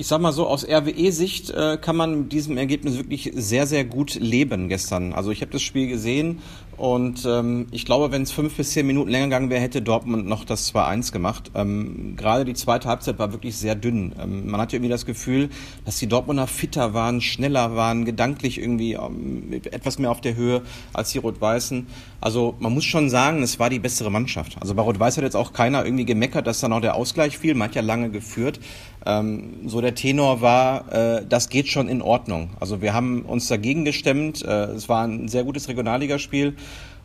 ich 0.00 0.06
sag 0.06 0.22
mal 0.22 0.32
so, 0.32 0.46
aus 0.46 0.66
RWE-Sicht 0.66 1.50
äh, 1.50 1.76
kann 1.78 1.94
man 1.94 2.22
mit 2.22 2.32
diesem 2.32 2.56
Ergebnis 2.56 2.96
wirklich 2.96 3.32
sehr, 3.34 3.66
sehr 3.66 3.84
gut 3.84 4.14
leben 4.14 4.70
gestern. 4.70 5.12
Also 5.12 5.30
ich 5.30 5.42
habe 5.42 5.52
das 5.52 5.60
Spiel 5.60 5.88
gesehen 5.88 6.40
und 6.80 7.26
ähm, 7.26 7.66
ich 7.72 7.84
glaube, 7.84 8.10
wenn 8.10 8.22
es 8.22 8.32
fünf 8.32 8.56
bis 8.56 8.70
zehn 8.70 8.86
Minuten 8.86 9.10
länger 9.10 9.26
gegangen 9.26 9.50
wäre, 9.50 9.60
hätte 9.60 9.82
Dortmund 9.82 10.26
noch 10.26 10.46
das 10.46 10.72
2-1 10.72 11.12
gemacht. 11.12 11.50
Ähm, 11.54 12.14
Gerade 12.16 12.46
die 12.46 12.54
zweite 12.54 12.88
Halbzeit 12.88 13.18
war 13.18 13.32
wirklich 13.32 13.54
sehr 13.58 13.74
dünn. 13.74 14.14
Ähm, 14.18 14.50
man 14.50 14.62
hatte 14.62 14.76
irgendwie 14.76 14.88
das 14.88 15.04
Gefühl, 15.04 15.50
dass 15.84 15.98
die 15.98 16.06
Dortmunder 16.06 16.46
fitter 16.46 16.94
waren, 16.94 17.20
schneller 17.20 17.76
waren, 17.76 18.06
gedanklich 18.06 18.58
irgendwie 18.58 18.94
ähm, 18.94 19.52
etwas 19.70 19.98
mehr 19.98 20.10
auf 20.10 20.22
der 20.22 20.36
Höhe 20.36 20.62
als 20.94 21.10
die 21.10 21.18
Rot-Weißen. 21.18 21.86
Also 22.22 22.54
man 22.60 22.72
muss 22.72 22.86
schon 22.86 23.10
sagen, 23.10 23.42
es 23.42 23.58
war 23.58 23.68
die 23.68 23.78
bessere 23.78 24.10
Mannschaft. 24.10 24.56
Also 24.58 24.74
bei 24.74 24.80
Rot-Weiß 24.80 25.18
hat 25.18 25.24
jetzt 25.24 25.36
auch 25.36 25.52
keiner 25.52 25.84
irgendwie 25.84 26.06
gemeckert, 26.06 26.46
dass 26.46 26.60
dann 26.60 26.72
auch 26.72 26.80
der 26.80 26.94
Ausgleich 26.94 27.36
fiel. 27.36 27.54
Man 27.54 27.68
hat 27.68 27.74
ja 27.74 27.82
lange 27.82 28.08
geführt. 28.08 28.58
Ähm, 29.04 29.66
so 29.66 29.80
der 29.80 29.94
Tenor 29.94 30.40
war, 30.40 30.92
äh, 30.92 31.26
das 31.26 31.48
geht 31.48 31.68
schon 31.68 31.88
in 31.88 32.02
Ordnung. 32.02 32.50
Also 32.60 32.82
wir 32.82 32.92
haben 32.92 33.22
uns 33.22 33.48
dagegen 33.48 33.84
gestemmt. 33.84 34.42
Äh, 34.42 34.72
es 34.72 34.88
war 34.88 35.06
ein 35.06 35.28
sehr 35.28 35.44
gutes 35.44 35.68
Regionalligaspiel. 35.68 36.54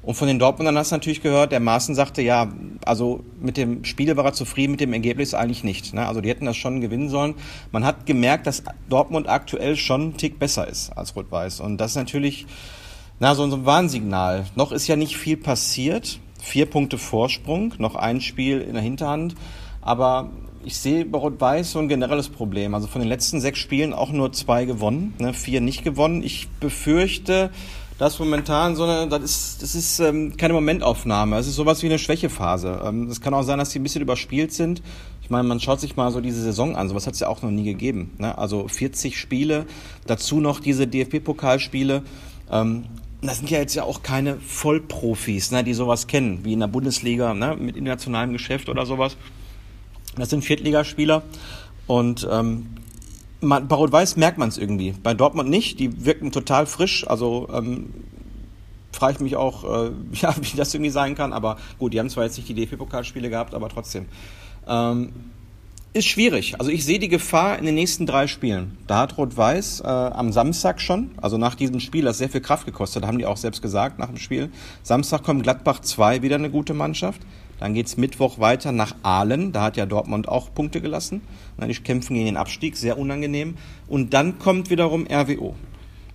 Und 0.06 0.14
von 0.14 0.28
den 0.28 0.38
Dortmundern 0.38 0.78
hast 0.78 0.92
du 0.92 0.96
natürlich 0.96 1.24
gehört, 1.24 1.52
der 1.52 1.60
Maaßen 1.60 1.96
sagte, 1.96 2.22
ja, 2.22 2.48
also 2.86 3.24
mit 3.42 3.58
dem 3.58 3.84
Spiel 3.86 4.16
war 4.16 4.26
er 4.26 4.34
zufrieden, 4.34 4.72
mit 4.72 4.80
dem 4.80 4.94
Ergebnis 4.94 5.34
eigentlich 5.34 5.64
nicht. 5.64 5.96
Ne? 5.96 6.08
Also 6.08 6.22
die 6.22 6.30
hätten 6.30 6.46
das 6.46 6.58
schon 6.58 6.80
gewinnen 6.80 7.10
sollen. 7.10 7.34
Man 7.72 7.84
hat 7.84 8.06
gemerkt, 8.06 8.46
dass 8.46 8.64
Dortmund 8.88 9.28
aktuell 9.28 9.76
schon 9.76 10.02
einen 10.02 10.18
Tick 10.18 10.38
besser 10.38 10.68
ist 10.68 10.96
als 10.96 11.16
Rot-Weiß. 11.16 11.60
Und 11.60 11.78
das 11.78 11.92
ist 11.92 11.98
natürlich 11.98 12.46
na, 13.20 13.34
so, 13.34 13.44
ein 13.44 13.66
Warnsignal. 13.66 14.46
Noch 14.56 14.72
ist 14.72 14.88
ja 14.88 14.96
nicht 14.96 15.18
viel 15.18 15.38
passiert. 15.38 16.20
Vier 16.40 16.68
Punkte 16.68 17.00
Vorsprung, 17.00 17.74
noch 17.80 17.96
ein 17.96 18.22
Spiel 18.22 18.62
in 18.62 18.74
der 18.74 18.84
Hinterhand. 18.84 19.34
Aber 19.82 20.30
ich 20.64 20.78
sehe 20.78 21.06
bei 21.06 21.18
Rot-Weiß 21.18 21.72
so 21.72 21.80
ein 21.80 21.88
generelles 21.88 22.30
Problem. 22.30 22.76
Also 22.76 22.86
von 22.88 23.02
den 23.02 23.08
letzten 23.08 23.42
sechs 23.42 23.58
Spielen 23.58 23.94
auch 23.94 24.12
nur 24.12 24.34
zwei 24.34 24.66
gewonnen, 24.66 25.16
ne, 25.18 25.34
vier 25.34 25.62
nicht 25.62 25.84
gewonnen. 25.84 26.22
Ich 26.22 26.48
befürchte, 26.60 27.50
das 27.98 28.20
momentan 28.20 28.76
so 28.76 28.84
eine, 28.84 29.08
das 29.08 29.24
ist, 29.24 29.62
das 29.62 29.76
ist 29.76 30.00
ähm, 30.00 30.36
keine 30.38 30.54
Momentaufnahme. 30.54 31.38
Es 31.38 31.48
ist 31.48 31.56
sowas 31.56 31.82
wie 31.82 31.88
eine 31.88 32.00
Schwächephase. 32.00 32.82
Ähm, 32.84 33.08
es 33.08 33.22
kann 33.22 33.34
auch 33.34 33.44
sein, 33.44 33.58
dass 33.58 33.70
die 33.70 33.80
ein 33.80 33.84
bisschen 33.84 34.02
überspielt 34.02 34.52
sind. 34.52 34.82
Ich 35.22 35.30
meine, 35.30 35.48
man 35.48 35.60
schaut 35.60 35.80
sich 35.80 35.96
mal 35.96 36.12
so 36.12 36.20
diese 36.20 36.42
Saison 36.42 36.76
an. 36.76 36.90
Sowas 36.90 37.08
hat 37.08 37.14
es 37.14 37.22
ja 37.22 37.28
auch 37.28 37.42
noch 37.42 37.52
nie 37.52 37.64
gegeben. 37.64 38.14
Ne? 38.18 38.38
Also 38.38 38.68
40 38.68 39.18
Spiele, 39.18 39.66
dazu 40.06 40.40
noch 40.40 40.60
diese 40.60 40.88
DFB-Pokalspiele. 40.88 42.04
Ähm, 42.52 42.86
das 43.22 43.38
sind 43.38 43.50
ja 43.50 43.60
jetzt 43.60 43.76
ja 43.76 43.84
auch 43.84 44.04
keine 44.04 44.36
Vollprofis, 44.36 45.52
ne, 45.52 45.64
die 45.64 45.74
sowas 45.74 46.06
kennen, 46.06 46.42
wie 46.44 46.54
in 46.54 46.60
der 46.60 46.68
Bundesliga, 46.68 47.34
ne, 47.34 47.56
mit 47.60 47.76
internationalem 47.76 48.34
Geschäft 48.34 48.70
oder 48.70 48.86
sowas. 48.86 49.18
Das 50.16 50.30
sind 50.30 50.44
Viertligaspieler. 50.44 51.24
Und 51.88 52.28
ähm, 52.32 52.68
man, 53.46 53.68
bei 53.68 53.76
Rot-Weiß 53.76 54.18
merkt 54.18 54.38
man 54.38 54.50
es 54.50 54.58
irgendwie. 54.58 54.94
Bei 55.04 55.14
Dortmund 55.14 55.50
nicht, 55.50 55.80
die 55.80 56.06
wirken 56.06 56.32
total 56.32 56.66
frisch. 56.66 57.08
Also 57.08 57.48
ähm, 57.54 57.94
frage 58.92 59.14
ich 59.14 59.20
mich 59.20 59.36
auch, 59.36 59.64
äh, 59.64 59.92
ja, 60.14 60.36
wie 60.42 60.58
das 60.58 60.74
irgendwie 60.74 60.92
sein 60.92 61.16
kann. 61.16 61.34
Aber 61.34 61.58
gut, 61.78 61.94
die 61.94 62.00
haben 62.00 62.10
zwar 62.10 62.26
jetzt 62.26 62.38
nicht 62.38 62.50
die 62.50 62.54
DFB-Pokalspiele 62.54 63.30
gehabt, 63.30 63.54
aber 63.54 63.70
trotzdem. 63.70 64.06
Ähm, 64.68 65.12
ist 65.96 66.08
schwierig. 66.08 66.60
Also 66.60 66.72
ich 66.72 66.84
sehe 66.84 67.00
die 67.00 67.08
Gefahr 67.08 67.58
in 67.58 67.66
den 67.66 67.76
nächsten 67.76 68.06
drei 68.06 68.28
Spielen. 68.28 68.78
Da 68.86 69.00
hat 69.00 69.18
Rot-Weiß 69.18 69.80
äh, 69.80 69.88
am 69.88 70.34
Samstag 70.34 70.82
schon, 70.82 71.12
also 71.22 71.38
nach 71.38 71.56
diesem 71.56 71.80
Spiel, 71.80 72.04
das 72.04 72.18
sehr 72.18 72.28
viel 72.28 72.42
Kraft 72.42 72.66
gekostet, 72.66 73.06
haben 73.06 73.18
die 73.18 73.26
auch 73.26 73.38
selbst 73.38 73.62
gesagt 73.62 73.98
nach 73.98 74.10
dem 74.10 74.18
Spiel. 74.18 74.52
Samstag 74.84 75.24
kommt 75.24 75.44
Gladbach 75.44 75.80
2, 75.80 76.22
wieder 76.22 76.36
eine 76.36 76.50
gute 76.50 76.74
Mannschaft. 76.74 77.22
Dann 77.60 77.74
geht's 77.74 77.98
Mittwoch 77.98 78.40
weiter 78.40 78.72
nach 78.72 78.96
Aalen. 79.04 79.52
Da 79.52 79.64
hat 79.64 79.78
ja 79.78 79.86
Dortmund 79.86 80.28
auch 80.28 80.54
Punkte 80.54 80.82
gelassen. 80.82 81.22
Die 81.58 81.74
kämpfen 81.76 82.14
gegen 82.16 82.26
den 82.26 82.38
Abstieg, 82.38 82.76
sehr 82.78 82.98
unangenehm. 82.98 83.56
Und 83.88 84.14
dann 84.14 84.40
kommt 84.40 84.70
wiederum 84.70 85.08
RWO. 85.10 85.56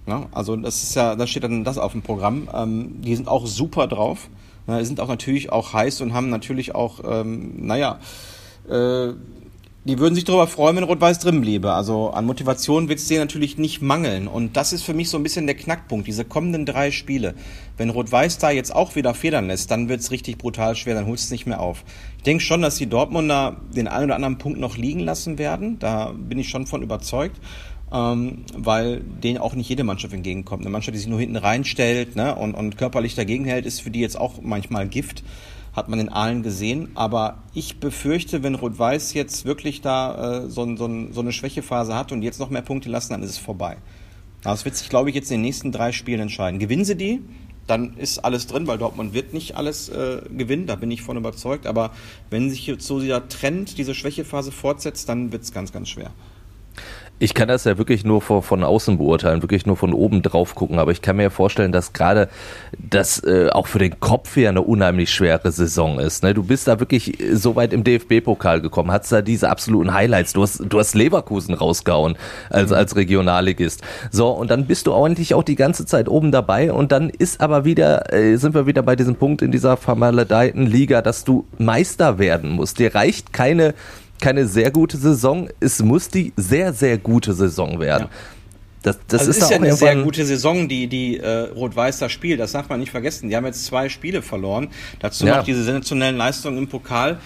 Ja, 0.07 0.27
also 0.33 0.57
das 0.57 0.83
ist 0.83 0.97
ja, 0.97 1.15
da 1.15 1.27
steht 1.27 1.45
dann 1.45 1.65
das 1.65 1.79
auf 1.79 1.93
dem 1.93 2.03
Programm. 2.03 2.49
Ähm, 2.53 3.01
die 3.01 3.15
sind 3.15 3.29
auch 3.29 3.47
super 3.47 3.87
drauf. 3.87 4.29
Ja, 4.67 4.85
sind 4.85 5.01
auch 5.01 5.09
natürlich 5.09 5.53
auch 5.53 5.73
heiß 5.73 6.01
und 6.01 6.13
haben 6.13 6.31
natürlich 6.31 6.75
auch, 6.75 7.01
ähm, 7.05 7.67
naja, 7.67 7.99
äh, 8.69 9.13
die 9.91 9.99
würden 9.99 10.15
sich 10.15 10.25
darüber 10.25 10.47
freuen, 10.47 10.77
wenn 10.77 10.85
Rot-Weiß 10.85 11.19
drin 11.19 11.41
bliebe. 11.41 11.73
Also 11.73 12.11
an 12.11 12.25
Motivation 12.25 12.89
wird 12.89 13.01
es 13.01 13.09
denen 13.09 13.21
natürlich 13.21 13.59
nicht 13.59 13.83
mangeln. 13.83 14.29
Und 14.29 14.57
das 14.57 14.73
ist 14.73 14.85
für 14.85 14.95
mich 14.95 15.11
so 15.11 15.17
ein 15.17 15.25
bisschen 15.25 15.47
der 15.47 15.57
Knackpunkt, 15.57 16.07
diese 16.07 16.25
kommenden 16.25 16.65
drei 16.65 16.93
Spiele. 16.93 17.35
Wenn 17.77 17.91
Rot-Weiß 17.91 18.39
da 18.39 18.51
jetzt 18.51 18.73
auch 18.73 18.95
wieder 18.95 19.15
federn 19.15 19.49
lässt, 19.49 19.73
dann 19.73 19.89
wird 19.89 20.01
es 20.01 20.13
richtig 20.13 20.39
brutal 20.39 20.77
schwer, 20.77 20.95
dann 20.95 21.07
holt 21.07 21.19
es 21.19 21.33
nicht 21.33 21.45
mehr 21.45 21.61
auf. 21.61 21.83
Ich 22.19 22.23
denke 22.23 22.45
schon, 22.45 22.63
dass 22.63 22.77
die 22.77 22.87
Dortmunder 22.87 23.57
den 23.75 23.89
einen 23.89 24.05
oder 24.05 24.15
anderen 24.15 24.39
Punkt 24.39 24.61
noch 24.61 24.77
liegen 24.77 25.01
lassen 25.01 25.39
werden. 25.39 25.81
Da 25.81 26.13
bin 26.17 26.39
ich 26.39 26.49
schon 26.49 26.67
von 26.67 26.83
überzeugt. 26.83 27.41
Ähm, 27.93 28.45
weil 28.57 29.01
denen 29.01 29.39
auch 29.39 29.55
nicht 29.55 29.69
jede 29.69 29.83
Mannschaft 29.83 30.15
entgegenkommt. 30.15 30.63
Eine 30.63 30.71
Mannschaft, 30.71 30.95
die 30.95 31.01
sich 31.01 31.09
nur 31.09 31.19
hinten 31.19 31.35
reinstellt 31.35 32.15
ne, 32.15 32.37
und, 32.37 32.55
und 32.55 32.79
körperlich 32.79 33.17
dagegen 33.17 33.45
hält, 33.47 33.67
ist 33.67 33.81
für 33.81 33.91
die 33.91 33.99
jetzt 33.99 34.17
auch 34.17 34.35
manchmal 34.41 34.87
Gift 34.87 35.25
hat 35.73 35.89
man 35.89 36.01
in 36.01 36.09
Aalen 36.09 36.43
gesehen. 36.43 36.91
Aber 36.95 37.43
ich 37.55 37.79
befürchte, 37.81 38.43
wenn 38.43 38.55
Rot-Weiß 38.55 39.15
jetzt 39.15 39.45
wirklich 39.45 39.81
da 39.81 40.45
äh, 40.45 40.51
so, 40.51 40.65
so, 40.77 40.91
so, 41.11 41.21
eine 41.21 41.33
Schwächephase 41.33 41.95
hat 41.95 42.13
und 42.13 42.23
jetzt 42.23 42.41
noch 42.41 42.51
mehr 42.51 42.63
Punkte 42.63 42.89
lassen, 42.89 43.13
dann 43.13 43.23
ist 43.23 43.31
es 43.31 43.39
vorbei. 43.39 43.77
Das 44.43 44.65
wird 44.65 44.77
sich, 44.77 44.89
glaube 44.89 45.11
ich, 45.11 45.15
jetzt 45.15 45.31
in 45.31 45.39
den 45.39 45.43
nächsten 45.43 45.73
drei 45.73 45.93
Spielen 45.93 46.21
entscheiden. 46.21 46.59
Gewinnen 46.59 46.85
sie 46.85 46.97
die, 46.97 47.21
dann 47.67 47.97
ist 47.97 48.19
alles 48.19 48.47
drin, 48.47 48.67
weil 48.67 48.79
Dortmund 48.79 49.15
wird 49.15 49.33
nicht 49.33 49.57
alles 49.57 49.89
äh, 49.91 50.23
gewinnen, 50.37 50.67
da 50.67 50.75
bin 50.75 50.91
ich 50.91 51.03
von 51.03 51.17
überzeugt. 51.17 51.67
Aber 51.67 51.93
wenn 52.31 52.51
sich 52.51 52.67
jetzt 52.67 52.87
so 52.87 53.01
dieser 53.01 53.29
Trend, 53.29 53.79
diese 53.79 53.95
Schwächephase 53.95 54.51
fortsetzt, 54.51 55.09
dann 55.09 55.31
wird 55.31 55.43
es 55.43 55.53
ganz, 55.53 55.73
ganz 55.73 55.89
schwer. 55.89 56.11
Ich 57.23 57.35
kann 57.35 57.49
das 57.49 57.65
ja 57.65 57.77
wirklich 57.77 58.03
nur 58.03 58.23
von, 58.23 58.43
von 58.43 58.65
außen 58.65 58.97
beurteilen, 58.97 59.43
wirklich 59.43 59.67
nur 59.67 59.77
von 59.77 59.93
oben 59.93 60.23
drauf 60.23 60.55
gucken, 60.55 60.79
aber 60.79 60.91
ich 60.91 61.03
kann 61.03 61.17
mir 61.17 61.25
ja 61.25 61.31
vorstellen, 61.31 61.71
dass 61.71 61.93
gerade 61.93 62.31
das 62.79 63.23
äh, 63.23 63.51
auch 63.51 63.67
für 63.67 63.79
den 63.79 64.01
Kopf 64.01 64.33
hier 64.35 64.49
eine 64.49 64.63
unheimlich 64.63 65.13
schwere 65.13 65.53
Saison 65.53 65.99
ist. 65.99 66.23
Ne? 66.23 66.33
Du 66.33 66.43
bist 66.43 66.67
da 66.67 66.81
wirklich 66.81 67.19
so 67.35 67.57
weit 67.57 67.75
im 67.75 67.85
DFB-Pokal 67.85 68.63
gekommen, 68.63 68.91
hast 68.91 69.13
da 69.13 69.21
diese 69.21 69.51
absoluten 69.51 69.93
Highlights. 69.93 70.33
Du 70.33 70.43
hast, 70.43 70.63
du 70.67 70.79
hast 70.79 70.95
Leverkusen 70.95 71.53
rausgehauen 71.53 72.17
als, 72.49 72.73
als 72.73 72.97
Regionalligist. 72.97 73.83
So, 74.11 74.31
und 74.31 74.51
dann 74.51 74.65
bist 74.65 74.87
du 74.87 74.93
ordentlich 74.93 75.35
auch 75.35 75.45
die 75.45 75.57
ganze 75.57 75.85
Zeit 75.85 76.09
oben 76.09 76.33
dabei 76.33 76.73
und 76.73 76.91
dann 76.91 77.11
ist 77.11 77.43
aber 77.43 77.67
wieder, 77.67 78.15
äh, 78.15 78.37
sind 78.37 78.55
wir 78.55 78.67
wieder 78.67 78.83
bei 78.83 78.97
diesem 78.97 79.17
Punkt 79.17 79.43
in 79.43 79.53
dieser 79.53 79.77
vermaledeiten 79.77 80.65
Liga, 80.65 81.03
dass 81.03 81.25
du 81.25 81.47
Meister 81.59 82.19
werden 82.19 82.53
musst. 82.53 82.79
Dir 82.79 82.95
reicht 82.95 83.35
keine 83.35 83.75
keine 84.21 84.47
sehr 84.47 84.71
gute 84.71 84.97
Saison. 84.97 85.49
Es 85.61 85.83
muss 85.83 86.09
die 86.09 86.33
sehr, 86.37 86.73
sehr 86.73 86.99
gute 86.99 87.33
Saison 87.33 87.81
werden. 87.81 88.09
Ja. 88.11 88.17
Das, 88.83 88.99
das 89.09 89.21
also 89.21 89.31
ist, 89.31 89.37
ist 89.39 89.51
ja 89.51 89.57
eine 89.57 89.75
sehr 89.75 89.97
gute 89.97 90.25
Saison, 90.25 90.67
die, 90.67 90.87
die 90.87 91.19
äh, 91.19 91.51
Rot-Weiß 91.51 91.99
da 91.99 92.09
spielt. 92.09 92.41
Das 92.41 92.53
darf 92.53 92.69
man 92.69 92.81
nicht 92.81 92.91
vergessen. 92.91 93.29
Die 93.29 93.37
haben 93.37 93.45
jetzt 93.45 93.67
zwei 93.67 93.89
Spiele 93.91 94.23
verloren. 94.23 94.69
Dazu 95.01 95.27
ja. 95.27 95.39
noch 95.39 95.45
diese 95.45 95.63
sensationellen 95.65 96.17
Leistungen 96.17 96.57
im 96.57 96.69
Pokal. 96.69 97.21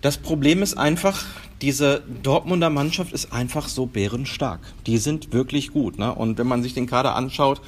Das 0.00 0.16
Problem 0.16 0.62
ist 0.62 0.76
einfach, 0.76 1.24
diese 1.60 2.02
Dortmunder 2.24 2.70
Mannschaft 2.70 3.12
ist 3.12 3.32
einfach 3.32 3.68
so 3.68 3.86
bärenstark. 3.86 4.60
Die 4.86 4.98
sind 4.98 5.32
wirklich 5.32 5.70
gut. 5.70 5.98
Ne? 5.98 6.12
Und 6.12 6.38
wenn 6.38 6.48
man 6.48 6.64
sich 6.64 6.74
den 6.74 6.88
Kader 6.88 7.14
anschaut, 7.14 7.60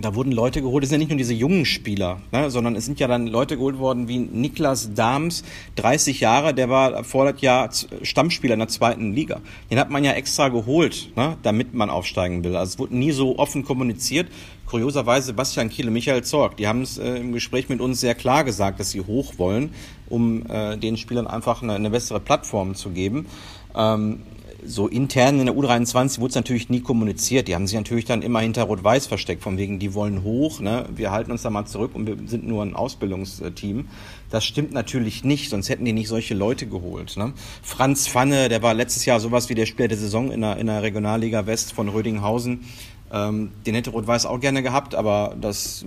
da 0.00 0.14
wurden 0.14 0.32
Leute 0.32 0.62
geholt, 0.62 0.84
es 0.84 0.90
sind 0.90 0.96
ja 0.96 1.00
nicht 1.00 1.10
nur 1.10 1.18
diese 1.18 1.34
jungen 1.34 1.64
Spieler, 1.64 2.20
ne, 2.32 2.50
sondern 2.50 2.76
es 2.76 2.86
sind 2.86 3.00
ja 3.00 3.08
dann 3.08 3.26
Leute 3.26 3.56
geholt 3.56 3.78
worden 3.78 4.08
wie 4.08 4.18
Niklas 4.18 4.94
Dahms, 4.94 5.44
30 5.76 6.20
Jahre, 6.20 6.54
der 6.54 6.68
war 6.68 7.04
vor 7.04 7.30
das 7.30 7.40
Jahr 7.40 7.70
Stammspieler 8.02 8.54
in 8.54 8.60
der 8.60 8.68
zweiten 8.68 9.12
Liga. 9.12 9.40
Den 9.70 9.78
hat 9.78 9.90
man 9.90 10.04
ja 10.04 10.12
extra 10.12 10.48
geholt, 10.48 11.10
ne, 11.16 11.36
damit 11.42 11.74
man 11.74 11.90
aufsteigen 11.90 12.44
will. 12.44 12.56
Also 12.56 12.72
es 12.72 12.78
wurde 12.78 12.96
nie 12.96 13.12
so 13.12 13.38
offen 13.38 13.64
kommuniziert. 13.64 14.28
Kurioserweise 14.66 15.32
Bastian 15.32 15.70
Kiel 15.70 15.86
und 15.86 15.94
Michael 15.94 16.22
Zorg, 16.24 16.56
die 16.58 16.68
haben 16.68 16.82
es 16.82 16.98
äh, 16.98 17.16
im 17.16 17.32
Gespräch 17.32 17.68
mit 17.68 17.80
uns 17.80 18.00
sehr 18.00 18.14
klar 18.14 18.44
gesagt, 18.44 18.78
dass 18.80 18.90
sie 18.90 19.00
hoch 19.00 19.34
wollen, 19.38 19.70
um 20.08 20.44
äh, 20.46 20.76
den 20.76 20.96
Spielern 20.96 21.26
einfach 21.26 21.62
eine, 21.62 21.74
eine 21.74 21.90
bessere 21.90 22.20
Plattform 22.20 22.74
zu 22.74 22.90
geben. 22.90 23.26
Ähm, 23.74 24.20
so 24.64 24.88
intern 24.88 25.38
in 25.38 25.46
der 25.46 25.54
U23 25.54 26.18
wurde 26.18 26.30
es 26.30 26.34
natürlich 26.34 26.68
nie 26.68 26.80
kommuniziert. 26.80 27.48
Die 27.48 27.54
haben 27.54 27.66
sich 27.66 27.76
natürlich 27.76 28.04
dann 28.04 28.22
immer 28.22 28.40
hinter 28.40 28.64
Rot-Weiß 28.64 29.06
versteckt, 29.06 29.42
von 29.42 29.56
wegen, 29.56 29.78
die 29.78 29.94
wollen 29.94 30.22
hoch, 30.22 30.60
ne? 30.60 30.86
wir 30.94 31.10
halten 31.10 31.30
uns 31.30 31.42
da 31.42 31.50
mal 31.50 31.66
zurück 31.66 31.92
und 31.94 32.06
wir 32.06 32.16
sind 32.26 32.46
nur 32.46 32.62
ein 32.62 32.74
Ausbildungsteam. 32.74 33.88
Das 34.30 34.44
stimmt 34.44 34.72
natürlich 34.72 35.24
nicht, 35.24 35.50
sonst 35.50 35.68
hätten 35.68 35.84
die 35.84 35.92
nicht 35.92 36.08
solche 36.08 36.34
Leute 36.34 36.66
geholt. 36.66 37.16
Ne? 37.16 37.32
Franz 37.62 38.08
Pfanne, 38.08 38.48
der 38.48 38.62
war 38.62 38.74
letztes 38.74 39.04
Jahr 39.04 39.20
sowas 39.20 39.48
wie 39.48 39.54
der 39.54 39.66
Spieler 39.66 39.88
der 39.88 39.98
Saison 39.98 40.30
in 40.30 40.40
der, 40.40 40.56
in 40.56 40.66
der 40.66 40.82
Regionalliga 40.82 41.46
West 41.46 41.72
von 41.72 41.88
Rödinghausen. 41.88 42.64
Ähm, 43.12 43.50
den 43.66 43.74
hätte 43.74 43.90
Rot-Weiß 43.90 44.26
auch 44.26 44.40
gerne 44.40 44.62
gehabt, 44.62 44.94
aber 44.94 45.34
das 45.40 45.84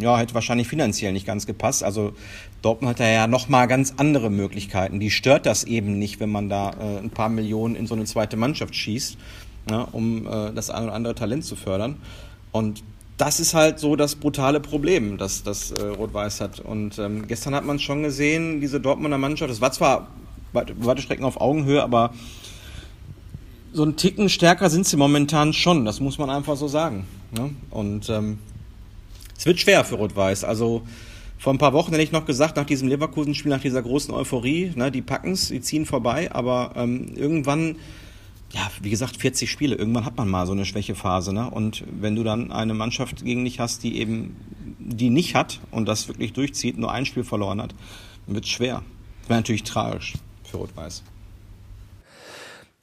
ja, 0.00 0.18
hätte 0.18 0.34
wahrscheinlich 0.34 0.68
finanziell 0.68 1.12
nicht 1.12 1.26
ganz 1.26 1.46
gepasst. 1.46 1.82
Also 1.82 2.12
Dortmund 2.62 2.98
hat 2.98 3.00
ja 3.00 3.26
nochmal 3.26 3.68
ganz 3.68 3.94
andere 3.96 4.30
Möglichkeiten. 4.30 5.00
Die 5.00 5.10
stört 5.10 5.46
das 5.46 5.64
eben 5.64 5.98
nicht, 5.98 6.20
wenn 6.20 6.30
man 6.30 6.48
da 6.48 6.70
äh, 6.70 6.98
ein 6.98 7.10
paar 7.10 7.28
Millionen 7.28 7.74
in 7.74 7.86
so 7.86 7.94
eine 7.94 8.04
zweite 8.04 8.36
Mannschaft 8.36 8.74
schießt, 8.74 9.16
ne, 9.70 9.86
um 9.92 10.26
äh, 10.26 10.52
das 10.52 10.68
ein 10.70 10.84
oder 10.84 10.94
andere 10.94 11.14
Talent 11.14 11.44
zu 11.44 11.56
fördern. 11.56 11.96
Und 12.52 12.82
das 13.16 13.40
ist 13.40 13.54
halt 13.54 13.78
so 13.78 13.96
das 13.96 14.14
brutale 14.14 14.60
Problem, 14.60 15.18
das, 15.18 15.42
das 15.42 15.70
äh, 15.72 15.82
Rot-Weiß 15.82 16.40
hat. 16.40 16.60
Und 16.60 16.98
ähm, 16.98 17.26
gestern 17.26 17.54
hat 17.54 17.64
man 17.64 17.78
schon 17.78 18.02
gesehen, 18.02 18.60
diese 18.60 18.80
Dortmunder 18.80 19.18
Mannschaft, 19.18 19.50
das 19.50 19.60
war 19.60 19.72
zwar 19.72 20.08
weite 20.52 21.02
Strecken 21.02 21.24
auf 21.24 21.40
Augenhöhe, 21.40 21.82
aber 21.82 22.12
so 23.72 23.84
ein 23.84 23.96
Ticken 23.96 24.28
stärker 24.28 24.70
sind 24.70 24.86
sie 24.86 24.96
momentan 24.96 25.52
schon, 25.52 25.84
das 25.84 26.00
muss 26.00 26.18
man 26.18 26.30
einfach 26.30 26.56
so 26.56 26.68
sagen. 26.68 27.06
Ne? 27.30 27.50
Und 27.70 28.08
ähm, 28.08 28.38
es 29.36 29.46
wird 29.46 29.60
schwer 29.60 29.84
für 29.84 29.96
Rot-Weiß. 29.96 30.44
Also 30.44 30.82
vor 31.38 31.54
ein 31.54 31.58
paar 31.58 31.72
Wochen 31.72 31.92
hätte 31.92 32.02
ich 32.02 32.12
noch 32.12 32.26
gesagt, 32.26 32.56
nach 32.56 32.64
diesem 32.64 32.88
Leverkusen-Spiel, 32.88 33.50
nach 33.50 33.60
dieser 33.60 33.82
großen 33.82 34.12
Euphorie, 34.12 34.72
ne, 34.74 34.90
die 34.90 35.04
es, 35.24 35.48
die 35.48 35.60
ziehen 35.60 35.86
vorbei, 35.86 36.32
aber 36.32 36.72
ähm, 36.74 37.12
irgendwann, 37.14 37.76
ja, 38.52 38.68
wie 38.82 38.90
gesagt, 38.90 39.16
40 39.18 39.50
Spiele, 39.50 39.76
irgendwann 39.76 40.04
hat 40.04 40.16
man 40.16 40.28
mal 40.28 40.46
so 40.46 40.52
eine 40.52 40.64
Schwächephase. 40.64 41.32
Ne? 41.32 41.48
Und 41.48 41.84
wenn 42.00 42.16
du 42.16 42.24
dann 42.24 42.50
eine 42.50 42.74
Mannschaft 42.74 43.24
gegen 43.24 43.44
dich 43.44 43.60
hast, 43.60 43.84
die 43.84 43.98
eben 43.98 44.36
die 44.80 45.10
nicht 45.10 45.34
hat 45.34 45.60
und 45.70 45.86
das 45.86 46.08
wirklich 46.08 46.32
durchzieht, 46.32 46.78
nur 46.78 46.90
ein 46.90 47.06
Spiel 47.06 47.24
verloren 47.24 47.62
hat, 47.62 47.74
dann 48.26 48.34
wird 48.34 48.44
es 48.44 48.50
schwer. 48.50 48.82
Das 49.20 49.28
wäre 49.28 49.38
natürlich 49.40 49.62
tragisch 49.62 50.14
für 50.44 50.56
Rot-Weiß. 50.56 51.04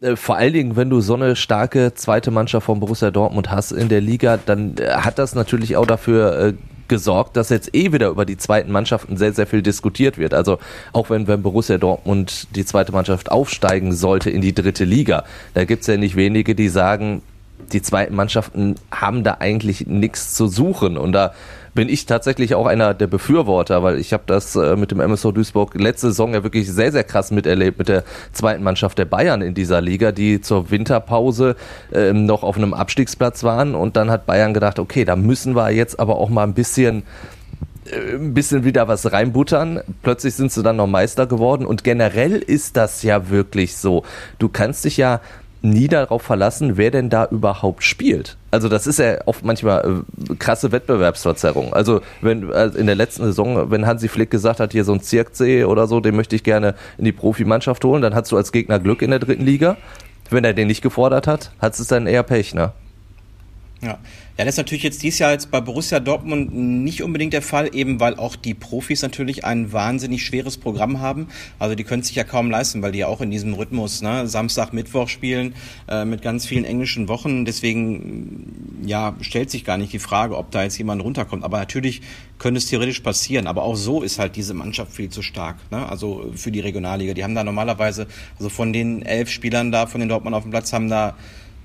Äh, 0.05 0.15
vor 0.15 0.37
allen 0.37 0.53
Dingen, 0.53 0.75
wenn 0.75 0.89
du 0.89 1.01
so 1.01 1.15
eine 1.15 1.35
starke 1.35 1.93
zweite 1.95 2.31
Mannschaft 2.31 2.65
von 2.65 2.79
Borussia 2.79 3.11
Dortmund 3.11 3.51
hast 3.51 3.71
in 3.71 3.89
der 3.89 4.01
Liga, 4.01 4.37
dann 4.37 4.77
äh, 4.77 4.89
hat 4.91 5.19
das 5.19 5.35
natürlich 5.35 5.75
auch 5.75 5.85
dafür 5.85 6.39
äh, 6.39 6.53
gesorgt, 6.87 7.35
dass 7.35 7.49
jetzt 7.49 7.73
eh 7.75 7.91
wieder 7.91 8.09
über 8.09 8.25
die 8.25 8.37
zweiten 8.37 8.71
Mannschaften 8.71 9.17
sehr, 9.17 9.33
sehr 9.33 9.47
viel 9.47 9.63
diskutiert 9.63 10.19
wird. 10.19 10.35
Also 10.35 10.59
auch 10.93 11.09
wenn, 11.09 11.27
wenn 11.27 11.41
Borussia 11.41 11.79
Dortmund 11.79 12.47
die 12.55 12.63
zweite 12.63 12.91
Mannschaft 12.91 13.31
aufsteigen 13.31 13.91
sollte 13.91 14.29
in 14.29 14.41
die 14.41 14.53
dritte 14.53 14.85
Liga, 14.85 15.23
da 15.55 15.65
gibt's 15.65 15.87
ja 15.87 15.97
nicht 15.97 16.15
wenige, 16.15 16.53
die 16.53 16.69
sagen, 16.69 17.23
die 17.73 17.81
zweiten 17.81 18.13
Mannschaften 18.15 18.75
haben 18.91 19.23
da 19.23 19.37
eigentlich 19.39 19.87
nichts 19.87 20.35
zu 20.35 20.47
suchen. 20.47 20.97
Und 20.97 21.13
da 21.13 21.33
bin 21.75 21.89
ich 21.89 22.05
tatsächlich 22.05 22.55
auch 22.55 22.65
einer 22.65 22.93
der 22.93 23.07
Befürworter, 23.07 23.83
weil 23.83 23.99
ich 23.99 24.13
habe 24.13 24.23
das 24.25 24.55
äh, 24.55 24.75
mit 24.77 24.91
dem 24.91 25.01
MSV 25.01 25.33
Duisburg 25.33 25.75
letzte 25.75 26.07
Saison 26.07 26.33
ja 26.33 26.41
wirklich 26.41 26.71
sehr, 26.71 26.91
sehr 26.91 27.03
krass 27.03 27.31
miterlebt 27.31 27.77
mit 27.77 27.89
der 27.89 28.05
zweiten 28.31 28.63
Mannschaft 28.63 28.97
der 28.97 29.05
Bayern 29.05 29.41
in 29.41 29.53
dieser 29.53 29.81
Liga, 29.81 30.13
die 30.13 30.39
zur 30.39 30.71
Winterpause 30.71 31.57
äh, 31.91 32.13
noch 32.13 32.43
auf 32.43 32.55
einem 32.57 32.73
Abstiegsplatz 32.73 33.43
waren. 33.43 33.75
Und 33.75 33.97
dann 33.97 34.09
hat 34.09 34.25
Bayern 34.25 34.53
gedacht, 34.53 34.79
okay, 34.79 35.03
da 35.03 35.17
müssen 35.17 35.55
wir 35.55 35.69
jetzt 35.69 35.99
aber 35.99 36.15
auch 36.15 36.29
mal 36.29 36.43
ein 36.43 36.53
bisschen 36.53 37.03
äh, 37.85 38.15
ein 38.15 38.33
bisschen 38.33 38.63
wieder 38.63 38.87
was 38.87 39.11
reinbuttern. 39.11 39.81
Plötzlich 40.01 40.33
sind 40.33 40.53
sie 40.53 40.63
dann 40.63 40.77
noch 40.77 40.87
Meister 40.87 41.27
geworden. 41.27 41.65
Und 41.65 41.83
generell 41.83 42.37
ist 42.37 42.77
das 42.77 43.03
ja 43.03 43.29
wirklich 43.29 43.75
so. 43.75 44.03
Du 44.39 44.47
kannst 44.47 44.85
dich 44.85 44.95
ja 44.95 45.19
nie 45.69 45.87
darauf 45.87 46.21
verlassen, 46.21 46.77
wer 46.77 46.91
denn 46.91 47.09
da 47.09 47.25
überhaupt 47.25 47.83
spielt. 47.83 48.37
Also 48.51 48.69
das 48.69 48.87
ist 48.87 48.99
ja 48.99 49.17
oft 49.25 49.43
manchmal 49.43 50.03
äh, 50.29 50.35
krasse 50.35 50.71
Wettbewerbsverzerrung. 50.71 51.73
Also 51.73 52.01
wenn 52.21 52.51
also 52.53 52.77
in 52.77 52.85
der 52.85 52.95
letzten 52.95 53.23
Saison, 53.23 53.69
wenn 53.71 53.85
Hansi 53.85 54.07
Flick 54.07 54.31
gesagt 54.31 54.59
hat, 54.59 54.71
hier 54.71 54.83
so 54.83 54.93
ein 54.93 55.01
Zirksee 55.01 55.65
oder 55.65 55.87
so, 55.87 55.99
den 55.99 56.15
möchte 56.15 56.35
ich 56.35 56.43
gerne 56.43 56.75
in 56.97 57.05
die 57.05 57.11
Profimannschaft 57.11 57.83
holen, 57.83 58.01
dann 58.01 58.15
hast 58.15 58.31
du 58.31 58.37
als 58.37 58.51
Gegner 58.51 58.79
Glück 58.79 59.01
in 59.01 59.09
der 59.09 59.19
dritten 59.19 59.43
Liga. 59.43 59.77
Wenn 60.29 60.43
er 60.43 60.53
den 60.53 60.67
nicht 60.67 60.81
gefordert 60.81 61.27
hat, 61.27 61.51
hat 61.59 61.77
es 61.77 61.87
dann 61.87 62.07
eher 62.07 62.23
Pech, 62.23 62.55
ne? 62.55 62.71
Ja. 63.81 63.97
Ja, 64.37 64.43
das 64.43 64.55
ist 64.55 64.57
natürlich 64.57 64.83
jetzt 64.83 65.01
dieses 65.01 65.19
Jahr 65.19 65.31
jetzt 65.31 65.49
bei 65.49 65.61
Borussia 65.61 66.01
Dortmund 66.01 66.53
nicht 66.53 67.01
unbedingt 67.01 67.31
der 67.31 67.41
Fall, 67.41 67.73
eben 67.73 68.01
weil 68.01 68.15
auch 68.15 68.35
die 68.35 68.53
Profis 68.53 69.01
natürlich 69.01 69.45
ein 69.45 69.71
wahnsinnig 69.71 70.25
schweres 70.25 70.57
Programm 70.57 70.99
haben. 70.99 71.29
Also 71.57 71.73
die 71.75 71.85
können 71.85 72.03
sich 72.03 72.17
ja 72.17 72.25
kaum 72.25 72.51
leisten, 72.51 72.81
weil 72.81 72.91
die 72.91 72.99
ja 72.99 73.07
auch 73.07 73.21
in 73.21 73.31
diesem 73.31 73.53
Rhythmus, 73.53 74.01
ne, 74.01 74.27
Samstag, 74.27 74.73
Mittwoch 74.73 75.07
spielen, 75.07 75.55
äh, 75.87 76.03
mit 76.03 76.21
ganz 76.21 76.45
vielen 76.45 76.65
englischen 76.65 77.07
Wochen. 77.07 77.45
Deswegen, 77.45 78.81
ja, 78.85 79.15
stellt 79.21 79.51
sich 79.51 79.63
gar 79.63 79.77
nicht 79.77 79.93
die 79.93 79.99
Frage, 79.99 80.35
ob 80.35 80.51
da 80.51 80.63
jetzt 80.63 80.77
jemand 80.77 81.01
runterkommt. 81.01 81.45
Aber 81.45 81.57
natürlich 81.57 82.01
könnte 82.37 82.57
es 82.57 82.65
theoretisch 82.65 82.99
passieren. 82.99 83.47
Aber 83.47 83.63
auch 83.63 83.75
so 83.75 84.03
ist 84.03 84.19
halt 84.19 84.35
diese 84.35 84.53
Mannschaft 84.53 84.91
viel 84.91 85.07
zu 85.07 85.21
stark. 85.21 85.55
Ne? 85.71 85.87
Also 85.87 86.33
für 86.35 86.51
die 86.51 86.59
Regionalliga. 86.59 87.13
Die 87.13 87.23
haben 87.23 87.35
da 87.35 87.45
normalerweise, 87.45 88.05
also 88.37 88.49
von 88.49 88.73
den 88.73 89.01
elf 89.01 89.29
Spielern 89.29 89.71
da, 89.71 89.87
von 89.87 90.01
den 90.01 90.09
Dortmund 90.09 90.35
auf 90.35 90.43
dem 90.43 90.51
Platz, 90.51 90.73
haben 90.73 90.89
da 90.89 91.15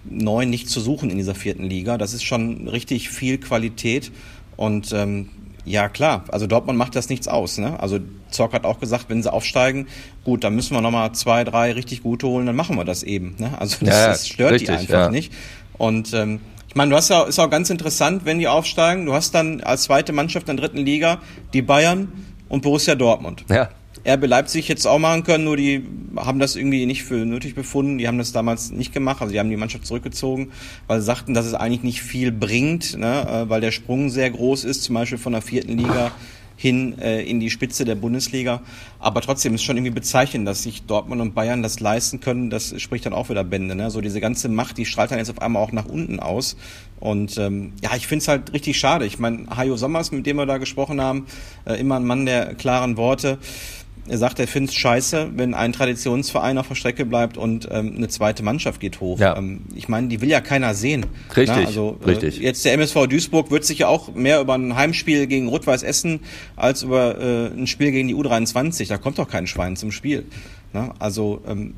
neun 0.05 0.51
nicht 0.51 0.69
zu 0.69 0.81
suchen 0.81 1.11
in 1.11 1.17
dieser 1.17 1.35
vierten 1.35 1.65
Liga. 1.65 1.99
Das 1.99 2.15
ist 2.15 2.25
schon 2.25 2.69
richtig 2.69 3.11
viel 3.11 3.39
Qualität. 3.39 4.11
Und 4.57 4.93
ähm, 4.93 5.29
ja, 5.65 5.89
klar, 5.89 6.25
also 6.29 6.47
Dortmund 6.47 6.79
macht 6.79 6.97
das 6.97 7.09
nichts 7.09 7.29
aus. 7.29 7.59
Ne? 7.59 7.79
Also 7.81 7.99
Zock 8.31 8.53
hat 8.53 8.65
auch 8.65 8.81
gesagt, 8.81 9.07
wenn 9.09 9.23
sie 9.23 9.33
aufsteigen, 9.33 9.89
gut, 10.25 10.45
dann 10.45 10.55
müssen 10.55 10.75
wir 10.75 10.81
nochmal 10.81 11.13
zwei, 11.13 11.45
drei 11.45 11.73
richtig 11.73 12.03
gute 12.03 12.27
holen, 12.27 12.47
dann 12.47 12.57
machen 12.57 12.77
wir 12.77 12.85
das 12.85 13.03
eben. 13.03 13.35
Ne? 13.39 13.53
Also 13.59 13.85
das, 13.85 13.95
ja, 13.95 14.07
das 14.09 14.29
stört 14.29 14.53
richtig, 14.53 14.69
die 14.69 14.75
einfach 14.75 14.95
ja. 14.95 15.11
nicht. 15.11 15.33
Und 15.79 16.13
ähm, 16.15 16.41
ich 16.69 16.77
meine, 16.77 16.91
du 16.91 16.97
hast 16.97 17.09
ja, 17.11 17.25
ist 17.25 17.39
auch 17.39 17.51
ganz 17.51 17.69
interessant, 17.69 18.25
wenn 18.25 18.39
die 18.39 18.49
aufsteigen, 18.49 19.07
du 19.07 19.13
hast 19.13 19.35
dann 19.35 19.61
als 19.61 19.83
zweite 19.83 20.13
Mannschaft 20.13 20.49
in 20.49 20.57
der 20.57 20.67
dritten 20.67 20.85
Liga 20.85 21.21
die 21.53 21.63
Bayern 21.63 22.13
und 22.49 22.63
Borussia 22.63 22.95
Dortmund. 22.95 23.45
Ja. 23.49 23.71
RB 24.07 24.27
Leipzig 24.27 24.71
es 24.71 24.87
auch 24.87 24.99
machen 24.99 25.25
können, 25.25 25.45
nur 25.45 25.57
die 25.57 25.85
haben 26.17 26.39
das 26.39 26.57
irgendwie 26.57 26.87
nicht 26.87 27.05
für 27.05 27.27
nötig 27.27 27.55
befunden. 27.55 27.99
Die 27.99 28.09
haben 28.09 28.19
das 28.19 28.33
damals 28.33 28.71
nicht 28.71 28.93
gemacht, 28.93 29.21
also 29.21 29.33
die 29.33 29.39
haben 29.39 29.51
die 29.51 29.57
Mannschaft 29.57 29.87
zurückgezogen, 29.87 30.53
weil 30.87 31.01
sie 31.01 31.07
sagten, 31.07 31.35
dass 31.35 31.47
es 31.47 31.55
eigentlich 31.55 31.83
nicht 31.83 32.03
viel 32.03 32.33
bringt, 32.33 32.97
ne, 32.97 33.27
äh, 33.29 33.49
weil 33.51 33.61
der 33.61 33.73
Sprung 33.73 34.09
sehr 34.11 34.31
groß 34.31 34.65
ist, 34.65 34.83
zum 34.85 34.95
Beispiel 34.95 35.19
von 35.19 35.33
der 35.33 35.43
vierten 35.43 35.77
Liga 35.77 36.13
hin 36.61 36.99
äh, 36.99 37.23
in 37.23 37.41
die 37.41 37.49
Spitze 37.49 37.87
der 37.87 37.95
Bundesliga. 37.95 38.61
Aber 38.99 39.23
trotzdem 39.23 39.55
ist 39.55 39.63
schon 39.63 39.79
irgendwie 39.79 39.95
bezeichnend, 39.95 40.47
dass 40.47 40.63
sich 40.63 40.83
Dortmund 40.83 41.23
und 41.23 41.35
Bayern 41.35 41.63
das 41.63 41.81
leisten 41.81 42.21
können. 42.21 42.51
Das 42.51 42.79
spricht 42.83 43.07
dann 43.07 43.15
auch 43.15 43.31
wieder 43.31 43.45
Bände. 43.45 43.75
Ne? 43.75 43.91
So 43.91 44.03
diese 44.03 44.21
ganze 44.21 44.51
Macht, 44.51 44.77
die 44.77 44.85
strahlt 44.85 45.11
dann 45.11 45.19
jetzt 45.19 45.31
auf 45.31 45.41
einmal 45.41 45.63
auch 45.63 45.73
nach 45.73 45.87
unten 45.87 46.21
aus. 46.21 46.59
Und 47.01 47.39
ähm, 47.39 47.73
ja, 47.83 47.97
ich 47.97 48.07
finde 48.07 48.23
es 48.23 48.29
halt 48.29 48.53
richtig 48.53 48.79
schade. 48.79 49.07
Ich 49.07 49.19
meine, 49.19 49.47
Hajo 49.57 49.79
Sommers, 49.79 50.13
mit 50.13 50.27
dem 50.27 50.37
wir 50.37 50.45
da 50.45 50.59
gesprochen 50.59 51.01
haben, 51.01 51.25
äh, 51.65 51.81
immer 51.81 51.97
ein 51.97 52.05
Mann 52.05 52.27
der 52.27 52.55
klaren 52.55 52.99
Worte. 52.99 53.39
Er 54.09 54.19
sagt, 54.19 54.39
er 54.39 54.49
findet 54.49 54.71
es 54.71 54.77
scheiße, 54.77 55.31
wenn 55.37 55.55
ein 55.55 55.73
Traditionsverein 55.73 56.59
auf 56.59 56.69
der 56.69 56.75
Strecke 56.75 57.05
bleibt 57.05 57.37
und 57.37 57.69
ähm, 57.71 57.95
eine 57.97 58.09
zweite 58.09 58.43
Mannschaft 58.43 58.81
geht 58.81 59.01
hoch. 59.01 59.19
Ja. 59.19 59.37
Ähm, 59.37 59.63
ich 59.75 59.89
meine, 59.89 60.09
die 60.09 60.21
will 60.21 60.29
ja 60.29 60.41
keiner 60.41 60.75
sehen. 60.75 61.07
Richtig, 61.37 61.57
Na, 61.57 61.67
also, 61.67 61.99
äh, 62.03 62.11
richtig. 62.11 62.39
Jetzt 62.39 62.65
der 62.65 62.73
MSV 62.75 63.07
Duisburg 63.07 63.51
wird 63.51 63.65
sich 63.65 63.81
ja 63.81 63.89
auch 63.89 64.15
mehr 64.15 64.41
über 64.41 64.55
ein 64.55 64.75
Heimspiel 64.75 65.27
gegen 65.27 65.49
Rot-Weiß 65.49 65.83
Essen 65.83 66.21
als 66.57 66.83
über 66.83 67.19
äh, 67.19 67.47
ein 67.49 67.67
Spiel 67.67 67.93
gegen 67.93 68.09
die 68.09 68.15
U23. 68.15 68.89
Da 68.89 68.99
kommt 68.99 69.19
doch 69.19 69.29
kein 69.29 69.47
Schwein 69.47 69.77
zum 69.77 69.93
Spiel. 69.93 70.25
Na, 70.73 70.95
also 70.99 71.43
ähm, 71.47 71.75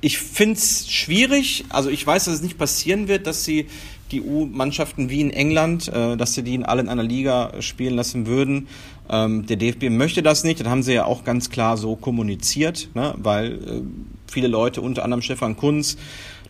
ich 0.00 0.18
finde 0.18 0.54
es 0.54 0.90
schwierig. 0.90 1.64
Also 1.70 1.90
ich 1.90 2.06
weiß, 2.06 2.26
dass 2.26 2.34
es 2.34 2.42
nicht 2.42 2.58
passieren 2.58 3.08
wird, 3.08 3.26
dass 3.26 3.44
sie 3.44 3.66
die 4.12 4.22
U-Mannschaften 4.22 5.10
wie 5.10 5.20
in 5.20 5.30
England, 5.30 5.88
äh, 5.88 6.16
dass 6.16 6.34
sie 6.34 6.42
die 6.42 6.54
in 6.54 6.64
alle 6.64 6.82
in 6.82 6.88
einer 6.88 7.02
Liga 7.02 7.54
spielen 7.60 7.94
lassen 7.94 8.26
würden. 8.26 8.68
Ähm, 9.08 9.46
der 9.46 9.56
DFB 9.56 9.90
möchte 9.90 10.22
das 10.22 10.44
nicht, 10.44 10.60
das 10.60 10.68
haben 10.68 10.82
sie 10.82 10.94
ja 10.94 11.04
auch 11.04 11.24
ganz 11.24 11.50
klar 11.50 11.76
so 11.76 11.96
kommuniziert, 11.96 12.88
ne? 12.94 13.14
weil 13.16 13.52
äh, 13.52 13.82
viele 14.26 14.48
Leute, 14.48 14.80
unter 14.80 15.04
anderem 15.04 15.22
Stefan 15.22 15.56
Kunz, 15.56 15.96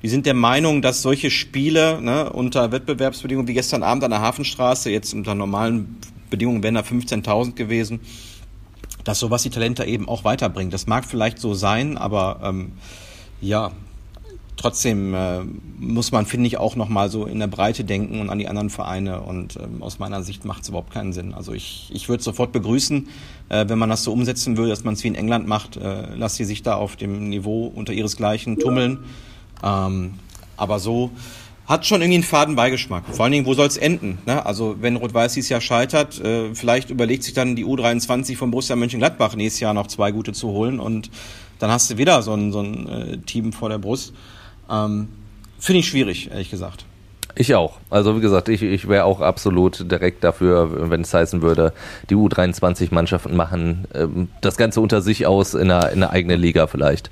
die 0.02 0.08
sind 0.08 0.26
der 0.26 0.34
Meinung, 0.34 0.82
dass 0.82 1.02
solche 1.02 1.30
Spiele 1.30 2.00
ne, 2.00 2.30
unter 2.30 2.70
Wettbewerbsbedingungen 2.70 3.48
wie 3.48 3.54
gestern 3.54 3.82
Abend 3.82 4.04
an 4.04 4.10
der 4.10 4.20
Hafenstraße, 4.20 4.90
jetzt 4.90 5.14
unter 5.14 5.34
normalen 5.34 5.96
Bedingungen 6.30 6.62
wären 6.62 6.74
da 6.74 6.82
15.000 6.82 7.54
gewesen, 7.54 8.00
dass 9.04 9.18
sowas 9.18 9.42
die 9.42 9.50
Talente 9.50 9.84
eben 9.84 10.08
auch 10.08 10.24
weiterbringt. 10.24 10.72
Das 10.72 10.86
mag 10.86 11.04
vielleicht 11.04 11.38
so 11.38 11.54
sein, 11.54 11.96
aber 11.96 12.40
ähm, 12.42 12.72
Ja, 13.40 13.72
trotzdem 14.56 15.14
äh, 15.14 15.40
muss 15.78 16.12
man, 16.12 16.26
finde 16.26 16.46
ich, 16.46 16.58
auch 16.58 16.76
nochmal 16.76 17.10
so 17.10 17.26
in 17.26 17.38
der 17.38 17.46
Breite 17.46 17.84
denken 17.84 18.20
und 18.20 18.30
an 18.30 18.38
die 18.38 18.48
anderen 18.48 18.70
Vereine. 18.70 19.20
Und 19.20 19.56
ähm, 19.56 19.82
aus 19.82 19.98
meiner 19.98 20.22
Sicht 20.22 20.44
macht 20.44 20.62
es 20.62 20.68
überhaupt 20.68 20.92
keinen 20.92 21.12
Sinn. 21.12 21.34
Also 21.34 21.52
ich, 21.52 21.90
ich 21.92 22.08
würde 22.08 22.22
sofort 22.22 22.52
begrüßen, 22.52 23.08
äh, 23.48 23.68
wenn 23.68 23.78
man 23.78 23.90
das 23.90 24.02
so 24.02 24.12
umsetzen 24.12 24.56
würde, 24.56 24.70
dass 24.70 24.84
man 24.84 24.94
es 24.94 25.04
wie 25.04 25.08
in 25.08 25.14
England 25.14 25.46
macht. 25.46 25.76
Äh, 25.76 26.14
lass 26.16 26.36
sie 26.36 26.44
sich 26.44 26.62
da 26.62 26.74
auf 26.74 26.96
dem 26.96 27.28
Niveau 27.28 27.70
unter 27.74 27.92
ihresgleichen 27.92 28.58
tummeln. 28.58 29.00
Ähm, 29.62 30.14
aber 30.56 30.78
so 30.78 31.10
hat 31.66 31.84
schon 31.84 32.00
irgendwie 32.00 32.16
einen 32.16 32.24
faden 32.24 32.54
Beigeschmack. 32.54 33.04
Vor 33.10 33.24
allen 33.24 33.32
Dingen, 33.32 33.44
wo 33.46 33.54
soll 33.54 33.66
es 33.66 33.76
enden? 33.76 34.18
Ne? 34.24 34.46
Also 34.46 34.76
wenn 34.80 34.96
Rot-Weiß 34.96 35.34
dieses 35.34 35.50
Jahr 35.50 35.60
scheitert, 35.60 36.20
äh, 36.20 36.54
vielleicht 36.54 36.90
überlegt 36.90 37.24
sich 37.24 37.34
dann 37.34 37.56
die 37.56 37.64
U23 37.64 38.36
von 38.36 38.50
Borussia 38.50 38.76
Mönchengladbach 38.76 39.34
nächstes 39.34 39.60
Jahr 39.60 39.74
noch 39.74 39.88
zwei 39.88 40.12
gute 40.12 40.32
zu 40.32 40.48
holen 40.48 40.78
und 40.78 41.10
dann 41.58 41.70
hast 41.70 41.90
du 41.90 41.98
wieder 41.98 42.22
so 42.22 42.34
ein, 42.34 42.52
so 42.52 42.60
ein 42.60 42.88
äh, 42.88 43.18
Team 43.18 43.52
vor 43.52 43.68
der 43.68 43.78
Brust. 43.78 44.12
Ähm, 44.70 45.08
Finde 45.58 45.80
ich 45.80 45.88
schwierig, 45.88 46.30
ehrlich 46.30 46.50
gesagt. 46.50 46.84
Ich 47.38 47.54
auch. 47.54 47.78
Also 47.90 48.16
wie 48.16 48.20
gesagt, 48.20 48.48
ich, 48.48 48.62
ich 48.62 48.88
wäre 48.88 49.04
auch 49.04 49.20
absolut 49.20 49.90
direkt 49.90 50.24
dafür, 50.24 50.90
wenn 50.90 51.02
es 51.02 51.12
heißen 51.12 51.42
würde, 51.42 51.74
die 52.08 52.14
U23-Mannschaften 52.14 53.36
machen 53.36 53.86
ähm, 53.94 54.28
das 54.40 54.56
Ganze 54.56 54.80
unter 54.80 55.02
sich 55.02 55.26
aus 55.26 55.52
in 55.52 55.70
einer, 55.70 55.90
in 55.90 56.02
einer 56.02 56.12
eigenen 56.12 56.40
Liga 56.40 56.66
vielleicht. 56.66 57.10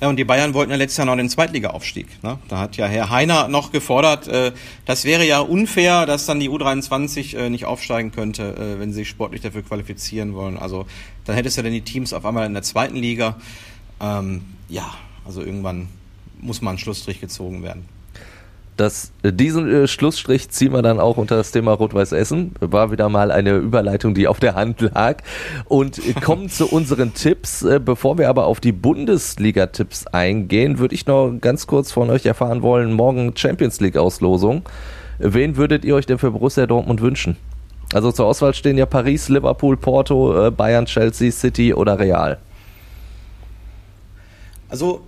Ja, 0.00 0.08
und 0.08 0.16
die 0.16 0.24
Bayern 0.24 0.52
wollten 0.52 0.72
ja 0.72 0.76
letztes 0.76 0.98
Jahr 0.98 1.06
noch 1.06 1.16
den 1.16 1.28
Zweitliga-Aufstieg. 1.28 2.22
Ne? 2.24 2.38
Da 2.48 2.58
hat 2.58 2.76
ja 2.76 2.86
Herr 2.86 3.10
Heiner 3.10 3.46
noch 3.46 3.70
gefordert, 3.70 4.26
äh, 4.26 4.50
das 4.84 5.04
wäre 5.04 5.24
ja 5.24 5.38
unfair, 5.38 6.06
dass 6.06 6.26
dann 6.26 6.40
die 6.40 6.50
U23 6.50 7.36
äh, 7.36 7.50
nicht 7.50 7.66
aufsteigen 7.66 8.10
könnte, 8.10 8.56
äh, 8.56 8.80
wenn 8.80 8.90
sie 8.90 8.98
sich 8.98 9.08
sportlich 9.08 9.42
dafür 9.42 9.62
qualifizieren 9.62 10.34
wollen. 10.34 10.58
Also 10.58 10.86
dann 11.24 11.36
hättest 11.36 11.56
du 11.56 11.60
ja 11.60 11.62
dann 11.62 11.72
die 11.72 11.82
Teams 11.82 12.12
auf 12.12 12.26
einmal 12.26 12.46
in 12.46 12.52
der 12.52 12.64
zweiten 12.64 12.96
Liga. 12.96 13.36
Ähm, 14.00 14.42
ja, 14.68 14.92
also 15.24 15.40
irgendwann 15.40 15.88
muss 16.44 16.62
mal 16.62 16.72
ein 16.72 16.78
Schlussstrich 16.78 17.20
gezogen 17.20 17.62
werden. 17.62 17.88
Das, 18.76 19.12
äh, 19.22 19.32
diesen 19.32 19.70
äh, 19.72 19.86
Schlussstrich 19.86 20.50
ziehen 20.50 20.72
wir 20.72 20.82
dann 20.82 20.98
auch 20.98 21.16
unter 21.16 21.36
das 21.36 21.52
Thema 21.52 21.72
Rot-Weiß 21.72 22.12
Essen. 22.12 22.54
War 22.60 22.90
wieder 22.90 23.08
mal 23.08 23.30
eine 23.30 23.56
Überleitung, 23.56 24.14
die 24.14 24.26
auf 24.26 24.40
der 24.40 24.56
Hand 24.56 24.80
lag. 24.80 25.18
Und 25.66 25.98
äh, 25.98 26.12
kommen 26.14 26.48
zu 26.50 26.66
unseren 26.66 27.14
Tipps. 27.14 27.62
Äh, 27.62 27.78
bevor 27.78 28.18
wir 28.18 28.28
aber 28.28 28.46
auf 28.46 28.58
die 28.58 28.72
Bundesliga-Tipps 28.72 30.08
eingehen, 30.08 30.78
würde 30.78 30.94
ich 30.94 31.06
noch 31.06 31.32
ganz 31.40 31.68
kurz 31.68 31.92
von 31.92 32.10
euch 32.10 32.26
erfahren 32.26 32.62
wollen, 32.62 32.92
morgen 32.92 33.36
Champions 33.36 33.80
League-Auslosung. 33.80 34.62
Wen 35.18 35.56
würdet 35.56 35.84
ihr 35.84 35.94
euch 35.94 36.06
denn 36.06 36.18
für 36.18 36.32
Borussia 36.32 36.66
Dortmund 36.66 37.00
wünschen? 37.00 37.36
Also 37.92 38.10
zur 38.10 38.26
Auswahl 38.26 38.54
stehen 38.54 38.76
ja 38.76 38.86
Paris, 38.86 39.28
Liverpool, 39.28 39.76
Porto, 39.76 40.48
äh, 40.48 40.50
Bayern, 40.50 40.86
Chelsea, 40.86 41.30
City 41.30 41.72
oder 41.72 41.96
Real. 42.00 42.38
Also 44.68 45.02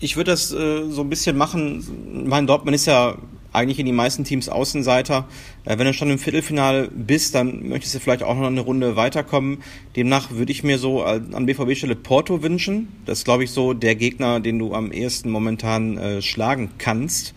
ich 0.00 0.16
würde 0.16 0.30
das 0.30 0.52
äh, 0.52 0.88
so 0.90 1.02
ein 1.02 1.10
bisschen 1.10 1.36
machen. 1.36 2.24
Mein 2.26 2.46
Dortmund 2.46 2.74
ist 2.74 2.86
ja 2.86 3.16
eigentlich 3.52 3.78
in 3.78 3.86
die 3.86 3.92
meisten 3.92 4.24
Teams 4.24 4.48
Außenseiter. 4.48 5.26
Äh, 5.64 5.78
wenn 5.78 5.86
du 5.86 5.92
schon 5.92 6.10
im 6.10 6.18
Viertelfinale 6.18 6.88
bist, 6.88 7.34
dann 7.34 7.68
möchtest 7.68 7.94
du 7.94 8.00
vielleicht 8.00 8.22
auch 8.22 8.36
noch 8.36 8.46
eine 8.46 8.60
Runde 8.60 8.96
weiterkommen. 8.96 9.58
Demnach 9.96 10.30
würde 10.30 10.52
ich 10.52 10.62
mir 10.62 10.78
so 10.78 11.02
an 11.02 11.46
BVB-Stelle 11.46 11.96
Porto 11.96 12.42
wünschen. 12.42 12.88
Das 13.06 13.18
ist, 13.18 13.24
glaube 13.24 13.44
ich, 13.44 13.50
so 13.50 13.74
der 13.74 13.96
Gegner, 13.96 14.40
den 14.40 14.58
du 14.58 14.74
am 14.74 14.92
ehesten 14.92 15.30
momentan 15.30 15.98
äh, 15.98 16.22
schlagen 16.22 16.70
kannst, 16.78 17.34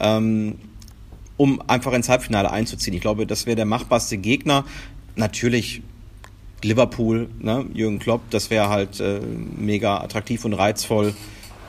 ähm, 0.00 0.56
um 1.36 1.62
einfach 1.68 1.92
ins 1.92 2.08
Halbfinale 2.08 2.50
einzuziehen. 2.50 2.94
Ich 2.94 3.00
glaube, 3.00 3.26
das 3.26 3.46
wäre 3.46 3.56
der 3.56 3.66
machbarste 3.66 4.18
Gegner. 4.18 4.64
Natürlich 5.14 5.82
Liverpool, 6.62 7.28
ne? 7.38 7.66
Jürgen 7.72 7.98
Klopp, 8.00 8.22
das 8.30 8.50
wäre 8.50 8.68
halt 8.68 9.00
äh, 9.00 9.20
mega 9.56 9.98
attraktiv 9.98 10.44
und 10.44 10.54
reizvoll 10.54 11.14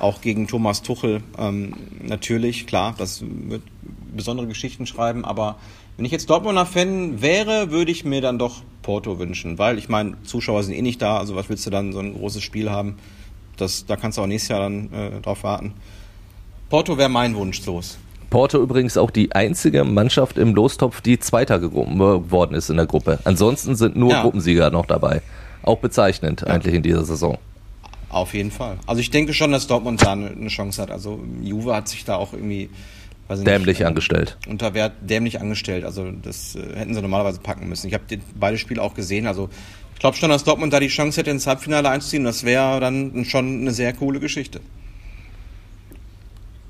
auch 0.01 0.21
gegen 0.21 0.47
Thomas 0.47 0.81
Tuchel. 0.81 1.21
Ähm, 1.37 1.73
natürlich, 2.01 2.67
klar, 2.67 2.95
das 2.97 3.23
wird 3.23 3.63
besondere 4.15 4.47
Geschichten 4.47 4.85
schreiben, 4.85 5.25
aber 5.25 5.57
wenn 5.97 6.05
ich 6.05 6.11
jetzt 6.11 6.29
Dortmunder 6.29 6.65
Fan 6.65 7.21
wäre, 7.21 7.71
würde 7.71 7.91
ich 7.91 8.03
mir 8.05 8.21
dann 8.21 8.39
doch 8.39 8.61
Porto 8.81 9.19
wünschen, 9.19 9.57
weil 9.57 9.77
ich 9.77 9.89
meine, 9.89 10.21
Zuschauer 10.23 10.63
sind 10.63 10.73
eh 10.73 10.81
nicht 10.81 11.01
da, 11.01 11.17
also 11.17 11.35
was 11.35 11.49
willst 11.49 11.65
du 11.65 11.69
dann 11.69 11.93
so 11.93 11.99
ein 11.99 12.13
großes 12.13 12.41
Spiel 12.41 12.69
haben? 12.69 12.97
Das, 13.57 13.85
da 13.85 13.95
kannst 13.95 14.17
du 14.17 14.23
auch 14.23 14.27
nächstes 14.27 14.49
Jahr 14.49 14.61
dann 14.61 14.91
äh, 14.91 15.21
drauf 15.21 15.43
warten. 15.43 15.73
Porto 16.69 16.97
wäre 16.97 17.09
mein 17.09 17.35
Wunsch 17.35 17.65
los. 17.65 17.97
Porto 18.29 18.61
übrigens 18.61 18.97
auch 18.97 19.11
die 19.11 19.33
einzige 19.33 19.83
Mannschaft 19.83 20.37
im 20.37 20.55
Lostopf, 20.55 21.01
die 21.01 21.19
Zweiter 21.19 21.59
geworden 21.59 22.55
ist 22.55 22.69
in 22.69 22.77
der 22.77 22.85
Gruppe. 22.85 23.19
Ansonsten 23.25 23.75
sind 23.75 23.97
nur 23.97 24.11
ja. 24.11 24.21
Gruppensieger 24.21 24.71
noch 24.71 24.85
dabei. 24.85 25.21
Auch 25.63 25.79
bezeichnend 25.79 26.41
ja. 26.41 26.47
eigentlich 26.47 26.73
in 26.73 26.81
dieser 26.81 27.03
Saison. 27.03 27.37
Auf 28.11 28.33
jeden 28.33 28.51
Fall. 28.51 28.77
Also 28.87 28.99
ich 28.99 29.09
denke 29.09 29.33
schon, 29.33 29.53
dass 29.53 29.67
Dortmund 29.67 30.01
da 30.01 30.11
eine 30.11 30.47
Chance 30.47 30.81
hat. 30.81 30.91
Also 30.91 31.23
Juve 31.41 31.73
hat 31.73 31.87
sich 31.87 32.03
da 32.03 32.15
auch 32.15 32.33
irgendwie 32.33 32.69
dämlich 33.29 33.77
nicht, 33.77 33.81
ähm, 33.81 33.87
angestellt. 33.87 34.37
Unter 34.49 34.73
Wert 34.73 34.93
dämlich 35.01 35.39
angestellt. 35.39 35.85
Also 35.85 36.11
das 36.11 36.55
äh, 36.55 36.75
hätten 36.75 36.93
sie 36.93 37.01
normalerweise 37.01 37.39
packen 37.39 37.69
müssen. 37.69 37.87
Ich 37.87 37.93
habe 37.93 38.03
beide 38.35 38.57
Spiele 38.57 38.81
auch 38.81 38.93
gesehen. 38.95 39.27
Also 39.27 39.49
ich 39.93 39.99
glaube 39.99 40.17
schon, 40.17 40.29
dass 40.29 40.43
Dortmund 40.43 40.73
da 40.73 40.81
die 40.81 40.89
Chance 40.89 41.21
hätte, 41.21 41.31
ins 41.31 41.47
Halbfinale 41.47 41.89
einzuziehen. 41.89 42.25
Das 42.25 42.43
wäre 42.43 42.81
dann 42.81 43.23
schon 43.23 43.61
eine 43.61 43.71
sehr 43.71 43.93
coole 43.93 44.19
Geschichte. 44.19 44.59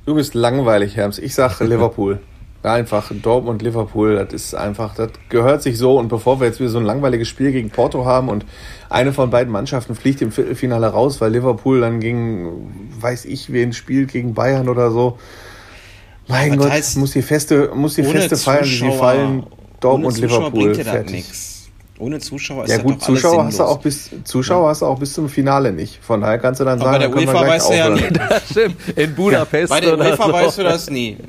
Du 0.06 0.14
bist 0.14 0.36
langweilig, 0.36 0.96
Herms. 0.96 1.18
Ich 1.18 1.34
sag 1.34 1.60
Liverpool. 1.60 2.20
Einfach 2.64 3.12
Dortmund, 3.12 3.64
Liverpool, 3.64 4.16
das 4.16 4.34
ist 4.34 4.54
einfach, 4.54 4.94
das 4.94 5.10
gehört 5.30 5.64
sich 5.64 5.78
so. 5.80 5.98
Und 5.98 6.10
bevor 6.10 6.40
wir 6.40 6.48
jetzt 6.48 6.60
wieder 6.60 6.70
so 6.70 6.78
ein 6.78 6.86
langweiliges 6.86 7.28
Spiel 7.28 7.52
gegen 7.52 7.72
Porto 7.72 8.06
haben 8.06 8.30
und 8.30 8.46
eine 8.90 9.14
von 9.14 9.32
beiden 9.32 9.52
Mannschaften 9.52 9.96
fliegt 9.96 10.22
im 10.22 10.32
Viertelfinale 10.32 10.88
raus, 10.88 11.20
weil 11.22 11.32
Liverpool 11.32 11.82
dann 11.82 12.00
gegen, 12.00 12.90
weiß 13.00 13.26
ich 13.26 13.52
wen, 13.52 13.74
spielt 13.74 14.12
gegen 14.12 14.36
Bayern 14.36 14.70
oder 14.70 14.92
so. 14.92 15.18
Mein 16.28 16.52
Was 16.52 16.58
Gott, 16.58 16.70
heißt, 16.72 16.98
muss 16.98 17.12
die 17.12 17.24
Feste, 17.24 17.72
muss 17.74 17.96
die 17.96 18.04
Feste 18.04 18.38
feiern, 18.38 18.66
sie 18.66 18.92
fallen. 18.92 19.44
Dortmund, 19.80 20.20
Liverpool, 20.20 20.76
fertig. 20.76 21.26
Ohne 22.02 22.20
Zuschauer 22.20 22.66
ist 22.66 22.72
ja 22.72 22.78
gut, 22.80 23.00
Zuschauer 23.02 23.46
hast 23.46 23.60
du 23.60 23.64
auch 23.64 23.80
bis 23.80 24.10
Zuschauer 24.24 24.64
ja. 24.64 24.70
hast 24.70 24.82
du 24.82 24.88
auch 24.88 24.98
bis 24.98 25.14
zum 25.14 25.30
Finale 25.30 25.72
nicht. 25.72 26.00
Von 26.02 26.22
daher 26.22 26.40
kannst 26.40 26.60
du 26.60 26.66
dann 26.66 26.82
Aber 26.82 27.00
sagen, 27.00 27.14
bei 27.14 27.26
der 27.26 27.34
UEFA 27.34 27.48
weißt 27.48 27.70
du 27.70 27.74
ja 27.76 27.90
nie. 27.90 28.10
Das 28.12 28.50
stimmt. 28.50 28.76
In 28.96 29.14
Budapest. 29.14 29.70
Ja. 29.70 29.76
Bei 29.76 29.82
der 29.82 30.00
UEFA 30.00 30.26
so. 30.26 30.34
weißt 30.34 30.58
du 30.58 30.64
das 30.64 30.90
nie. 30.90 31.18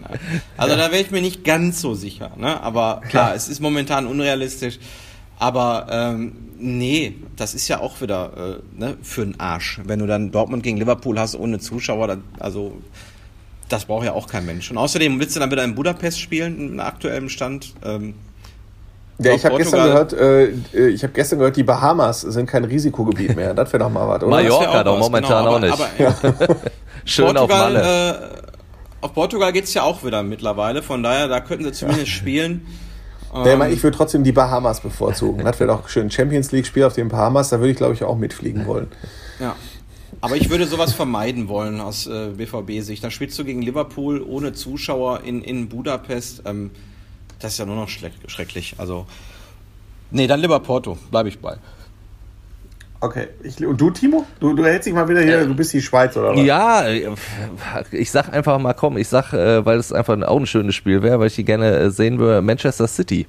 Also 0.57 0.77
ja. 0.77 0.87
da 0.87 0.93
wäre 0.93 1.03
ich 1.03 1.11
mir 1.11 1.20
nicht 1.20 1.45
ganz 1.45 1.81
so 1.81 1.95
sicher. 1.95 2.31
Ne? 2.37 2.61
Aber 2.62 3.01
klar, 3.09 3.35
es 3.35 3.49
ist 3.49 3.61
momentan 3.61 4.07
unrealistisch. 4.07 4.79
Aber 5.39 5.87
ähm, 5.91 6.37
nee, 6.59 7.16
das 7.37 7.55
ist 7.55 7.66
ja 7.68 7.81
auch 7.81 8.01
wieder 8.01 8.61
äh, 8.61 8.79
ne, 8.79 8.97
für 9.03 9.23
einen 9.23 9.41
Arsch. 9.41 9.81
Wenn 9.85 9.99
du 9.99 10.07
dann 10.07 10.31
Dortmund 10.31 10.62
gegen 10.62 10.77
Liverpool 10.79 11.18
hast 11.18 11.35
ohne 11.35 11.59
Zuschauer, 11.59 12.07
dann, 12.07 12.25
also 12.39 12.73
das 13.68 13.87
braucht 13.87 14.05
ja 14.05 14.12
auch 14.12 14.29
kein 14.29 14.47
Mensch. 14.47 14.70
Und 14.70 14.79
außerdem 14.79 15.18
willst 15.18 15.35
du 15.35 15.41
dann 15.41 15.51
wieder 15.51 15.64
in 15.64 15.75
Budapest 15.75 16.20
spielen, 16.20 16.75
in 16.75 16.81
aktuellem 16.81 17.29
Stand. 17.29 17.75
Ähm, 17.85 18.14
ja, 19.19 19.35
ich 19.35 19.45
habe 19.45 19.57
gestern 19.57 19.85
gehört, 19.85 20.13
äh, 20.13 20.45
äh 20.75 20.89
ich 20.89 21.03
habe 21.03 21.13
gestern 21.13 21.39
gehört, 21.39 21.57
die 21.57 21.63
Bahamas 21.63 22.23
sind 22.23 22.47
kein 22.47 22.65
Risikogebiet 22.65 23.37
mehr. 23.37 23.55
Das 23.55 23.73
wäre 23.73 23.85
doch 23.85 23.91
mal 23.91 24.09
was, 24.09 24.23
oder? 24.23 24.29
Mallorca 24.29 24.85
doch 24.85 24.99
momentan 24.99 25.45
genau, 25.45 25.57
auch 25.57 25.61
nicht. 25.61 25.73
Aber, 25.73 25.89
ja. 25.99 26.15
Schön 27.05 27.35
Portugal, 27.35 27.43
auf 27.43 27.51
Malle. 27.51 28.41
Äh, 28.41 28.43
auf 29.03 29.15
Portugal 29.15 29.53
geht's 29.53 29.75
ja 29.75 29.83
auch 29.83 30.05
wieder 30.05 30.23
mittlerweile, 30.23 30.83
von 30.83 31.03
daher, 31.03 31.29
da 31.29 31.41
könnten 31.41 31.65
sie 31.65 31.73
zumindest 31.73 32.09
ja. 32.09 32.15
spielen. 32.15 32.67
Ähm, 33.35 33.63
ich 33.71 33.83
würde 33.83 33.97
trotzdem 33.97 34.25
die 34.25 34.33
Bahamas 34.33 34.81
bevorzugen. 34.81 35.45
Das 35.45 35.59
wäre 35.59 35.69
doch 35.69 35.89
schön. 35.89 36.11
Champions 36.11 36.53
League-Spiel 36.53 36.85
auf 36.85 36.93
den 36.93 37.09
Bahamas, 37.09 37.49
da 37.49 37.59
würde 37.59 37.71
ich, 37.71 37.77
glaube 37.77 37.95
ich, 37.95 38.05
auch 38.05 38.17
mitfliegen 38.17 38.67
wollen. 38.67 38.89
Ja. 39.41 39.57
Aber 40.21 40.37
ich 40.37 40.51
würde 40.51 40.67
sowas 40.67 40.93
vermeiden 40.93 41.49
wollen 41.49 41.81
aus 41.81 42.07
äh, 42.07 42.29
BVB-Sicht. 42.37 43.03
Da 43.03 43.11
spielst 43.11 43.39
du 43.39 43.45
gegen 43.45 43.63
Liverpool 43.63 44.23
ohne 44.23 44.53
Zuschauer 44.53 45.23
in, 45.25 45.43
in 45.43 45.69
Budapest. 45.69 46.43
Ähm, 46.45 46.71
das 47.43 47.53
ist 47.53 47.59
ja 47.59 47.66
nur 47.66 47.76
noch 47.76 47.88
schrecklich. 47.88 48.74
Also, 48.78 49.07
nee, 50.11 50.26
dann 50.26 50.40
lieber 50.40 50.61
Porto, 50.61 50.99
bleibe 51.11 51.28
ich 51.28 51.38
bei. 51.38 51.57
Okay. 53.01 53.28
Ich, 53.43 53.64
und 53.66 53.80
du, 53.80 53.90
Timo? 53.90 54.24
Du, 54.38 54.55
du 54.55 54.64
hältst 54.64 54.86
dich 54.86 54.95
mal 54.95 55.09
wieder 55.09 55.22
hier, 55.22 55.40
äh, 55.40 55.47
du 55.47 55.55
bist 55.55 55.72
die 55.72 55.82
Schweiz, 55.82 56.16
oder 56.16 56.36
was? 56.36 56.40
Ja, 56.40 56.84
ich 57.90 58.11
sag 58.12 58.32
einfach 58.32 58.59
mal, 58.61 58.74
komm, 58.74 58.97
ich 58.97 59.09
sag, 59.09 59.32
äh, 59.32 59.66
weil 59.66 59.78
es 59.78 59.93
einfach 59.93 60.20
auch 60.22 60.38
ein 60.38 60.47
schönes 60.47 60.76
Spiel 60.76 61.03
wäre, 61.03 61.18
weil 61.18 61.26
ich 61.26 61.34
die 61.34 61.45
gerne 61.45 61.76
äh, 61.76 61.90
sehen 61.90 62.18
würde, 62.18 62.43
Manchester 62.43 62.86
City. 62.86 63.26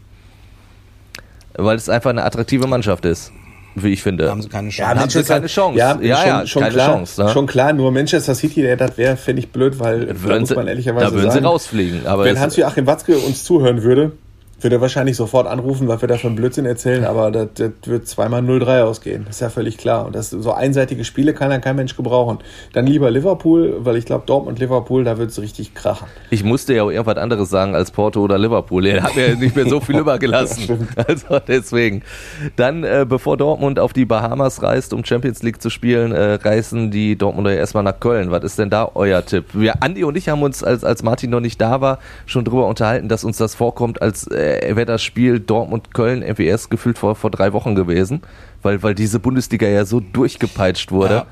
Weil 1.55 1.76
es 1.76 1.89
einfach 1.89 2.11
eine 2.11 2.24
attraktive 2.24 2.68
Mannschaft 2.68 3.05
ist 3.05 3.32
wie 3.76 3.93
ich 3.93 4.03
finde. 4.03 4.30
Haben 4.30 4.41
sie 4.41 4.49
keine 4.49 4.69
Chance. 4.69 4.93
Ja, 4.93 4.99
haben 4.99 5.09
sie 5.09 5.24
keine 5.24 5.47
Chance. 5.47 5.78
Ja, 5.78 5.99
ja, 6.01 6.17
schon, 6.17 6.28
ja 6.28 6.47
schon 6.47 6.61
keine 6.63 6.74
klar, 6.76 6.88
Chance. 6.89 7.24
Ne? 7.24 7.30
Schon 7.30 7.47
klar, 7.47 7.74
nur 7.74 7.91
Manchester 7.91 8.36
City, 8.36 8.76
das 8.78 8.97
wäre, 8.97 9.17
fände 9.17 9.41
ich 9.41 9.51
blöd, 9.51 9.80
weil 9.80 10.07
würden 10.21 10.30
da 10.30 10.39
muss 10.39 10.55
man 10.55 10.67
ehrlicherweise 10.67 11.05
Da 11.05 11.13
würden 11.13 11.32
sagen, 11.32 11.43
sie 11.43 11.47
rausfliegen. 11.47 12.07
Aber 12.07 12.26
wenn 12.26 12.39
Hans-Joachim 12.39 12.88
Watzke 12.88 13.17
uns 13.17 13.43
zuhören 13.43 13.84
würde, 13.84 14.11
würde 14.64 14.82
wahrscheinlich 14.82 15.18
sofort 15.18 15.47
anrufen, 15.47 15.88
weil 15.88 16.01
wir 16.01 16.07
da 16.07 16.18
von 16.18 16.36
Blödsinn 16.36 16.66
erzählen, 16.66 17.05
aber 17.05 17.32
das, 17.32 17.49
das 17.55 17.72
wird 17.86 18.07
zweimal 18.07 18.41
0-3 18.41 18.84
ausgehen. 18.84 19.26
Das 19.26 19.36
ist 19.36 19.41
ja 19.41 19.49
völlig 19.49 19.78
klar. 19.78 20.05
Und 20.05 20.16
das 20.16 20.30
so 20.30 20.51
einseitige 20.51 21.03
Spiele 21.05 21.34
kann 21.34 21.49
dann 21.49 21.61
kein 21.61 21.76
Mensch 21.76 21.95
gebrauchen. 21.95 22.39
Dann 22.74 22.86
lieber 22.86 23.11
Liverpool, 23.11 23.78
weil 23.80 23.95
ich 23.97 24.05
glaube, 24.05 24.26
Dortmund 24.26 24.59
Liverpool, 24.59 25.03
da 25.03 25.18
wird 25.18 25.32
es 25.32 25.41
richtig 25.41 25.74
krachen. 25.74 26.07
Ich 26.30 26.43
musste 26.43 26.74
ja 26.74 26.84
auch 26.84 26.91
irgendwas 26.91 27.18
anderes 27.18 27.49
sagen 27.49 27.76
als 27.76 27.91
Porto 27.91 28.22
oder 28.22 28.38
Liverpool. 28.38 28.86
Er 28.86 29.03
hat 29.03 29.16
mir 29.16 29.36
nicht 29.36 29.55
mehr 29.55 29.68
so 29.68 29.80
viel 29.80 29.97
übergelassen. 29.99 30.88
also 30.95 31.39
deswegen. 31.39 32.03
Dann, 32.55 32.84
äh, 32.84 33.05
bevor 33.07 33.38
Dortmund 33.38 33.80
auf 33.80 33.93
die 33.93 34.05
Bahamas 34.05 34.61
reist, 34.61 34.93
um 34.93 35.03
Champions 35.03 35.43
League 35.43 35.61
zu 35.61 35.70
spielen, 35.70 36.11
äh, 36.11 36.36
reisen 36.36 36.91
die 36.91 37.18
Dortmunder 37.18 37.55
erstmal 37.55 37.84
nach 37.84 37.99
Köln. 37.99 38.32
Was 38.32 38.43
ist 38.43 38.59
denn 38.59 38.70
da 38.70 38.91
euer 38.93 39.26
Tipp? 39.26 39.45
Wir, 39.53 39.82
Andi 39.82 40.03
und 40.03 40.18
ich 40.18 40.30
haben 40.30 40.41
uns, 40.41 40.64
als, 40.64 40.84
als 40.84 41.03
Martin 41.03 41.30
noch 41.30 41.39
nicht 41.39 41.59
da 41.59 41.82
war, 41.82 41.99
schon 42.26 42.45
drüber 42.45 42.68
unterhalten, 42.68 43.09
dass 43.09 43.24
uns 43.24 43.38
das 43.38 43.55
vorkommt, 43.55 44.01
als 44.01 44.28
äh, 44.28 44.53
äh, 44.62 44.76
wäre 44.76 44.86
das 44.86 45.04
Spiel 45.04 45.39
Dortmund-Köln 45.39 46.22
MWS 46.22 46.70
gefühlt 46.70 46.97
vor, 46.97 47.16
vor 47.16 47.32
drei 47.32 47.54
Wochen 47.54 47.76
gewesen, 47.76 48.22
weil, 48.62 48.84
weil 48.84 48.95
diese 48.95 49.20
Bundesliga 49.20 49.68
ja 49.68 49.86
so 49.86 49.99
durchgepeitscht 49.99 50.91
wurde. 50.91 51.26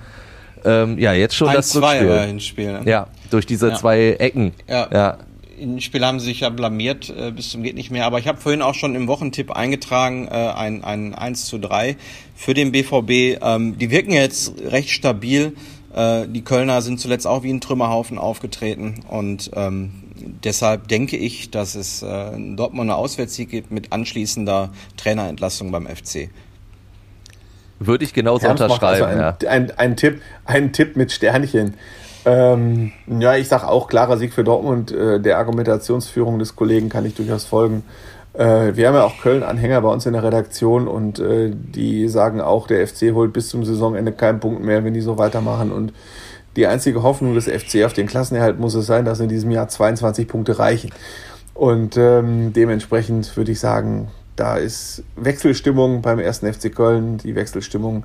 Ja, 0.64 0.84
ähm, 0.84 0.98
ja 0.98 1.14
jetzt 1.14 1.36
schon 1.36 1.50
Ein, 1.50 1.56
das 1.56 1.76
Rückspiel. 1.76 2.08
Zwei 2.08 2.28
Hinspiel. 2.28 2.72
Ne? 2.72 2.82
Ja, 2.86 3.08
durch 3.30 3.46
diese 3.46 3.70
ja. 3.70 3.76
zwei 3.76 4.16
Ecken. 4.20 4.54
Ja. 4.68 4.88
ja. 4.92 5.18
Im 5.60 5.80
Spiel 5.80 6.04
haben 6.04 6.20
sie 6.20 6.26
sich 6.26 6.40
ja 6.40 6.50
blamiert 6.50 7.14
äh, 7.16 7.32
bis 7.32 7.52
zum 7.52 7.62
geht 7.62 7.76
nicht 7.76 7.92
mehr. 7.92 8.06
Aber 8.06 8.18
ich 8.18 8.28
habe 8.28 8.40
vorhin 8.40 8.64
auch 8.64 8.74
schon 8.74 8.96
im 8.96 9.08
Wochentipp 9.08 9.52
eingetragen, 9.52 10.28
äh, 10.28 10.32
ein, 10.32 10.84
ein 10.84 11.14
1 11.14 11.46
zu 11.46 11.60
3 11.60 11.98
für 12.36 12.56
den 12.56 12.72
BVB. 12.72 13.40
Ähm, 13.44 13.78
die 13.78 13.92
wirken 13.92 14.12
jetzt 14.12 14.54
recht 14.66 14.90
stabil. 14.90 15.54
Äh, 15.94 16.28
die 16.28 16.42
Kölner 16.42 16.82
sind 16.82 17.00
zuletzt 17.00 17.28
auch 17.28 17.44
wie 17.44 17.52
ein 17.52 17.62
Trümmerhaufen 17.62 18.18
aufgetreten 18.18 19.02
und 19.08 19.52
ähm, 19.54 19.92
deshalb 20.44 20.88
denke 20.88 21.18
ich, 21.18 21.52
dass 21.52 21.76
es 21.76 22.04
äh, 22.04 22.06
einen 22.06 22.58
Dortmunder 22.58 22.96
Auswärtssieg 22.96 23.50
gibt 23.50 23.72
mit 23.72 23.92
anschließender 23.92 24.72
Trainerentlassung 24.98 25.72
beim 25.72 25.88
FC. 25.88 26.30
Würde 27.80 28.06
ich 28.06 28.14
genauso 28.14 28.46
Ernst 28.46 28.62
unterschreiben. 28.62 29.04
Also 29.04 29.06
ein, 29.06 29.36
ja. 29.42 29.50
ein, 29.50 29.72
ein, 29.78 29.98
Tipp, 29.98 30.22
ein 30.46 30.72
Tipp 30.72 30.96
mit 30.96 31.12
Sternchen. 31.12 31.74
Ähm, 32.26 32.92
ja, 33.08 33.36
ich 33.36 33.48
sage 33.48 33.68
auch 33.68 33.88
klarer 33.88 34.18
Sieg 34.18 34.34
für 34.34 34.44
Dortmund. 34.44 34.92
Äh, 34.92 35.20
der 35.20 35.40
Argumentationsführung 35.40 36.38
des 36.38 36.56
Kollegen 36.56 36.90
kann 36.90 37.06
ich 37.06 37.16
durchaus 37.16 37.46
folgen. 37.46 37.84
Äh, 38.34 38.76
wir 38.76 38.88
haben 38.88 38.96
ja 38.96 39.04
auch 39.04 39.20
Köln-Anhänger 39.20 39.82
bei 39.82 39.90
uns 39.90 40.06
in 40.06 40.14
der 40.14 40.24
Redaktion 40.24 40.88
und 40.88 41.20
äh, 41.20 41.52
die 41.52 42.08
sagen 42.08 42.40
auch, 42.40 42.68
der 42.68 42.88
FC 42.88 43.14
holt 43.14 43.34
bis 43.34 43.50
zum 43.50 43.66
Saisonende 43.66 44.12
keinen 44.12 44.40
Punkt 44.40 44.64
mehr, 44.64 44.84
wenn 44.84 44.94
die 44.94 45.02
so 45.02 45.18
weitermachen. 45.18 45.72
Und 45.72 45.94
die 46.56 46.68
einzige 46.68 47.04
Hoffnung 47.04 47.36
des 47.36 47.46
FC 47.46 47.86
auf 47.86 47.94
den 47.94 48.08
Klassenerhalt 48.08 48.60
muss 48.60 48.76
es 48.76 48.86
sein, 48.86 49.06
dass 49.06 49.20
in 49.20 49.30
diesem 49.30 49.52
Jahr 49.52 49.68
22 49.68 50.28
Punkte 50.28 50.60
reichen. 50.60 50.92
Und 51.54 51.98
ähm, 51.98 52.54
dementsprechend 52.54 53.36
würde 53.38 53.52
ich 53.52 53.60
sagen, 53.60 54.10
da 54.36 54.58
ist 54.58 55.04
Wechselstimmung 55.16 56.02
beim 56.02 56.20
ersten 56.20 56.52
FC 56.52 56.74
Köln. 56.74 57.18
Die 57.20 57.36
Wechselstimmung 57.36 58.04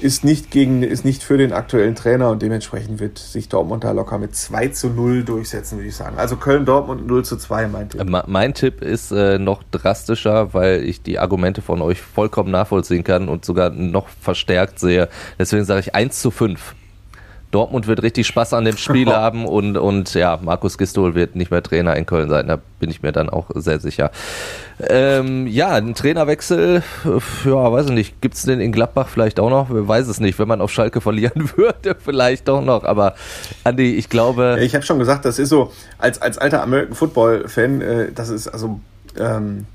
ist 0.00 0.24
nicht 0.24 0.50
gegen, 0.50 0.82
ist 0.82 1.04
nicht 1.04 1.22
für 1.22 1.38
den 1.38 1.52
aktuellen 1.52 1.94
Trainer 1.94 2.30
und 2.30 2.42
dementsprechend 2.42 2.98
wird 2.98 3.18
sich 3.18 3.48
Dortmund 3.48 3.84
da 3.84 3.92
locker 3.92 4.18
mit 4.18 4.34
2 4.34 4.68
zu 4.68 4.88
0 4.88 5.22
durchsetzen, 5.22 5.78
würde 5.78 5.88
ich 5.88 5.94
sagen. 5.94 6.18
Also 6.18 6.36
Köln-Dortmund 6.36 7.06
0 7.06 7.24
zu 7.24 7.36
2, 7.36 7.68
mein 7.68 7.88
Tipp. 7.88 8.04
Mein 8.26 8.54
Tipp 8.54 8.82
ist 8.82 9.12
äh, 9.12 9.38
noch 9.38 9.62
drastischer, 9.70 10.52
weil 10.54 10.82
ich 10.82 11.02
die 11.02 11.20
Argumente 11.20 11.62
von 11.62 11.80
euch 11.80 12.00
vollkommen 12.00 12.50
nachvollziehen 12.50 13.04
kann 13.04 13.28
und 13.28 13.44
sogar 13.44 13.70
noch 13.70 14.08
verstärkt 14.08 14.80
sehe. 14.80 15.08
Deswegen 15.38 15.64
sage 15.64 15.80
ich 15.80 15.94
1 15.94 16.20
zu 16.20 16.32
5. 16.32 16.74
Dortmund 17.52 17.86
wird 17.86 18.02
richtig 18.02 18.26
Spaß 18.26 18.54
an 18.54 18.64
dem 18.64 18.76
Spiel 18.76 19.08
haben 19.12 19.46
und, 19.46 19.76
und 19.76 20.12
ja, 20.14 20.38
Markus 20.42 20.78
Gistol 20.78 21.14
wird 21.14 21.36
nicht 21.36 21.52
mehr 21.52 21.62
Trainer 21.62 21.94
in 21.96 22.06
Köln 22.06 22.28
sein, 22.28 22.48
da 22.48 22.58
bin 22.80 22.90
ich 22.90 23.02
mir 23.02 23.12
dann 23.12 23.30
auch 23.30 23.50
sehr 23.54 23.78
sicher. 23.78 24.10
Ähm, 24.80 25.46
ja, 25.46 25.68
ein 25.68 25.94
Trainerwechsel, 25.94 26.82
ja, 27.44 27.72
weiß 27.72 27.86
ich 27.86 27.92
nicht, 27.92 28.20
gibt 28.20 28.34
es 28.34 28.42
den 28.42 28.60
in 28.60 28.72
Gladbach 28.72 29.08
vielleicht 29.08 29.38
auch 29.38 29.50
noch? 29.50 29.68
Wer 29.70 29.86
weiß 29.86 30.08
es 30.08 30.18
nicht, 30.18 30.38
wenn 30.40 30.48
man 30.48 30.60
auf 30.60 30.72
Schalke 30.72 31.00
verlieren 31.00 31.50
würde, 31.56 31.94
vielleicht 31.96 32.48
doch 32.48 32.62
noch, 32.62 32.82
aber 32.82 33.14
Andi, 33.62 33.94
ich 33.94 34.08
glaube... 34.08 34.58
Ich 34.60 34.74
habe 34.74 34.84
schon 34.84 34.98
gesagt, 34.98 35.24
das 35.24 35.38
ist 35.38 35.50
so, 35.50 35.72
als, 35.98 36.20
als 36.20 36.38
alter 36.38 36.62
American 36.62 36.94
Football-Fan, 36.94 37.80
äh, 37.80 38.12
das 38.12 38.30
ist 38.30 38.48
also... 38.48 38.80
Ähm, 39.18 39.66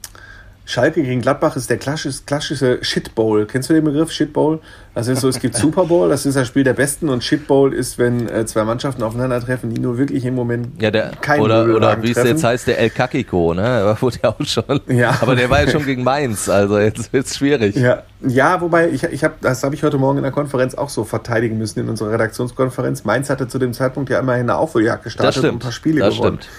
Schalke 0.67 1.01
gegen 1.01 1.21
Gladbach 1.21 1.55
ist 1.55 1.69
der 1.69 1.77
klassische, 1.77 2.19
klassische 2.25 2.79
Shit 2.81 3.15
Bowl. 3.15 3.45
Kennst 3.45 3.69
du 3.69 3.73
den 3.73 3.85
Begriff 3.85 4.11
Shit 4.11 4.33
Bowl? 4.33 4.59
Das 4.93 5.07
ist 5.07 5.21
so, 5.21 5.29
es 5.29 5.39
gibt 5.39 5.55
Super 5.55 5.85
Bowl, 5.85 6.09
das 6.09 6.25
ist 6.25 6.35
das 6.35 6.45
Spiel 6.45 6.65
der 6.65 6.73
Besten 6.73 7.07
und 7.07 7.23
Shit 7.23 7.47
Bowl 7.47 7.73
ist, 7.73 7.97
wenn 7.97 8.27
äh, 8.27 8.45
zwei 8.45 8.65
Mannschaften 8.65 9.01
aufeinandertreffen, 9.01 9.73
die 9.73 9.79
nur 9.79 9.97
wirklich 9.97 10.25
im 10.25 10.35
Moment 10.35 10.81
ja, 10.81 10.91
der, 10.91 11.11
kein 11.21 11.39
Oder, 11.39 11.73
oder 11.73 12.03
wie 12.03 12.11
es 12.11 12.21
jetzt 12.21 12.43
heißt, 12.43 12.67
der 12.67 12.79
El 12.79 12.89
Kakiko, 12.89 13.53
ne? 13.53 13.61
Der 13.61 14.01
wurde 14.01 14.17
ja 14.21 14.29
auch 14.29 14.45
schon. 14.45 14.81
Ja. 14.89 15.17
Aber 15.21 15.37
der 15.37 15.49
war 15.49 15.63
ja 15.63 15.71
schon 15.71 15.85
gegen 15.85 16.03
Mainz, 16.03 16.49
also 16.49 16.77
jetzt 16.79 17.13
wird 17.13 17.27
es 17.27 17.37
schwierig. 17.37 17.77
Ja, 17.77 18.03
ja 18.27 18.59
wobei, 18.59 18.89
ich, 18.89 19.03
ich 19.03 19.23
hab, 19.23 19.39
das 19.39 19.63
habe 19.63 19.73
ich 19.73 19.83
heute 19.83 19.97
Morgen 19.97 20.17
in 20.17 20.23
der 20.23 20.33
Konferenz 20.33 20.75
auch 20.75 20.89
so 20.89 21.05
verteidigen 21.05 21.57
müssen 21.57 21.79
in 21.79 21.87
unserer 21.87 22.11
Redaktionskonferenz. 22.11 23.05
Mainz 23.05 23.29
hatte 23.29 23.47
zu 23.47 23.57
dem 23.57 23.71
Zeitpunkt 23.71 24.09
ja 24.09 24.19
immerhin 24.19 24.49
eine 24.49 24.57
Aufholjagd 24.57 25.05
gestartet 25.05 25.45
und 25.45 25.49
ein 25.49 25.59
paar 25.59 25.71
Spiele 25.71 26.01
das 26.01 26.15
gewonnen. 26.15 26.39
Stimmt 26.41 26.49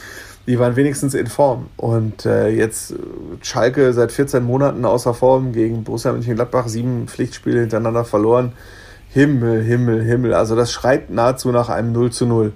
die 0.48 0.58
waren 0.58 0.76
wenigstens 0.76 1.12
in 1.12 1.26
Form. 1.26 1.68
Und 1.76 2.24
äh, 2.24 2.48
jetzt 2.48 2.94
Schalke 3.42 3.92
seit 3.92 4.10
14 4.10 4.42
Monaten 4.42 4.86
außer 4.86 5.12
Form 5.12 5.52
gegen 5.52 5.84
Borussia 5.84 6.10
Mönchengladbach, 6.10 6.68
sieben 6.68 7.06
Pflichtspiele 7.06 7.60
hintereinander 7.60 8.06
verloren. 8.06 8.52
Himmel, 9.10 9.62
Himmel, 9.62 10.02
Himmel. 10.02 10.32
Also 10.32 10.56
das 10.56 10.72
schreit 10.72 11.10
nahezu 11.10 11.52
nach 11.52 11.68
einem 11.68 11.92
0 11.92 12.12
zu 12.12 12.24
0. 12.24 12.52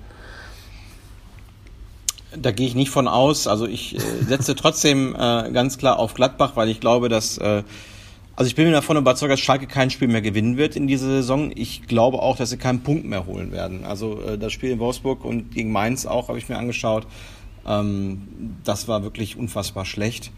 Da 2.35 2.51
gehe 2.51 2.67
ich 2.67 2.75
nicht 2.75 2.89
von 2.89 3.09
aus. 3.09 3.47
Also 3.47 3.67
ich 3.67 3.97
äh, 3.97 4.01
setze 4.27 4.55
trotzdem 4.55 5.15
äh, 5.15 5.51
ganz 5.53 5.77
klar 5.77 5.99
auf 5.99 6.15
Gladbach, 6.15 6.53
weil 6.55 6.71
ich 6.71 6.81
glaube, 6.81 7.11
dass 7.11 7.37
äh, 7.37 7.63
also 8.35 8.49
ich 8.49 8.55
bin 8.55 8.65
mir 8.65 8.73
davon 8.73 8.97
überzeugt, 8.97 9.31
dass 9.31 9.41
Schalke 9.41 9.67
kein 9.67 9.91
Spiel 9.91 10.09
mehr 10.09 10.23
gewinnen 10.23 10.57
wird 10.57 10.77
in 10.77 10.87
dieser 10.87 11.09
Saison. 11.09 11.53
Ich 11.55 11.83
glaube 11.87 12.21
auch, 12.21 12.39
dass 12.39 12.49
sie 12.49 12.57
keinen 12.57 12.83
Punkt 12.83 13.05
mehr 13.05 13.27
holen 13.27 13.53
werden. 13.53 13.85
Also 13.85 14.19
äh, 14.23 14.39
das 14.39 14.55
Spiel 14.55 14.71
in 14.71 14.79
Wolfsburg 14.79 15.27
und 15.27 15.51
gegen 15.51 15.71
Mainz 15.71 16.07
auch 16.07 16.29
habe 16.29 16.39
ich 16.39 16.49
mir 16.49 16.57
angeschaut. 16.57 17.07
Ähm, 17.67 18.57
das 18.65 18.89
war 18.89 19.03
wirklich 19.03 19.37
unfassbar 19.37 19.85
schlecht. 19.85 20.31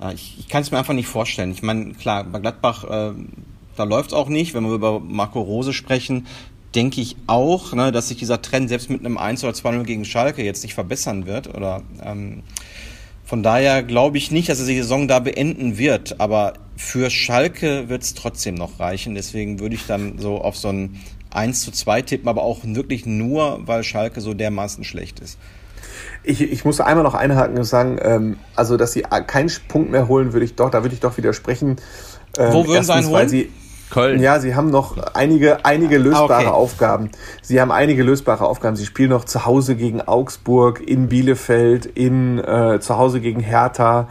Äh, 0.00 0.14
ich, 0.14 0.36
ich 0.38 0.48
kann 0.48 0.62
es 0.62 0.70
mir 0.70 0.78
einfach 0.78 0.94
nicht 0.94 1.08
vorstellen. 1.08 1.52
Ich 1.52 1.62
meine, 1.62 1.94
klar, 1.94 2.24
bei 2.24 2.38
Gladbach, 2.38 2.84
äh, 2.84 3.12
da 3.76 3.84
läuft 3.84 4.10
es 4.10 4.14
auch 4.14 4.28
nicht. 4.28 4.54
Wenn 4.54 4.64
wir 4.64 4.74
über 4.74 5.00
Marco 5.00 5.40
Rose 5.40 5.72
sprechen, 5.72 6.26
denke 6.74 7.00
ich 7.00 7.16
auch, 7.26 7.72
ne, 7.72 7.92
dass 7.92 8.08
sich 8.08 8.18
dieser 8.18 8.42
Trend 8.42 8.68
selbst 8.68 8.90
mit 8.90 9.00
einem 9.00 9.18
1 9.18 9.42
oder 9.44 9.52
2-0 9.52 9.84
gegen 9.84 10.04
Schalke 10.04 10.44
jetzt 10.44 10.62
nicht 10.62 10.74
verbessern 10.74 11.26
wird. 11.26 11.54
Oder 11.54 11.82
ähm, 12.04 12.42
von 13.24 13.42
daher 13.42 13.82
glaube 13.82 14.18
ich 14.18 14.30
nicht, 14.30 14.48
dass 14.48 14.60
er 14.60 14.66
die 14.66 14.76
Saison 14.76 15.08
da 15.08 15.18
beenden 15.18 15.78
wird. 15.78 16.20
Aber 16.20 16.54
für 16.76 17.10
Schalke 17.10 17.88
wird 17.88 18.02
es 18.02 18.14
trotzdem 18.14 18.54
noch 18.54 18.80
reichen. 18.80 19.14
Deswegen 19.14 19.60
würde 19.60 19.74
ich 19.74 19.86
dann 19.86 20.18
so 20.18 20.40
auf 20.40 20.56
so 20.56 20.68
ein 20.68 21.00
1 21.30 21.60
zu 21.60 21.70
2 21.70 22.02
tippen, 22.02 22.28
aber 22.28 22.42
auch 22.42 22.60
wirklich 22.62 23.06
nur, 23.06 23.66
weil 23.66 23.84
Schalke 23.84 24.20
so 24.20 24.34
dermaßen 24.34 24.84
schlecht 24.84 25.20
ist. 25.20 25.38
Ich, 26.22 26.40
ich 26.40 26.64
muss 26.64 26.80
einmal 26.80 27.04
noch 27.04 27.14
einhaken 27.14 27.56
und 27.56 27.64
sagen, 27.64 27.98
ähm, 28.02 28.36
also 28.54 28.76
dass 28.76 28.92
sie 28.92 29.02
keinen 29.26 29.50
Punkt 29.68 29.90
mehr 29.90 30.08
holen, 30.08 30.32
würde 30.32 30.44
ich 30.44 30.56
doch, 30.56 30.70
da 30.70 30.82
würde 30.82 30.94
ich 30.94 31.00
doch 31.00 31.16
widersprechen. 31.16 31.76
Ähm, 32.36 32.52
Wo 32.52 32.66
würden 32.66 32.84
sie 32.84 32.92
einen 32.92 33.08
holen? 33.08 33.28
Sie, 33.28 33.50
Köln. 33.90 34.20
Ja, 34.20 34.38
sie 34.38 34.54
haben 34.54 34.70
noch 34.70 34.98
einige, 35.14 35.64
einige 35.64 35.98
lösbare 35.98 36.34
ah, 36.34 36.38
okay. 36.40 36.46
Aufgaben. 36.48 37.10
Sie 37.42 37.60
haben 37.60 37.72
einige 37.72 38.02
lösbare 38.02 38.44
Aufgaben. 38.44 38.76
Sie 38.76 38.84
spielen 38.84 39.10
noch 39.10 39.24
zu 39.24 39.46
Hause 39.46 39.76
gegen 39.76 40.02
Augsburg, 40.02 40.80
in 40.86 41.08
Bielefeld, 41.08 41.86
in 41.86 42.38
äh, 42.38 42.80
zu 42.80 42.98
Hause 42.98 43.20
gegen 43.20 43.40
Hertha, 43.40 44.08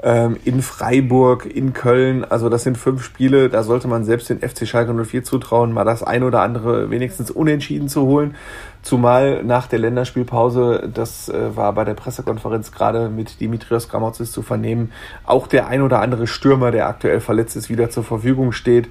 in 0.00 0.62
Freiburg, 0.62 1.44
in 1.44 1.72
Köln. 1.72 2.24
Also 2.24 2.48
das 2.48 2.62
sind 2.62 2.78
fünf 2.78 3.02
Spiele. 3.02 3.48
Da 3.48 3.64
sollte 3.64 3.88
man 3.88 4.04
selbst 4.04 4.30
den 4.30 4.38
FC 4.38 4.64
Schalke 4.64 4.94
04 4.94 5.24
zutrauen, 5.24 5.72
mal 5.72 5.84
das 5.84 6.04
ein 6.04 6.22
oder 6.22 6.42
andere 6.42 6.90
wenigstens 6.90 7.32
unentschieden 7.32 7.88
zu 7.88 8.02
holen. 8.02 8.36
Zumal 8.82 9.42
nach 9.42 9.66
der 9.66 9.80
Länderspielpause, 9.80 10.88
das 10.94 11.28
äh, 11.28 11.56
war 11.56 11.72
bei 11.72 11.84
der 11.84 11.94
Pressekonferenz 11.94 12.70
gerade 12.70 13.08
mit 13.08 13.40
Dimitrios 13.40 13.88
Gramotzis 13.88 14.30
zu 14.30 14.42
vernehmen, 14.42 14.92
auch 15.24 15.48
der 15.48 15.66
ein 15.66 15.82
oder 15.82 16.00
andere 16.00 16.28
Stürmer, 16.28 16.70
der 16.70 16.86
aktuell 16.86 17.20
verletzt 17.20 17.56
ist, 17.56 17.68
wieder 17.68 17.90
zur 17.90 18.04
Verfügung 18.04 18.52
steht. 18.52 18.88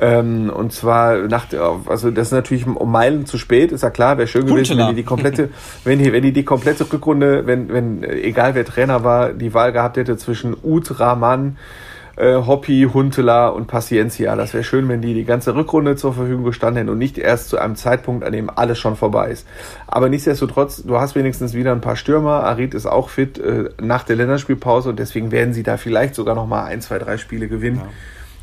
Ähm, 0.00 0.50
und 0.50 0.72
zwar 0.72 1.16
nach, 1.28 1.46
also 1.86 2.10
das 2.10 2.28
ist 2.28 2.32
natürlich 2.32 2.66
um 2.66 2.90
Meilen 2.90 3.26
zu 3.26 3.36
spät, 3.36 3.72
ist 3.72 3.82
ja 3.82 3.90
klar, 3.90 4.16
wäre 4.16 4.28
schön 4.28 4.46
gewesen, 4.46 4.70
Huntela. 4.70 4.88
wenn 4.88 4.94
die 4.94 5.02
die 5.02 5.06
komplette, 5.06 5.48
wenn 5.84 5.98
die, 5.98 6.12
wenn 6.12 6.22
die 6.22 6.32
die 6.32 6.44
komplette 6.44 6.90
Rückrunde, 6.92 7.46
wenn, 7.46 7.68
wenn, 7.68 8.04
egal 8.04 8.54
wer 8.54 8.64
Trainer 8.64 9.02
war, 9.02 9.32
die 9.32 9.54
Wahl 9.54 9.72
gehabt 9.72 9.96
hätte 9.96 10.16
zwischen 10.16 10.56
Ut 10.62 11.00
Rahman, 11.00 11.56
äh, 12.18 12.34
Hoppy, 12.34 12.88
Huntela 12.92 13.48
und 13.48 13.66
Paciencia. 13.66 14.36
Das 14.36 14.52
wäre 14.52 14.64
schön, 14.64 14.88
wenn 14.88 15.00
die 15.00 15.14
die 15.14 15.24
ganze 15.24 15.54
Rückrunde 15.54 15.96
zur 15.96 16.14
Verfügung 16.14 16.44
gestanden 16.44 16.78
hätten 16.78 16.90
und 16.90 16.98
nicht 16.98 17.18
erst 17.18 17.48
zu 17.48 17.58
einem 17.58 17.76
Zeitpunkt, 17.76 18.24
an 18.24 18.32
dem 18.32 18.50
alles 18.50 18.78
schon 18.78 18.96
vorbei 18.96 19.30
ist. 19.30 19.46
Aber 19.86 20.08
nichtsdestotrotz, 20.08 20.82
du 20.84 20.98
hast 21.00 21.14
wenigstens 21.14 21.54
wieder 21.54 21.72
ein 21.72 21.80
paar 21.80 21.96
Stürmer. 21.96 22.44
Arid 22.44 22.74
ist 22.74 22.86
auch 22.86 23.08
fit 23.08 23.38
äh, 23.38 23.70
nach 23.80 24.04
der 24.04 24.16
Länderspielpause 24.16 24.90
und 24.90 24.98
deswegen 24.98 25.30
werden 25.30 25.54
sie 25.54 25.62
da 25.62 25.76
vielleicht 25.76 26.14
sogar 26.14 26.34
noch 26.34 26.46
mal 26.46 26.64
ein, 26.64 26.80
zwei, 26.80 26.98
drei 26.98 27.18
Spiele 27.18 27.48
gewinnen. 27.48 27.82
Ja. 27.84 27.88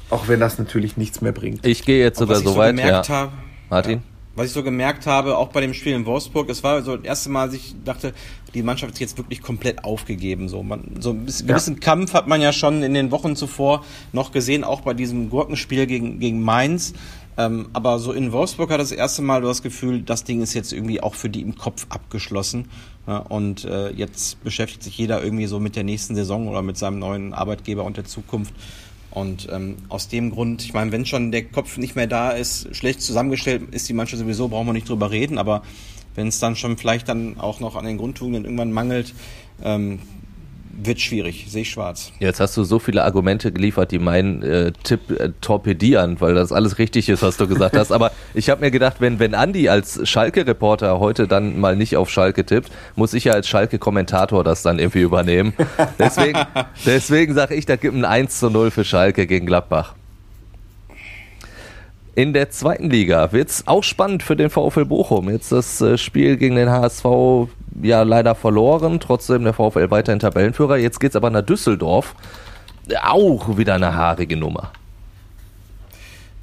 Auch 0.10 0.28
wenn 0.28 0.40
das 0.40 0.60
natürlich 0.60 0.98
nichts 0.98 1.22
mehr 1.22 1.32
bringt. 1.32 1.66
Ich 1.66 1.84
gehe 1.84 2.00
jetzt 2.00 2.20
sogar 2.20 2.38
so 2.38 2.56
weit. 2.56 2.78
Ja. 2.78 3.08
Habe, 3.08 3.32
Martin? 3.70 4.04
was 4.36 4.48
ich 4.48 4.52
so 4.52 4.64
gemerkt 4.64 5.08
habe, 5.08 5.38
auch 5.38 5.50
bei 5.50 5.62
dem 5.62 5.74
Spiel 5.74 5.94
in 5.94 6.06
Wolfsburg, 6.06 6.50
es 6.50 6.64
war 6.64 6.82
so 6.84 6.98
das 6.98 7.06
erste 7.06 7.30
Mal, 7.30 7.48
dass 7.48 7.56
ich 7.56 7.76
dachte, 7.86 8.14
die 8.54 8.64
Mannschaft 8.64 8.94
ist 8.94 9.00
jetzt 9.00 9.18
wirklich 9.18 9.42
komplett 9.42 9.84
aufgegeben. 9.86 10.50
So, 10.50 10.62
man, 10.62 10.98
so 11.00 11.12
ein 11.12 11.26
bisschen, 11.26 11.48
ja. 11.48 11.54
gewissen 11.54 11.80
Kampf 11.80 12.14
hat 12.14 12.28
man 12.28 12.42
ja 12.42 12.52
schon 12.52 12.84
in 12.84 12.94
den 12.94 13.12
Wochen 13.12 13.36
zuvor 13.36 13.84
noch 14.12 14.32
gesehen, 14.32 14.64
auch 14.64 14.82
bei 14.82 14.94
diesem 14.94 15.30
Gurkenspiel 15.30 15.88
gegen, 15.88 16.20
gegen 16.20 16.42
Mainz. 16.42 16.94
Ähm, 17.38 17.68
aber 17.74 18.00
so 18.00 18.12
in 18.14 18.32
Wolfsburg 18.32 18.72
hat 18.72 18.80
das 18.80 18.92
erste 18.92 19.22
Mal 19.22 19.42
das 19.42 19.62
Gefühl, 19.62 20.02
das 20.02 20.24
Ding 20.24 20.42
ist 20.42 20.54
jetzt 20.54 20.72
irgendwie 20.72 21.02
auch 21.02 21.16
für 21.16 21.30
die 21.30 21.42
im 21.42 21.56
Kopf 21.56 21.86
abgeschlossen. 21.90 22.70
Ja, 23.08 23.18
und 23.18 23.66
äh, 23.66 23.90
jetzt 23.92 24.44
beschäftigt 24.44 24.84
sich 24.84 24.98
jeder 24.98 25.24
irgendwie 25.24 25.46
so 25.46 25.60
mit 25.60 25.76
der 25.76 25.84
nächsten 25.84 26.16
Saison 26.16 26.48
oder 26.48 26.62
mit 26.62 26.78
seinem 26.78 27.00
neuen 27.00 27.34
Arbeitgeber 27.34 27.84
und 27.84 27.98
der 27.98 28.06
Zukunft. 28.06 28.54
Und 29.16 29.48
ähm, 29.50 29.78
aus 29.88 30.10
dem 30.10 30.30
Grund, 30.30 30.64
ich 30.66 30.74
meine, 30.74 30.92
wenn 30.92 31.06
schon 31.06 31.32
der 31.32 31.46
Kopf 31.46 31.78
nicht 31.78 31.96
mehr 31.96 32.06
da 32.06 32.32
ist, 32.32 32.76
schlecht 32.76 33.02
zusammengestellt 33.02 33.64
ist 33.72 33.88
die 33.88 33.94
Mannschaft 33.94 34.22
sowieso, 34.22 34.50
brauchen 34.50 34.68
wir 34.68 34.74
nicht 34.74 34.90
drüber 34.90 35.10
reden. 35.10 35.38
Aber 35.38 35.64
wenn 36.16 36.28
es 36.28 36.40
dann 36.40 36.58
schon 36.58 36.78
vielleicht 36.78 37.08
dann 37.08 37.40
auch 37.40 37.62
noch 37.62 37.78
an 37.78 37.86
den 37.86 37.98
Grundtugenden 37.98 38.44
irgendwann 38.44 38.74
mangelt, 38.74 39.14
ähm, 39.64 40.00
wird 40.78 41.00
schwierig, 41.00 41.46
sehe 41.50 41.62
ich 41.62 41.70
schwarz. 41.70 42.12
Jetzt 42.20 42.40
hast 42.40 42.56
du 42.58 42.64
so 42.64 42.80
viele 42.80 43.04
Argumente 43.04 43.52
geliefert, 43.52 43.92
die 43.92 44.00
meinen 44.00 44.44
äh, 44.44 44.72
Tipp 44.84 45.12
äh, 45.12 45.30
torpedieren, 45.42 46.20
weil 46.20 46.34
das 46.34 46.52
alles 46.52 46.78
richtig 46.78 47.10
ist, 47.10 47.22
was 47.22 47.38
du 47.38 47.48
gesagt 47.48 47.78
hast. 47.78 47.92
Aber 47.92 48.12
ich 48.34 48.50
habe 48.50 48.62
mir 48.62 48.72
gedacht, 48.72 48.98
wenn, 49.00 49.20
wenn 49.20 49.34
Andi 49.34 49.70
als 49.70 50.08
Schalke-Reporter 50.08 51.00
heute 51.00 51.28
dann 51.28 51.60
mal 51.60 51.76
nicht 51.76 51.98
auf 51.98 52.10
Schalke 52.10 52.46
tippt, 52.46 52.72
muss 52.96 53.14
ich 53.14 53.26
ja 53.26 53.34
als 53.34 53.48
Schalke-Kommentator 53.48 54.44
das 54.44 54.62
dann 54.62 54.80
irgendwie 54.80 55.02
übernehmen. 55.02 55.54
Deswegen, 56.00 56.40
deswegen 56.86 57.34
sage 57.34 57.56
ich, 57.56 57.66
da 57.66 57.76
gibt 57.76 57.96
ein 57.96 58.06
1 58.06 58.40
zu 58.40 58.50
0 58.50 58.72
für 58.72 58.84
Schalke 58.84 59.28
gegen 59.28 59.46
Gladbach. 59.46 59.96
In 62.16 62.32
der 62.32 62.50
zweiten 62.50 62.90
Liga 62.90 63.34
wird 63.34 63.50
es 63.50 63.68
auch 63.68 63.84
spannend 63.84 64.24
für 64.24 64.38
den 64.38 64.50
VfL 64.50 64.86
Bochum. 64.86 65.30
Jetzt 65.30 65.52
das 65.52 65.82
äh, 65.82 65.98
Spiel 65.98 66.38
gegen 66.38 66.56
den 66.56 66.70
HSV 66.70 67.50
ja 67.84 68.04
leider 68.04 68.36
verloren, 68.36 69.02
trotzdem 69.02 69.44
der 69.44 69.54
VfL 69.54 69.92
weiterhin 69.92 70.20
Tabellenführer. 70.20 70.78
Jetzt 70.78 71.02
geht 71.02 71.10
es 71.10 71.18
aber 71.18 71.30
nach 71.30 71.42
Düsseldorf. 71.42 72.16
Auch 73.04 73.58
wieder 73.58 73.74
eine 73.74 73.94
haarige 73.94 74.38
Nummer. 74.38 74.72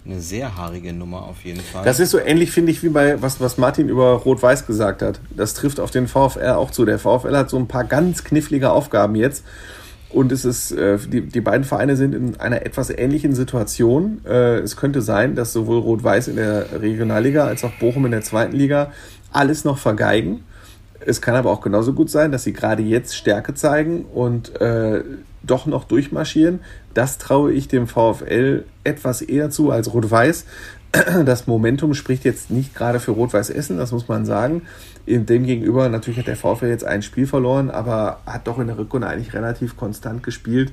Eine 0.05 0.20
sehr 0.20 0.55
haarige 0.57 0.93
Nummer 0.93 1.23
auf 1.23 1.43
jeden 1.43 1.61
Fall. 1.61 1.85
Das 1.85 2.01
ist 2.01 2.11
so 2.11 2.18
ähnlich, 2.18 2.51
finde 2.51 2.73
ich, 2.73 2.83
wie 2.83 2.91
bei 2.91 3.23
was, 3.23 3.41
was 3.41 3.57
Martin 3.57 3.89
über 3.89 4.12
Rot-Weiß 4.12 4.66
gesagt 4.66 5.01
hat. 5.01 5.20
Das 5.31 5.55
trifft 5.55 5.81
auf 5.81 5.91
den 5.91 6.07
VfL 6.07 6.51
auch 6.51 6.70
zu. 6.70 6.85
Der 6.85 6.99
VfL 6.99 7.35
hat 7.35 7.49
so 7.49 7.57
ein 7.57 7.68
paar 7.68 7.85
ganz 7.85 8.25
knifflige 8.25 8.73
Aufgaben 8.73 9.14
jetzt. 9.14 9.43
Und 10.13 10.31
es 10.31 10.45
ist, 10.45 10.73
äh, 10.73 10.99
die, 10.99 11.23
die 11.23 11.41
beiden 11.41 11.65
Vereine 11.65 11.97
sind 11.97 12.15
in 12.15 12.39
einer 12.39 12.67
etwas 12.67 12.91
ähnlichen 12.91 13.35
Situation. 13.35 14.21
Äh, 14.27 14.59
es 14.59 14.77
könnte 14.77 15.01
sein, 15.01 15.35
dass 15.35 15.53
sowohl 15.53 15.79
Rot-Weiß 15.79 16.29
in 16.29 16.37
der 16.37 16.81
Regionalliga 16.81 17.47
als 17.47 17.65
auch 17.65 17.73
Bochum 17.81 18.05
in 18.05 18.13
der 18.13 18.21
zweiten 18.21 18.55
Liga 18.55 18.93
alles 19.33 19.65
noch 19.65 19.79
vergeigen. 19.79 20.45
Es 21.05 21.21
kann 21.21 21.35
aber 21.35 21.51
auch 21.51 21.63
genauso 21.63 21.95
gut 21.95 22.11
sein, 22.11 22.31
dass 22.31 22.45
sie 22.45 22.53
gerade 22.53 22.83
jetzt 22.83 23.17
Stärke 23.17 23.55
zeigen 23.55 24.05
und 24.05 24.61
äh, 24.61 25.03
doch 25.43 25.67
noch 25.67 25.85
durchmarschieren. 25.85 26.61
Das 26.95 27.19
traue 27.19 27.53
ich 27.53 27.69
dem 27.69 27.87
VfL 27.87 28.65
etwas 28.85 29.23
eher 29.23 29.51
zu 29.51 29.71
als 29.71 29.93
Rot-Weiß. 29.93 30.45
Das 31.25 31.47
Momentum 31.47 31.95
spricht 31.95 32.27
jetzt 32.27 32.51
nicht 32.51 32.75
gerade 32.75 33.01
für 33.01 33.13
Rot-Weiß 33.13 33.49
Essen, 33.49 33.79
das 33.79 33.93
muss 33.93 34.09
man 34.09 34.27
sagen. 34.27 34.63
Demgegenüber, 35.07 35.89
natürlich 35.89 36.19
hat 36.19 36.29
der 36.29 36.37
VfL 36.37 36.69
jetzt 36.69 36.85
ein 36.85 37.03
Spiel 37.03 37.27
verloren, 37.27 37.71
aber 37.71 38.21
hat 38.27 38.47
doch 38.47 38.59
in 38.59 38.69
der 38.69 38.79
Rückrunde 38.79 39.09
eigentlich 39.09 39.35
relativ 39.35 39.77
konstant 39.77 40.23
gespielt. 40.23 40.73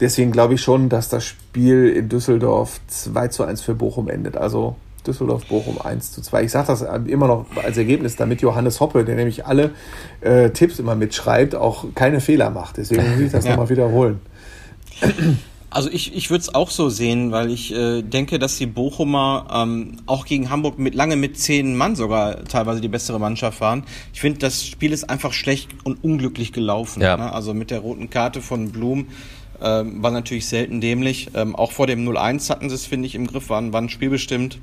Deswegen 0.00 0.30
glaube 0.30 0.54
ich 0.54 0.62
schon, 0.62 0.88
dass 0.88 1.08
das 1.08 1.24
Spiel 1.24 1.88
in 1.88 2.08
Düsseldorf 2.08 2.80
2 2.86 3.28
zu 3.28 3.44
1 3.44 3.62
für 3.62 3.74
Bochum 3.74 4.08
endet. 4.08 4.36
Also 4.36 4.76
Düsseldorf-Bochum 5.06 5.80
1 5.80 6.12
zu 6.12 6.22
2. 6.22 6.44
Ich 6.44 6.52
sage 6.52 6.68
das 6.68 6.82
immer 7.06 7.26
noch 7.26 7.46
als 7.62 7.76
Ergebnis, 7.76 8.16
damit 8.16 8.40
Johannes 8.42 8.78
Hoppe, 8.80 9.04
der 9.04 9.16
nämlich 9.16 9.46
alle 9.46 9.70
äh, 10.20 10.50
Tipps 10.50 10.78
immer 10.78 10.94
mitschreibt, 10.94 11.54
auch 11.54 11.86
keine 11.94 12.20
Fehler 12.20 12.50
macht. 12.50 12.76
Deswegen 12.76 13.10
muss 13.10 13.20
ich 13.20 13.32
das 13.32 13.44
ja. 13.44 13.50
nochmal 13.50 13.70
wiederholen. 13.70 14.20
Also 15.70 15.90
ich, 15.90 16.14
ich 16.14 16.30
würde 16.30 16.40
es 16.40 16.54
auch 16.54 16.70
so 16.70 16.88
sehen, 16.88 17.30
weil 17.30 17.50
ich 17.50 17.74
äh, 17.74 18.00
denke, 18.00 18.38
dass 18.38 18.56
die 18.56 18.66
Bochumer 18.66 19.46
ähm, 19.52 19.96
auch 20.06 20.24
gegen 20.24 20.48
Hamburg 20.48 20.78
mit 20.78 20.94
lange 20.94 21.16
mit 21.16 21.38
zehn 21.38 21.76
Mann 21.76 21.94
sogar 21.94 22.44
teilweise 22.44 22.80
die 22.80 22.88
bessere 22.88 23.20
Mannschaft 23.20 23.60
waren. 23.60 23.84
Ich 24.14 24.20
finde, 24.20 24.38
das 24.38 24.66
Spiel 24.66 24.92
ist 24.92 25.10
einfach 25.10 25.34
schlecht 25.34 25.68
und 25.84 26.02
unglücklich 26.02 26.52
gelaufen. 26.52 27.02
Ja. 27.02 27.18
Ne? 27.18 27.32
Also 27.32 27.52
mit 27.52 27.70
der 27.70 27.80
roten 27.80 28.08
Karte 28.08 28.40
von 28.40 28.72
Blum 28.72 29.08
ähm, 29.60 30.02
war 30.02 30.10
natürlich 30.10 30.46
selten 30.46 30.80
dämlich. 30.80 31.30
Ähm, 31.34 31.54
auch 31.54 31.72
vor 31.72 31.86
dem 31.86 32.08
0-1 32.08 32.48
hatten 32.48 32.70
sie 32.70 32.74
es, 32.74 32.86
finde 32.86 33.06
ich, 33.06 33.14
im 33.14 33.26
Griff, 33.26 33.50
waren, 33.50 33.72
waren 33.72 33.90
spielbestimmt. 33.90 34.58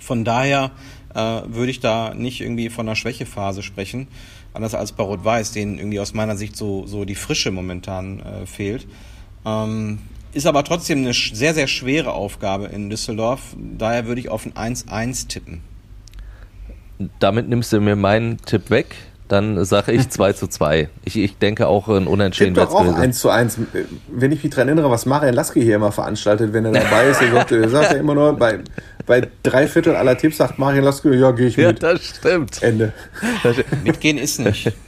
Von 0.00 0.24
daher 0.24 0.70
äh, 1.14 1.42
würde 1.46 1.70
ich 1.70 1.80
da 1.80 2.14
nicht 2.14 2.40
irgendwie 2.40 2.70
von 2.70 2.88
einer 2.88 2.96
Schwächephase 2.96 3.62
sprechen. 3.62 4.08
Anders 4.54 4.74
als 4.74 4.92
bei 4.92 5.04
Rot-Weiß, 5.04 5.52
denen 5.52 5.78
irgendwie 5.78 6.00
aus 6.00 6.14
meiner 6.14 6.36
Sicht 6.36 6.56
so, 6.56 6.86
so 6.86 7.04
die 7.04 7.14
Frische 7.14 7.50
momentan 7.50 8.20
äh, 8.20 8.46
fehlt. 8.46 8.86
Ähm, 9.48 9.98
ist 10.32 10.46
aber 10.46 10.62
trotzdem 10.64 10.98
eine 10.98 11.14
sehr, 11.14 11.54
sehr 11.54 11.66
schwere 11.66 12.12
Aufgabe 12.12 12.66
in 12.66 12.90
Düsseldorf. 12.90 13.40
Daher 13.56 14.06
würde 14.06 14.20
ich 14.20 14.28
auf 14.28 14.46
ein 14.46 14.76
1-1 14.76 15.28
tippen. 15.28 15.62
Damit 17.18 17.48
nimmst 17.48 17.72
du 17.72 17.80
mir 17.80 17.96
meinen 17.96 18.38
Tipp 18.38 18.70
weg. 18.70 18.94
Dann 19.28 19.62
sage 19.64 19.92
ich 19.92 20.08
2 20.08 20.32
zu 20.32 20.48
2. 20.48 20.88
Ich, 21.04 21.16
ich 21.16 21.38
denke 21.38 21.66
auch 21.66 21.88
ein 21.88 22.06
Unentschieden 22.06 22.56
wird 22.56 22.70
auch 22.70 22.94
1 22.94 23.18
zu 23.18 23.30
1. 23.30 23.58
Wenn 24.08 24.32
ich 24.32 24.42
mich 24.42 24.52
daran 24.52 24.68
erinnere, 24.68 24.90
was 24.90 25.06
Marian 25.06 25.34
Laski 25.34 25.62
hier 25.62 25.76
immer 25.76 25.92
veranstaltet, 25.92 26.52
wenn 26.52 26.64
er 26.66 26.72
dabei 26.72 27.08
ist, 27.08 27.22
er 27.22 27.32
sagt, 27.32 27.52
er 27.52 27.68
sagt 27.68 27.92
ja 27.92 27.98
immer 27.98 28.14
nur, 28.14 28.34
bei, 28.34 28.60
bei 29.06 29.26
drei 29.42 29.66
Viertel 29.66 29.96
aller 29.96 30.16
Tipps 30.18 30.38
sagt 30.38 30.58
Marian 30.58 30.84
Laski, 30.84 31.14
ja, 31.14 31.30
gehe 31.30 31.46
ich 31.46 31.56
mit. 31.56 31.64
Ja, 31.64 31.72
das 31.72 32.04
stimmt. 32.04 32.62
Ende. 32.62 32.92
Mitgehen 33.84 34.18
ist 34.18 34.40
nicht. 34.40 34.72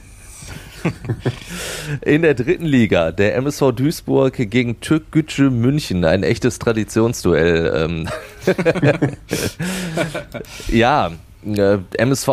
In 2.01 2.21
der 2.21 2.33
dritten 2.33 2.65
Liga, 2.65 3.11
der 3.11 3.35
MSV 3.35 3.71
Duisburg 3.73 4.33
gegen 4.33 4.79
Türk 4.79 5.11
Gücü 5.11 5.49
München, 5.49 6.05
ein 6.05 6.23
echtes 6.23 6.59
Traditionsduell. 6.59 7.71
Ähm. 7.75 8.09
ja, 10.67 11.11
äh, 11.45 11.77
MSV 11.97 12.29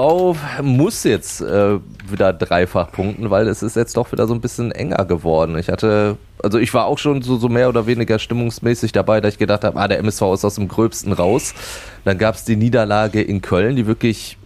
muss 0.63 1.05
jetzt 1.05 1.41
äh, 1.41 1.79
wieder 2.09 2.33
dreifach 2.33 2.93
punkten, 2.93 3.31
weil 3.31 3.49
es 3.49 3.63
ist 3.63 3.77
jetzt 3.77 3.97
doch 3.97 4.13
wieder 4.13 4.27
so 4.27 4.35
ein 4.35 4.41
bisschen 4.41 4.73
enger 4.73 5.05
geworden. 5.05 5.59
Ich 5.59 5.69
hatte, 5.69 6.17
also 6.43 6.59
ich 6.59 6.73
war 6.75 6.87
auch 6.87 6.99
schon 6.99 7.23
so, 7.23 7.37
so 7.37 7.49
mehr 7.49 7.69
oder 7.69 7.87
weniger 7.87 8.19
stimmungsmäßig 8.19 8.93
dabei, 8.93 9.21
da 9.21 9.29
ich 9.29 9.39
gedacht 9.39 9.65
habe, 9.65 9.79
ah, 9.79 9.89
der 9.89 9.99
MSV 9.99 10.23
ist 10.35 10.45
aus 10.45 10.57
dem 10.57 10.69
Gröbsten 10.69 11.13
raus. 11.13 11.55
Dann 12.05 12.19
gab 12.19 12.35
es 12.35 12.45
die 12.45 12.57
Niederlage 12.57 13.23
in 13.23 13.41
Köln, 13.41 13.77
die 13.77 13.87
wirklich 13.87 14.38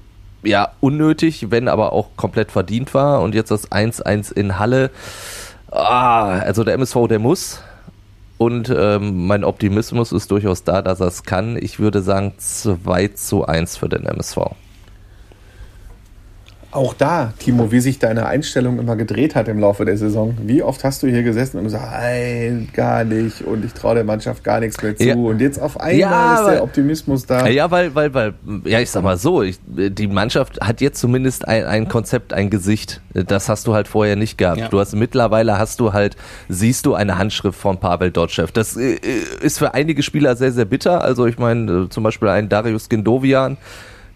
ja, 0.43 0.73
unnötig, 0.81 1.51
wenn 1.51 1.69
aber 1.69 1.93
auch 1.93 2.09
komplett 2.17 2.53
verdient 2.53 2.95
war. 2.95 3.23
Und 3.23 3.35
jetzt 3.35 3.51
das 3.51 3.71
1-1 3.71 4.33
in 4.33 4.59
Halle. 4.59 4.91
Ah, 5.71 6.39
also 6.41 6.65
der 6.65 6.75
MSV, 6.75 7.09
der 7.09 7.19
muss. 7.19 7.61
Und 8.39 8.75
ähm, 8.77 9.27
mein 9.27 9.45
Optimismus 9.45 10.11
ist 10.11 10.31
durchaus 10.31 10.65
da, 10.65 10.83
dass 10.83 11.01
er 11.01 11.07
es 11.07 11.23
kann. 11.23 11.57
Ich 11.57 11.79
würde 11.79 12.03
sagen 12.03 12.35
2 12.39 13.09
zu 13.09 13.47
1 13.47 13.77
für 13.77 13.89
den 13.89 14.05
MSV. 14.05 14.39
Auch 16.73 16.95
da, 16.95 17.35
Timo, 17.39 17.71
wie 17.71 17.81
sich 17.81 17.99
deine 17.99 18.25
Einstellung 18.25 18.79
immer 18.79 18.97
gedreht 18.97 19.35
hat 19.35 19.47
im 19.47 19.59
Laufe 19.59 19.85
der 19.85 19.99
Saison. 19.99 20.35
Wie 20.43 20.63
oft 20.63 20.83
hast 20.85 21.03
du 21.03 21.07
hier 21.07 21.23
gesessen 21.23 21.59
und 21.59 21.65
gesagt, 21.65 21.85
nein, 21.93 22.69
gar 22.73 23.05
nicht 23.05 23.43
und 23.43 23.63
ich 23.63 23.75
traue 23.75 23.97
der 23.97 24.05
Mannschaft 24.05 24.43
gar 24.43 24.59
nichts 24.59 24.83
mehr 24.83 24.97
zu. 24.97 25.05
Ja. 25.05 25.15
Und 25.15 25.43
jetzt 25.43 25.61
auf 25.61 25.79
einmal 25.79 25.99
ja, 25.99 26.41
ist 26.41 26.51
der 26.51 26.63
Optimismus 26.63 27.27
da. 27.27 27.47
Ja, 27.47 27.71
weil, 27.71 27.95
weil, 27.95 28.15
weil, 28.15 28.33
ja, 28.65 28.81
ich 28.81 28.91
sag 28.91 29.05
mal 29.05 29.19
so, 29.19 29.43
ich, 29.43 29.59
die 29.67 30.07
Mannschaft 30.07 30.63
hat 30.63 30.81
jetzt 30.81 30.99
zumindest 30.99 31.47
ein, 31.47 31.67
ein 31.67 31.89
Konzept, 31.89 32.33
ein 32.33 32.49
Gesicht. 32.49 33.03
Das 33.13 33.51
hast 33.51 33.67
du 33.67 33.75
halt 33.75 33.87
vorher 33.87 34.17
nicht 34.17 34.39
gehabt. 34.39 34.59
Ja. 34.59 34.69
Du 34.69 34.81
hast 34.81 34.95
mittlerweile 34.95 35.59
hast 35.59 35.79
du 35.79 35.93
halt, 35.93 36.17
siehst 36.49 36.87
du 36.87 36.95
eine 36.95 37.19
Handschrift 37.19 37.59
von 37.59 37.81
Pavel 37.81 38.11
Dotschew. 38.11 38.47
Das 38.51 38.79
äh, 38.79 38.99
ist 39.43 39.59
für 39.59 39.75
einige 39.75 40.03
Spieler 40.03 40.37
sehr, 40.37 40.53
sehr 40.53 40.65
bitter. 40.65 41.05
Also 41.05 41.27
ich 41.27 41.39
meine, 41.39 41.91
zum 41.91 42.03
Beispiel 42.03 42.29
ein 42.29 42.49
Darius 42.49 42.89
Gendovian, 42.89 43.59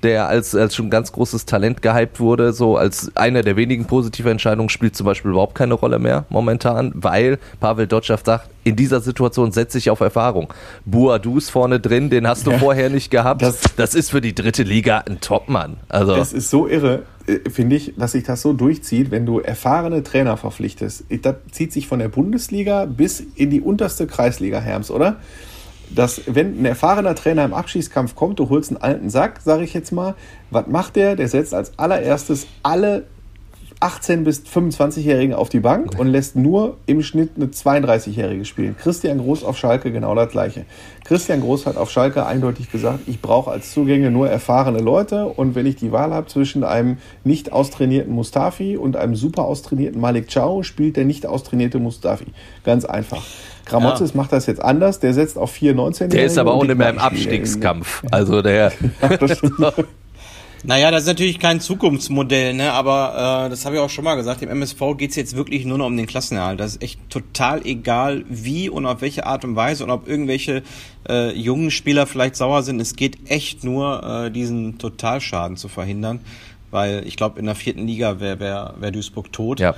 der 0.03 0.29
als, 0.29 0.55
als 0.55 0.75
schon 0.75 0.91
ganz 0.91 1.13
großes 1.13 1.47
Talent 1.47 1.83
gehypt 1.83 2.21
wurde, 2.21 2.53
so 2.53 2.77
als 2.77 3.11
einer 3.17 3.43
der 3.43 3.57
wenigen 3.57 3.87
positiven 3.87 4.33
Entscheidungen 4.33 4.69
spielt 4.69 4.97
zum 4.97 5.07
Beispiel 5.07 5.31
überhaupt 5.31 5.55
keine 5.55 5.75
Rolle 5.75 5.99
mehr 5.99 6.25
momentan, 6.29 6.93
weil 6.95 7.39
Pavel 7.61 7.87
Dotschew 7.87 8.17
sagt, 8.23 8.51
in 8.65 8.75
dieser 8.77 9.01
Situation 9.01 9.53
setze 9.53 9.79
ich 9.79 9.91
auf 9.91 10.01
Erfahrung. 10.01 10.53
Buadu 10.85 11.39
ist 11.39 11.51
vorne 11.51 11.79
drin, 11.79 12.11
den 12.11 12.27
hast 12.27 12.47
du 12.47 12.51
ja, 12.51 12.59
vorher 12.59 12.91
nicht 12.91 13.11
gehabt. 13.11 13.43
Das, 13.43 13.61
das, 13.77 13.95
ist 13.95 14.11
für 14.11 14.21
die 14.21 14.35
dritte 14.35 14.65
Liga 14.65 15.05
ein 15.07 15.21
Topmann. 15.21 15.77
Also 15.89 16.17
das 16.17 16.33
ist 16.33 16.51
so 16.51 16.67
irre, 16.67 17.05
äh, 17.27 17.49
finde 17.49 17.77
ich, 17.77 17.95
dass 17.97 18.13
sich 18.13 18.25
das 18.25 18.43
so 18.43 18.53
durchzieht, 18.53 19.11
wenn 19.11 19.25
du 19.25 19.39
erfahrene 19.39 20.03
Trainer 20.03 20.37
verpflichtest. 20.37 21.05
Das 21.23 21.37
zieht 21.53 21.73
sich 21.73 21.87
von 21.87 22.01
der 22.01 22.09
Bundesliga 22.09 22.87
bis 22.87 23.21
in 23.21 23.51
die 23.51 23.61
unterste 23.61 24.07
Kreisliga, 24.07 24.59
Herms, 24.59 24.91
oder? 24.91 25.17
Dass 25.91 26.23
wenn 26.27 26.61
ein 26.61 26.65
erfahrener 26.65 27.15
Trainer 27.15 27.45
im 27.45 27.55
Abschießkampf 27.55 28.15
kommt, 28.15 28.39
du 28.39 28.49
holst 28.49 28.71
einen 28.71 28.81
alten 28.81 29.11
Sack, 29.11 29.41
sage 29.45 29.65
ich 29.65 29.75
jetzt 29.75 29.93
mal, 29.93 30.15
was 30.51 30.67
macht 30.67 30.97
der? 30.97 31.17
Der 31.17 31.29
setzt 31.29 31.55
als 31.55 31.79
allererstes 31.79 32.47
alle 32.63 33.05
18- 33.81 34.25
bis 34.25 34.43
25-Jährigen 34.43 35.35
auf 35.35 35.51
die 35.51 35.61
Bank 35.61 35.99
und 35.99 36.07
lässt 36.07 36.35
nur 36.35 36.79
im 36.87 37.03
Schnitt 37.03 37.33
eine 37.37 37.47
32-Jährige 37.47 38.47
spielen. 38.47 38.75
Christian 38.79 39.19
Groß 39.19 39.45
auf 39.45 39.59
Schalke 39.59 39.93
genau 39.93 40.15
das 40.15 40.31
gleiche. 40.31 40.65
Christian 41.05 41.43
Groß 41.43 41.67
hat 41.67 41.77
auf 41.77 41.91
Schalke 41.91 42.25
eindeutig 42.25 42.73
gesagt, 42.73 43.01
ich 43.07 43.21
brauche 43.21 43.51
als 43.51 43.73
Zugänge 43.73 44.11
nur 44.11 44.31
erfahrene 44.31 44.79
Leute 44.79 45.27
und 45.27 45.55
wenn 45.55 45.67
ich 45.67 45.77
die 45.77 45.93
Wahl 45.93 46.15
habe 46.15 46.27
zwischen 46.27 46.65
einem 46.65 46.97
nicht 47.23 47.53
austrainierten 47.53 48.15
Mustafi 48.15 48.79
und 48.79 48.97
einem 48.97 49.15
super 49.15 49.45
austrainierten 49.45 50.01
Malik 50.01 50.33
Chow, 50.33 50.65
spielt 50.65 50.97
der 50.97 51.05
nicht 51.05 51.27
austrainierte 51.27 51.79
Mustafi. 51.79 52.27
Ganz 52.65 52.87
einfach. 52.87 53.23
Gramotzes 53.67 54.11
ja. 54.13 54.17
macht 54.17 54.33
das 54.33 54.47
jetzt 54.47 54.63
anders, 54.63 55.01
der 55.01 55.13
setzt 55.13 55.37
auf 55.37 55.51
4 55.51 55.75
19 55.75 56.11
Der 56.11 56.25
ist 56.25 56.39
aber 56.39 56.55
auch 56.55 56.65
nicht 56.65 56.79
mehr 56.79 56.91
im 56.91 56.99
Abstiegskampf. 56.99 58.03
Also 58.11 58.41
der. 58.41 58.73
Ja, 59.59 59.73
Naja, 60.65 60.91
das 60.91 61.03
ist 61.03 61.09
natürlich 61.09 61.39
kein 61.39 61.61
Zukunftsmodell, 61.61 62.55
ne? 62.55 62.73
aber 62.73 63.47
äh, 63.47 63.51
das 63.51 63.65
habe 63.65 63.77
ich 63.77 63.81
auch 63.81 63.91
schon 63.91 64.05
mal 64.05 64.17
gesagt, 64.17 64.41
dem 64.41 64.49
MSV 64.49 64.97
geht's 64.97 65.15
jetzt 65.15 65.37
wirklich 65.37 65.65
nur 65.65 65.79
noch 65.79 65.87
um 65.87 65.97
den 65.97 66.07
Klassenerhalt. 66.07 66.59
Das 66.59 66.73
ist 66.73 66.83
echt 66.83 66.99
total 67.09 67.65
egal, 67.65 68.25
wie 68.29 68.69
und 68.69 68.85
auf 68.85 69.01
welche 69.01 69.27
Art 69.27 69.45
und 69.45 69.55
Weise 69.55 69.85
und 69.85 69.91
ob 69.91 70.09
irgendwelche 70.09 70.65
äh, 71.09 71.31
jungen 71.39 71.71
Spieler 71.71 72.07
vielleicht 72.07 72.35
sauer 72.35 72.65
sind. 72.65 72.81
Es 72.81 72.97
geht 72.97 73.31
echt 73.31 73.63
nur, 73.63 74.03
äh, 74.27 74.31
diesen 74.33 74.79
Totalschaden 74.79 75.57
zu 75.57 75.69
verhindern, 75.69 76.19
weil 76.73 77.07
ich 77.07 77.17
glaube, 77.17 77.39
in 77.39 77.47
der 77.47 77.55
vierten 77.55 77.87
Liga 77.87 78.19
wäre 78.19 78.41
wär, 78.41 78.75
wär 78.81 78.91
Duisburg 78.91 79.33
tot. 79.33 79.61
Ja. 79.61 79.77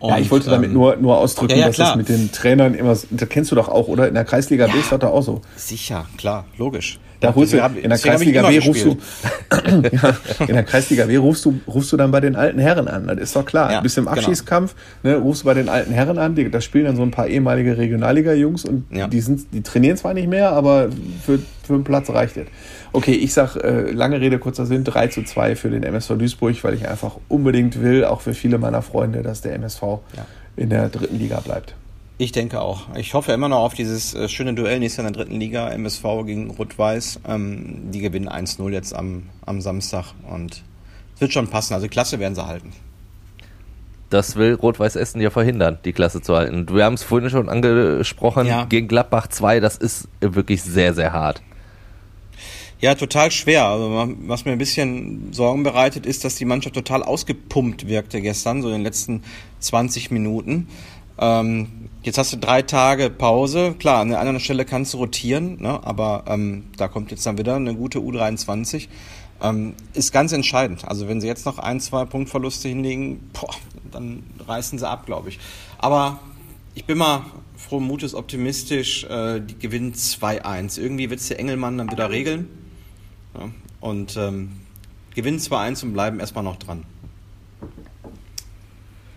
Und, 0.00 0.10
ja, 0.10 0.18
ich 0.18 0.30
wollte 0.30 0.50
damit 0.50 0.68
ähm, 0.68 0.74
nur, 0.74 0.96
nur 0.96 1.18
ausdrücken, 1.18 1.52
ja, 1.52 1.58
ja, 1.58 1.66
dass 1.66 1.76
das 1.76 1.96
mit 1.96 2.08
den 2.08 2.30
Trainern 2.30 2.74
immer, 2.74 2.96
das 3.10 3.28
kennst 3.28 3.50
du 3.50 3.56
doch 3.56 3.68
auch, 3.68 3.88
oder? 3.88 4.08
In 4.08 4.14
der 4.14 4.24
Kreisliga 4.24 4.66
B 4.66 4.78
ist 4.78 4.92
das 4.92 5.00
doch 5.00 5.10
auch 5.10 5.22
so. 5.22 5.40
Sicher, 5.56 6.06
klar, 6.16 6.44
logisch. 6.56 6.98
Da 7.20 7.34
holst 7.34 7.52
du, 7.52 7.56
in 7.56 7.90
der 7.90 7.98
Kreisliga 7.98 8.48
B 8.48 8.58
rufst 8.58 8.84
du, 8.84 8.96
ja, 9.92 10.16
in 10.46 10.54
der 10.54 10.62
Kreisliga 10.62 11.06
B 11.06 11.16
rufst 11.16 11.44
du, 11.44 11.60
rufst 11.66 11.92
du 11.92 11.96
dann 11.96 12.12
bei 12.12 12.20
den 12.20 12.36
alten 12.36 12.60
Herren 12.60 12.86
an. 12.86 13.08
Das 13.08 13.18
ist 13.18 13.36
doch 13.36 13.44
klar. 13.44 13.70
Ja, 13.70 13.76
du 13.78 13.82
bist 13.82 13.98
im. 13.98 14.06
Abschießkampf, 14.06 14.74
genau. 15.02 15.16
ne, 15.16 15.22
rufst 15.22 15.42
du 15.42 15.46
bei 15.46 15.54
den 15.54 15.68
alten 15.68 15.92
Herren 15.92 16.18
an. 16.18 16.34
Die, 16.34 16.48
da 16.50 16.60
spielen 16.60 16.84
dann 16.84 16.96
so 16.96 17.02
ein 17.02 17.10
paar 17.10 17.26
ehemalige 17.26 17.76
Regionalliga-Jungs 17.76 18.64
und 18.64 18.86
ja. 18.90 19.08
die 19.08 19.20
sind, 19.20 19.52
die 19.52 19.62
trainieren 19.62 19.96
zwar 19.96 20.14
nicht 20.14 20.28
mehr, 20.28 20.52
aber 20.52 20.90
für, 21.24 21.40
für 21.64 21.74
einen 21.74 21.84
Platz 21.84 22.08
reicht 22.10 22.36
es. 22.36 22.46
Okay, 22.92 23.12
ich 23.12 23.34
sag, 23.34 23.56
äh, 23.56 23.90
lange 23.90 24.20
Rede, 24.20 24.38
kurzer 24.38 24.64
Sinn, 24.66 24.84
3 24.84 25.08
zu 25.08 25.24
2 25.24 25.56
für 25.56 25.70
den 25.70 25.82
MSV 25.82 26.12
Duisburg, 26.18 26.62
weil 26.62 26.74
ich 26.74 26.88
einfach 26.88 27.16
unbedingt 27.28 27.82
will, 27.82 28.04
auch 28.04 28.20
für 28.20 28.34
viele 28.34 28.58
meiner 28.58 28.82
Freunde, 28.82 29.22
dass 29.22 29.42
der 29.42 29.54
MSV 29.54 29.82
in 30.56 30.70
der 30.70 30.88
dritten 30.88 31.18
Liga 31.18 31.40
bleibt. 31.40 31.74
Ich 32.20 32.32
denke 32.32 32.60
auch. 32.60 32.94
Ich 32.96 33.14
hoffe 33.14 33.32
immer 33.32 33.48
noch 33.48 33.60
auf 33.60 33.74
dieses 33.74 34.12
äh, 34.12 34.28
schöne 34.28 34.52
Duell 34.52 34.80
nächstes 34.80 34.98
Jahr 34.98 35.06
in 35.06 35.12
der 35.12 35.22
dritten 35.22 35.38
Liga, 35.38 35.70
MSV 35.70 36.02
gegen 36.26 36.50
Rot-Weiß. 36.50 37.20
Ähm, 37.28 37.92
die 37.92 38.00
gewinnen 38.00 38.28
1-0 38.28 38.70
jetzt 38.72 38.92
am, 38.92 39.22
am 39.46 39.60
Samstag 39.60 40.06
und 40.28 40.64
es 41.14 41.20
wird 41.20 41.32
schon 41.32 41.46
passen. 41.46 41.74
Also 41.74 41.86
Klasse 41.86 42.18
werden 42.18 42.34
sie 42.34 42.44
halten. 42.44 42.72
Das 44.10 44.34
will 44.34 44.54
Rot-Weiß 44.54 44.96
Essen 44.96 45.20
ja 45.20 45.30
verhindern, 45.30 45.78
die 45.84 45.92
Klasse 45.92 46.20
zu 46.20 46.34
halten. 46.34 46.66
Wir 46.70 46.84
haben 46.84 46.94
es 46.94 47.04
vorhin 47.04 47.30
schon 47.30 47.48
angesprochen, 47.48 48.46
ja. 48.46 48.64
gegen 48.64 48.88
Gladbach 48.88 49.28
2, 49.28 49.60
das 49.60 49.76
ist 49.76 50.08
wirklich 50.20 50.62
sehr, 50.62 50.94
sehr 50.94 51.12
hart. 51.12 51.42
Ja, 52.80 52.94
total 52.94 53.30
schwer. 53.30 53.66
Also 53.66 54.14
was 54.26 54.44
mir 54.44 54.52
ein 54.52 54.58
bisschen 54.58 55.32
Sorgen 55.32 55.62
bereitet, 55.62 56.06
ist, 56.06 56.24
dass 56.24 56.36
die 56.36 56.44
Mannschaft 56.44 56.74
total 56.74 57.02
ausgepumpt 57.02 57.86
wirkte 57.88 58.20
gestern, 58.20 58.62
so 58.62 58.68
in 58.68 58.74
den 58.74 58.82
letzten 58.82 59.22
20 59.58 60.10
Minuten. 60.10 60.68
Ähm, 61.18 61.88
jetzt 62.02 62.18
hast 62.18 62.32
du 62.32 62.36
drei 62.36 62.62
Tage 62.62 63.10
Pause. 63.10 63.74
Klar, 63.78 64.00
an 64.00 64.08
der 64.08 64.20
anderen 64.20 64.40
Stelle 64.40 64.64
kannst 64.64 64.94
du 64.94 64.98
rotieren, 64.98 65.60
ne? 65.60 65.80
aber 65.84 66.24
ähm, 66.28 66.64
da 66.76 66.88
kommt 66.88 67.10
jetzt 67.10 67.26
dann 67.26 67.38
wieder 67.38 67.56
eine 67.56 67.74
gute 67.74 67.98
U23. 67.98 68.88
Ähm, 69.40 69.74
ist 69.94 70.12
ganz 70.12 70.32
entscheidend. 70.32 70.86
Also 70.86 71.08
wenn 71.08 71.20
sie 71.20 71.26
jetzt 71.26 71.46
noch 71.46 71.58
ein, 71.58 71.80
zwei 71.80 72.04
Punktverluste 72.04 72.68
hinlegen, 72.68 73.30
boah, 73.32 73.54
dann 73.90 74.24
reißen 74.46 74.78
sie 74.78 74.88
ab, 74.88 75.06
glaube 75.06 75.28
ich. 75.28 75.38
Aber 75.78 76.20
ich 76.74 76.84
bin 76.84 76.98
mal 76.98 77.24
froh 77.56 77.80
Mutes 77.80 78.14
optimistisch. 78.14 79.04
Äh, 79.04 79.40
die 79.40 79.58
gewinnen 79.58 79.92
2-1. 79.92 80.80
Irgendwie 80.80 81.10
wird 81.10 81.20
es 81.20 81.28
der 81.28 81.38
Engelmann 81.38 81.78
dann 81.78 81.90
wieder 81.90 82.10
regeln. 82.10 82.48
Ja? 83.34 83.48
Und 83.80 84.16
ähm, 84.16 84.52
gewinnen 85.14 85.38
2-1 85.38 85.84
und 85.84 85.92
bleiben 85.92 86.20
erstmal 86.20 86.44
noch 86.44 86.56
dran. 86.56 86.84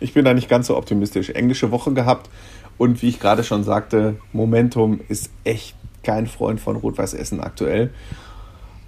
Ich 0.01 0.13
bin 0.13 0.25
da 0.25 0.33
nicht 0.33 0.49
ganz 0.49 0.67
so 0.67 0.75
optimistisch. 0.75 1.29
Englische 1.29 1.71
Woche 1.71 1.93
gehabt 1.93 2.29
und 2.77 3.01
wie 3.01 3.09
ich 3.09 3.19
gerade 3.19 3.43
schon 3.43 3.63
sagte, 3.63 4.15
Momentum 4.33 4.99
ist 5.07 5.29
echt 5.43 5.75
kein 6.03 6.25
Freund 6.25 6.59
von 6.59 6.75
Rot-Weiß 6.75 7.13
Essen 7.13 7.39
aktuell. 7.39 7.91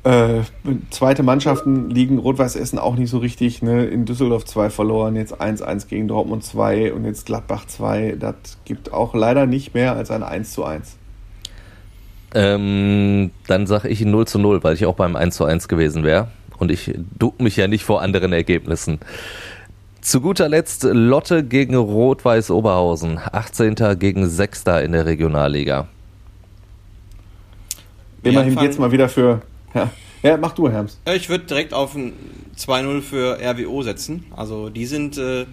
Äh, 0.04 0.42
zweite 0.90 1.24
Mannschaften 1.24 1.90
liegen 1.90 2.18
Rot-Weiß 2.18 2.56
Essen 2.56 2.80
auch 2.80 2.96
nicht 2.96 3.10
so 3.10 3.20
richtig. 3.20 3.62
Ne? 3.62 3.86
In 3.86 4.06
Düsseldorf 4.06 4.46
2 4.46 4.72
verloren, 4.72 5.16
jetzt 5.16 5.40
1-1 5.40 5.88
gegen 5.88 6.08
Dortmund 6.08 6.44
2 6.44 6.92
und 6.92 7.06
jetzt 7.06 7.28
Gladbach 7.28 7.68
2. 7.68 8.18
Das 8.20 8.36
gibt 8.66 8.92
auch 8.92 9.14
leider 9.14 9.46
nicht 9.46 9.74
mehr 9.74 9.96
als 9.96 10.12
ein 10.12 10.24
1 10.24 10.52
zu 10.52 10.66
1. 10.66 10.98
Ähm, 12.36 13.32
dann 13.48 13.68
sage 13.68 13.90
ich 13.90 14.04
0 14.04 14.26
zu 14.26 14.40
0, 14.40 14.64
weil 14.64 14.74
ich 14.74 14.88
auch 14.88 14.96
beim 14.96 15.16
1 15.16 15.36
zu 15.36 15.46
1 15.46 15.68
gewesen 15.68 16.04
wäre. 16.04 16.30
Und 16.58 16.72
ich 16.72 16.94
duck 17.18 17.40
mich 17.40 17.58
ja 17.58 17.68
nicht 17.68 17.84
vor 17.84 18.02
anderen 18.02 18.34
Ergebnissen. 18.34 19.00
Zu 20.04 20.20
guter 20.20 20.50
Letzt 20.50 20.84
Lotte 20.84 21.46
gegen 21.46 21.76
Rot-Weiß 21.76 22.52
Oberhausen. 22.52 23.22
18. 23.32 23.98
gegen 23.98 24.28
6. 24.28 24.66
in 24.84 24.92
der 24.92 25.06
Regionalliga. 25.06 25.88
Immerhin 28.22 28.58
geht 28.58 28.72
es 28.72 28.78
mal 28.78 28.92
wieder 28.92 29.08
für. 29.08 29.42
Ja. 29.74 29.90
ja, 30.22 30.36
mach 30.36 30.52
du, 30.52 30.70
Herms. 30.70 31.00
Ich 31.06 31.30
würde 31.30 31.46
direkt 31.46 31.74
auf 31.74 31.96
ein 31.96 32.12
2-0 32.58 33.02
für 33.02 33.40
RWO 33.42 33.82
setzen. 33.82 34.26
Also 34.36 34.70
die 34.70 34.86
sind. 34.86 35.18
Äh 35.18 35.46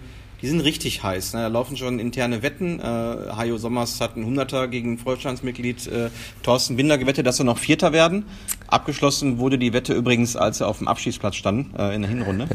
die 0.43 0.49
sind 0.49 0.61
richtig 0.61 1.03
heiß. 1.03 1.35
Ne? 1.35 1.41
Da 1.41 1.49
laufen 1.49 1.77
schon 1.77 1.99
interne 1.99 2.43
Wetten. 2.43 2.81
Äh, 2.81 2.83
Hajo 2.83 3.59
Sommers 3.59 4.01
hat 4.01 4.17
einen 4.17 4.25
Hunderter 4.25 4.69
gegen 4.69 4.97
Vorstandsmitglied 4.97 5.87
äh, 5.87 6.11
Thorsten 6.43 6.77
Binder 6.77 6.99
gewettet, 6.99 7.27
dass 7.27 7.37
sie 7.37 7.45
noch 7.45 7.59
Vierter 7.59 7.93
werden. 7.93 8.25
Abgeschlossen 8.71 9.39
wurde 9.39 9.59
die 9.59 9.73
Wette 9.73 9.95
übrigens, 9.95 10.37
als 10.37 10.59
sie 10.59 10.67
auf 10.67 10.79
dem 10.79 10.89
Abschießplatz 10.89 11.37
standen 11.37 11.75
äh, 11.79 11.95
in 11.95 12.03
der 12.03 12.11
Hinrunde. 12.11 12.49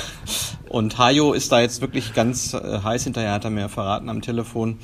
Und 0.68 0.96
Hajo 0.98 1.34
ist 1.34 1.52
da 1.52 1.60
jetzt 1.60 1.80
wirklich 1.82 2.14
ganz 2.14 2.54
äh, 2.54 2.80
heiß 2.82 3.04
hinterher, 3.04 3.32
hat 3.32 3.44
er 3.44 3.50
mir 3.50 3.68
verraten 3.68 4.08
am 4.08 4.22
Telefon. 4.22 4.78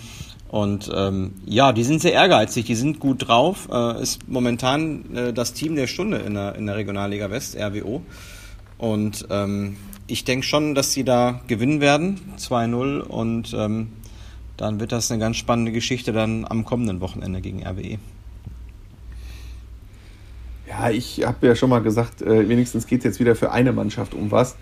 Und 0.49 0.91
ähm, 0.95 1.33
ja, 1.47 1.73
die 1.73 1.85
sind 1.85 2.01
sehr 2.01 2.13
ehrgeizig, 2.13 2.67
die 2.67 2.75
sind 2.75 3.01
gut 3.01 3.29
drauf. 3.29 3.69
Äh, 3.71 4.03
ist 4.03 4.29
momentan 4.29 5.15
äh, 5.15 5.33
das 5.33 5.53
Team 5.53 5.77
der 5.77 5.87
Stunde 5.87 6.19
in 6.19 6.35
der, 6.35 6.55
in 6.57 6.67
der 6.67 6.77
Regionalliga 6.77 7.31
West, 7.31 7.57
RWO. 7.57 8.03
Und 8.79 9.27
ähm, 9.31 9.77
ich 10.07 10.25
denke 10.25 10.47
schon, 10.47 10.75
dass 10.75 10.93
sie 10.93 11.05
da 11.05 11.41
gewinnen 11.49 11.81
werden, 11.81 12.21
2-0 12.39 13.01
und 13.01 13.55
ähm, 13.55 13.93
dann 14.57 14.81
wird 14.81 14.93
das 14.93 15.11
eine 15.11 15.21
ganz 15.21 15.37
spannende 15.37 15.73
Geschichte 15.73 16.13
dann 16.13 16.47
am 16.49 16.65
kommenden 16.65 17.01
Wochenende 17.01 17.41
gegen 17.41 17.67
RWE. 17.67 17.99
Ja, 20.69 20.91
ich 20.91 21.25
habe 21.25 21.47
ja 21.47 21.55
schon 21.55 21.71
mal 21.71 21.81
gesagt, 21.81 22.21
äh, 22.23 22.49
wenigstens 22.49 22.87
geht 22.87 23.01
es 23.01 23.05
jetzt 23.05 23.21
wieder 23.21 23.35
für 23.35 23.53
eine 23.53 23.73
Mannschaft 23.73 24.15
um 24.15 24.31
was. 24.31 24.57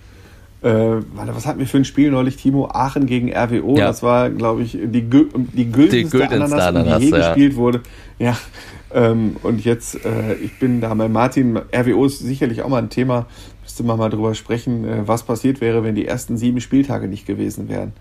Äh, 0.63 0.69
was 1.15 1.47
hatten 1.47 1.59
wir 1.59 1.67
für 1.67 1.79
ein 1.79 1.85
Spiel 1.85 2.11
neulich, 2.11 2.37
Timo? 2.37 2.69
Aachen 2.69 3.07
gegen 3.07 3.33
RWO. 3.33 3.77
Ja. 3.77 3.89
Das 3.89 4.03
war, 4.03 4.31
glaube 4.31 4.63
ich, 4.63 4.73
die, 4.73 5.03
die 5.03 5.71
güldenste 5.71 6.19
die 6.19 6.25
Ananas, 6.25 6.53
Ananas, 6.53 6.99
die 6.99 7.07
je 7.07 7.11
ja. 7.11 7.29
gespielt 7.29 7.57
wurde. 7.57 7.83
Ja, 8.19 8.37
ähm, 8.95 9.37
und 9.43 9.65
jetzt, 9.65 10.05
äh, 10.05 10.35
ich 10.35 10.59
bin 10.59 10.81
da 10.81 10.95
bei 10.95 11.09
Martin. 11.09 11.57
RWO 11.57 12.07
ist 12.07 12.21
sicherlich 12.21 12.63
auch 12.63 12.69
mal 12.69 12.79
ein 12.79 12.89
Thema, 12.89 13.27
müsste 13.63 13.83
man 13.83 13.99
mal 13.99 14.09
drüber 14.09 14.35
sprechen, 14.35 14.85
äh, 14.85 15.07
was 15.07 15.25
passiert 15.25 15.61
wäre, 15.61 15.85
wenn 15.85 15.95
die 15.95 16.07
ersten 16.07 16.37
sieben 16.39 16.61
Spieltage 16.61 17.09
nicht 17.09 17.27
gewesen 17.27 17.69
wären. 17.69 17.93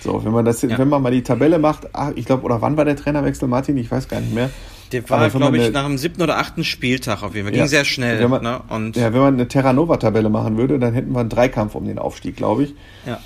So, 0.00 0.24
wenn 0.24 0.32
man 0.32 0.44
das, 0.44 0.60
ja. 0.62 0.76
wenn 0.76 0.88
man 0.88 1.00
mal 1.00 1.12
die 1.12 1.22
Tabelle 1.22 1.58
macht, 1.58 1.88
ach, 1.92 2.12
ich 2.16 2.26
glaube, 2.26 2.42
oder 2.42 2.60
wann 2.60 2.76
war 2.76 2.84
der 2.84 2.96
Trainerwechsel, 2.96 3.48
Martin? 3.48 3.76
Ich 3.76 3.90
weiß 3.90 4.08
gar 4.08 4.20
nicht 4.20 4.34
mehr. 4.34 4.50
Der 4.92 5.08
war, 5.08 5.28
glaube 5.30 5.58
ich, 5.58 5.72
nach 5.72 5.86
dem 5.86 5.98
siebten 5.98 6.22
oder 6.22 6.38
achten 6.38 6.64
Spieltag 6.64 7.22
auf 7.22 7.34
jeden 7.34 7.46
Fall. 7.46 7.52
Ging 7.52 7.60
ja, 7.60 7.66
sehr 7.66 7.84
schnell. 7.84 8.20
Wenn 8.20 8.30
man, 8.30 8.42
ne? 8.42 8.60
Und 8.68 8.96
ja, 8.96 9.12
wenn 9.12 9.20
man 9.20 9.34
eine 9.34 9.48
Terra 9.48 9.72
Nova-Tabelle 9.72 10.28
machen 10.28 10.58
würde, 10.58 10.78
dann 10.78 10.92
hätten 10.94 11.12
wir 11.12 11.20
einen 11.20 11.30
Dreikampf 11.30 11.74
um 11.74 11.86
den 11.86 11.98
Aufstieg, 11.98 12.36
glaube 12.36 12.64
ich. 12.64 12.74
Ja. 13.06 13.18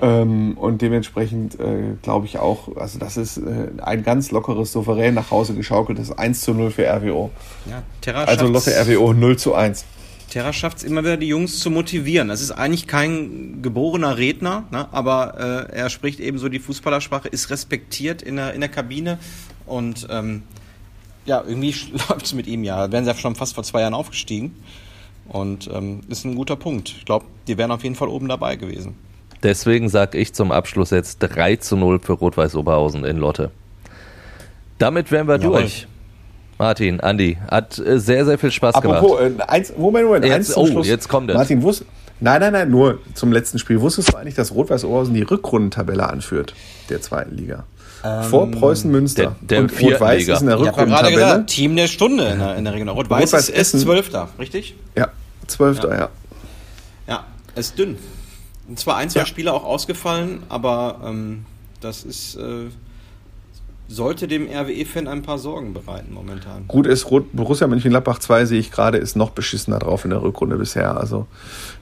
Ähm, 0.00 0.56
und 0.56 0.80
dementsprechend 0.80 1.58
äh, 1.58 1.96
glaube 2.02 2.26
ich 2.26 2.38
auch, 2.38 2.76
also 2.76 3.00
das 3.00 3.16
ist 3.16 3.38
äh, 3.38 3.70
ein 3.82 4.04
ganz 4.04 4.30
lockeres, 4.30 4.70
souverän 4.70 5.14
nach 5.14 5.32
Hause 5.32 5.54
geschaukeltes 5.54 6.16
1 6.16 6.40
zu 6.40 6.54
0 6.54 6.70
für 6.70 6.86
RWO. 6.86 7.30
Ja, 7.68 7.82
Terra 8.00 8.24
also 8.24 8.46
Lotte 8.46 8.70
RWO 8.70 9.12
0 9.12 9.36
zu 9.36 9.54
1. 9.54 9.84
Terra 10.30 10.52
schafft 10.52 10.78
es 10.78 10.84
immer 10.84 11.02
wieder, 11.02 11.16
die 11.16 11.26
Jungs 11.26 11.58
zu 11.58 11.70
motivieren. 11.70 12.28
Das 12.28 12.40
ist 12.40 12.50
eigentlich 12.52 12.86
kein 12.86 13.60
geborener 13.62 14.18
Redner, 14.18 14.64
ne? 14.70 14.86
aber 14.92 15.68
äh, 15.72 15.76
er 15.76 15.90
spricht 15.90 16.20
eben 16.20 16.38
so 16.38 16.48
die 16.48 16.58
Fußballersprache, 16.58 17.28
ist 17.28 17.50
respektiert 17.50 18.22
in 18.22 18.36
der, 18.36 18.54
in 18.54 18.60
der 18.60 18.68
Kabine 18.68 19.18
und 19.66 20.06
ähm, 20.10 20.42
ja, 21.28 21.42
irgendwie 21.46 21.74
läuft 22.08 22.26
es 22.26 22.34
mit 22.34 22.46
ihm 22.46 22.64
ja. 22.64 22.86
Da 22.86 22.92
wären 22.92 23.04
sie 23.04 23.10
ja 23.10 23.16
schon 23.16 23.34
fast 23.34 23.54
vor 23.54 23.64
zwei 23.64 23.82
Jahren 23.82 23.94
aufgestiegen 23.94 24.54
und 25.28 25.70
ähm, 25.72 26.00
ist 26.08 26.24
ein 26.24 26.34
guter 26.34 26.56
Punkt. 26.56 26.94
Ich 26.98 27.04
glaube, 27.04 27.26
die 27.46 27.58
wären 27.58 27.70
auf 27.70 27.82
jeden 27.82 27.94
Fall 27.94 28.08
oben 28.08 28.28
dabei 28.28 28.56
gewesen. 28.56 28.96
Deswegen 29.42 29.88
sage 29.88 30.18
ich 30.18 30.32
zum 30.32 30.50
Abschluss 30.50 30.90
jetzt 30.90 31.18
3 31.18 31.56
zu 31.56 31.76
0 31.76 32.00
für 32.00 32.14
Rot-Weiß 32.14 32.56
Oberhausen 32.56 33.04
in 33.04 33.18
Lotte. 33.18 33.50
Damit 34.78 35.12
wären 35.12 35.28
wir 35.28 35.38
Jawohl. 35.38 35.60
durch. 35.60 35.86
Martin, 36.58 36.98
Andi, 37.00 37.38
hat 37.48 37.78
äh, 37.78 38.00
sehr, 38.00 38.24
sehr 38.24 38.36
viel 38.36 38.50
Spaß 38.50 38.74
Apropos, 38.74 39.18
gemacht. 39.18 39.48
Äh, 39.48 39.52
eins, 39.52 39.76
Moment, 39.76 40.06
Moment, 40.06 40.24
jetzt, 40.24 40.56
eins 40.56 40.56
oh, 40.56 40.82
jetzt 40.82 41.08
kommt 41.08 41.30
es. 41.30 41.36
Martin, 41.36 41.62
wusst, 41.62 41.84
Nein, 42.20 42.40
nein, 42.40 42.52
nein, 42.52 42.70
nur 42.70 42.98
zum 43.14 43.32
letzten 43.32 43.60
Spiel. 43.60 43.80
Wusstest 43.80 44.12
du 44.12 44.16
eigentlich, 44.16 44.34
dass 44.34 44.52
Rot-Weiß 44.52 44.84
Oberhausen 44.84 45.14
die 45.14 45.22
Rückrundentabelle 45.22 46.08
anführt, 46.08 46.54
der 46.90 47.00
zweiten 47.00 47.36
Liga? 47.36 47.64
Ähm, 48.04 48.22
Vor 48.24 48.50
Preußen 48.50 48.90
Münster. 48.90 49.36
Der, 49.40 49.60
der 49.60 49.60
und 49.62 49.82
Rot-Weiß 49.82 50.28
ist 50.28 50.40
in 50.40 50.46
der 50.46 50.58
Rückrundentabelle. 50.58 51.10
Ich 51.10 51.16
gerade 51.16 51.34
gesagt, 51.34 51.50
Team 51.50 51.76
der 51.76 51.88
Stunde 51.88 52.28
in 52.28 52.38
der, 52.38 52.56
in 52.56 52.64
der 52.64 52.74
Region. 52.74 52.88
Rot-Weiß 52.88 53.32
Rot 53.32 53.40
ist, 53.40 53.48
ist 53.48 53.80
Zwölfter, 53.80 54.28
richtig? 54.38 54.74
Ja, 54.96 55.08
Zwölfter, 55.46 55.90
ja. 55.90 55.98
ja. 55.98 56.08
Ja, 57.06 57.24
ist 57.54 57.78
dünn. 57.78 57.98
Und 58.68 58.78
zwar 58.78 58.96
ein, 58.96 59.10
zwei 59.10 59.20
ja. 59.20 59.26
Spieler 59.26 59.54
auch 59.54 59.64
ausgefallen, 59.64 60.42
aber 60.48 61.00
ähm, 61.04 61.44
das 61.80 62.04
ist... 62.04 62.36
Äh, 62.36 62.66
sollte 63.88 64.28
dem 64.28 64.46
RWE-Fan 64.46 65.08
ein 65.08 65.22
paar 65.22 65.38
Sorgen 65.38 65.72
bereiten 65.72 66.12
momentan. 66.12 66.66
Gut 66.68 66.86
ist, 66.86 67.06
Borussia 67.32 67.66
Mönchengladbach 67.66 68.18
2 68.18 68.44
sehe 68.44 68.60
ich 68.60 68.70
gerade, 68.70 68.98
ist 68.98 69.16
noch 69.16 69.30
beschissener 69.30 69.78
drauf 69.78 70.04
in 70.04 70.10
der 70.10 70.22
Rückrunde 70.22 70.56
bisher. 70.56 70.98
Also 70.98 71.26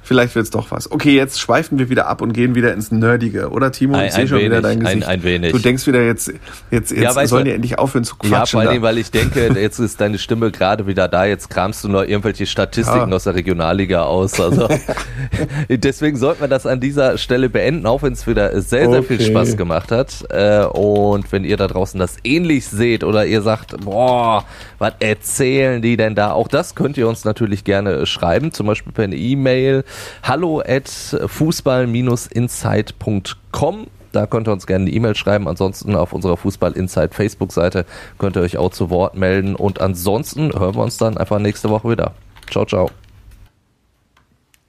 vielleicht 0.02 0.36
wird 0.36 0.44
es 0.44 0.50
doch 0.50 0.70
was. 0.70 0.90
Okay, 0.90 1.16
jetzt 1.16 1.40
schweifen 1.40 1.80
wir 1.80 1.90
wieder 1.90 2.06
ab 2.06 2.22
und 2.22 2.32
gehen 2.32 2.54
wieder 2.54 2.72
ins 2.72 2.92
Nerdige, 2.92 3.50
oder 3.50 3.72
Timo? 3.72 3.96
Ein, 3.96 4.06
ich 4.06 4.12
sehe 4.12 4.28
schon 4.28 4.38
wenig, 4.38 4.50
wieder 4.50 4.62
dein 4.62 4.78
Gesicht. 4.78 5.04
Ein, 5.04 5.18
ein 5.18 5.22
wenig. 5.24 5.52
Du 5.52 5.58
denkst 5.58 5.84
wieder 5.88 6.02
jetzt, 6.02 6.32
jetzt, 6.70 6.92
jetzt 6.92 7.16
ja, 7.16 7.26
sollen 7.26 7.44
die 7.44 7.50
endlich 7.50 7.76
aufhören 7.76 8.04
zu 8.04 8.14
quatschen. 8.14 8.32
Ja, 8.32 8.46
vor 8.46 8.60
allem, 8.60 8.82
weil 8.82 8.98
ich 8.98 9.10
denke, 9.10 9.52
jetzt 9.60 9.80
ist 9.80 10.00
deine 10.00 10.18
Stimme 10.18 10.52
gerade 10.52 10.86
wieder 10.86 11.08
da, 11.08 11.24
jetzt 11.24 11.50
kramst 11.50 11.82
du 11.82 11.88
noch 11.88 12.02
irgendwelche 12.02 12.46
Statistiken 12.46 13.10
ja. 13.10 13.16
aus 13.16 13.24
der 13.24 13.34
Regionalliga 13.34 14.04
aus. 14.04 14.40
Also 14.40 14.68
deswegen 15.68 16.16
sollten 16.16 16.40
wir 16.40 16.48
das 16.48 16.66
an 16.66 16.78
dieser 16.78 17.18
Stelle 17.18 17.48
beenden, 17.48 17.86
auch 17.86 18.02
wenn 18.02 18.12
es 18.12 18.28
wieder 18.28 18.60
sehr, 18.60 18.88
sehr 18.88 19.00
okay. 19.00 19.16
viel 19.16 19.20
Spaß 19.22 19.56
gemacht 19.56 19.90
hat. 19.90 20.24
Äh, 20.30 20.64
und 20.66 21.32
wenn 21.32 21.44
ihr 21.44 21.56
da 21.56 21.66
draußen 21.66 21.95
das 21.98 22.16
ähnlich 22.24 22.66
seht 22.66 23.04
oder 23.04 23.26
ihr 23.26 23.42
sagt, 23.42 23.78
boah, 23.84 24.44
was 24.78 24.94
erzählen 25.00 25.82
die 25.82 25.96
denn 25.96 26.14
da? 26.14 26.30
Auch 26.32 26.48
das 26.48 26.74
könnt 26.74 26.96
ihr 26.96 27.06
uns 27.08 27.24
natürlich 27.24 27.64
gerne 27.64 28.06
schreiben, 28.06 28.52
zum 28.52 28.66
Beispiel 28.66 28.92
per 28.92 29.12
E-Mail 29.12 29.84
hallo 30.22 30.62
at 30.66 30.88
fußball-insight.com. 30.88 33.86
Da 34.12 34.26
könnt 34.26 34.48
ihr 34.48 34.52
uns 34.52 34.66
gerne 34.66 34.86
eine 34.86 34.92
E-Mail 34.92 35.14
schreiben. 35.14 35.46
Ansonsten 35.46 35.94
auf 35.94 36.14
unserer 36.14 36.38
Fußball 36.38 36.72
Insight 36.72 37.14
Facebook-Seite 37.14 37.84
könnt 38.18 38.36
ihr 38.36 38.42
euch 38.42 38.56
auch 38.56 38.70
zu 38.70 38.88
Wort 38.88 39.14
melden. 39.14 39.54
Und 39.54 39.78
ansonsten 39.80 40.58
hören 40.58 40.74
wir 40.74 40.82
uns 40.82 40.96
dann 40.96 41.18
einfach 41.18 41.38
nächste 41.38 41.68
Woche 41.68 41.90
wieder. 41.90 42.14
Ciao, 42.50 42.64
ciao. 42.64 42.90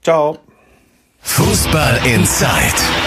Ciao. 0.04 0.38
Fußball 1.22 2.00
Insight. 2.06 3.07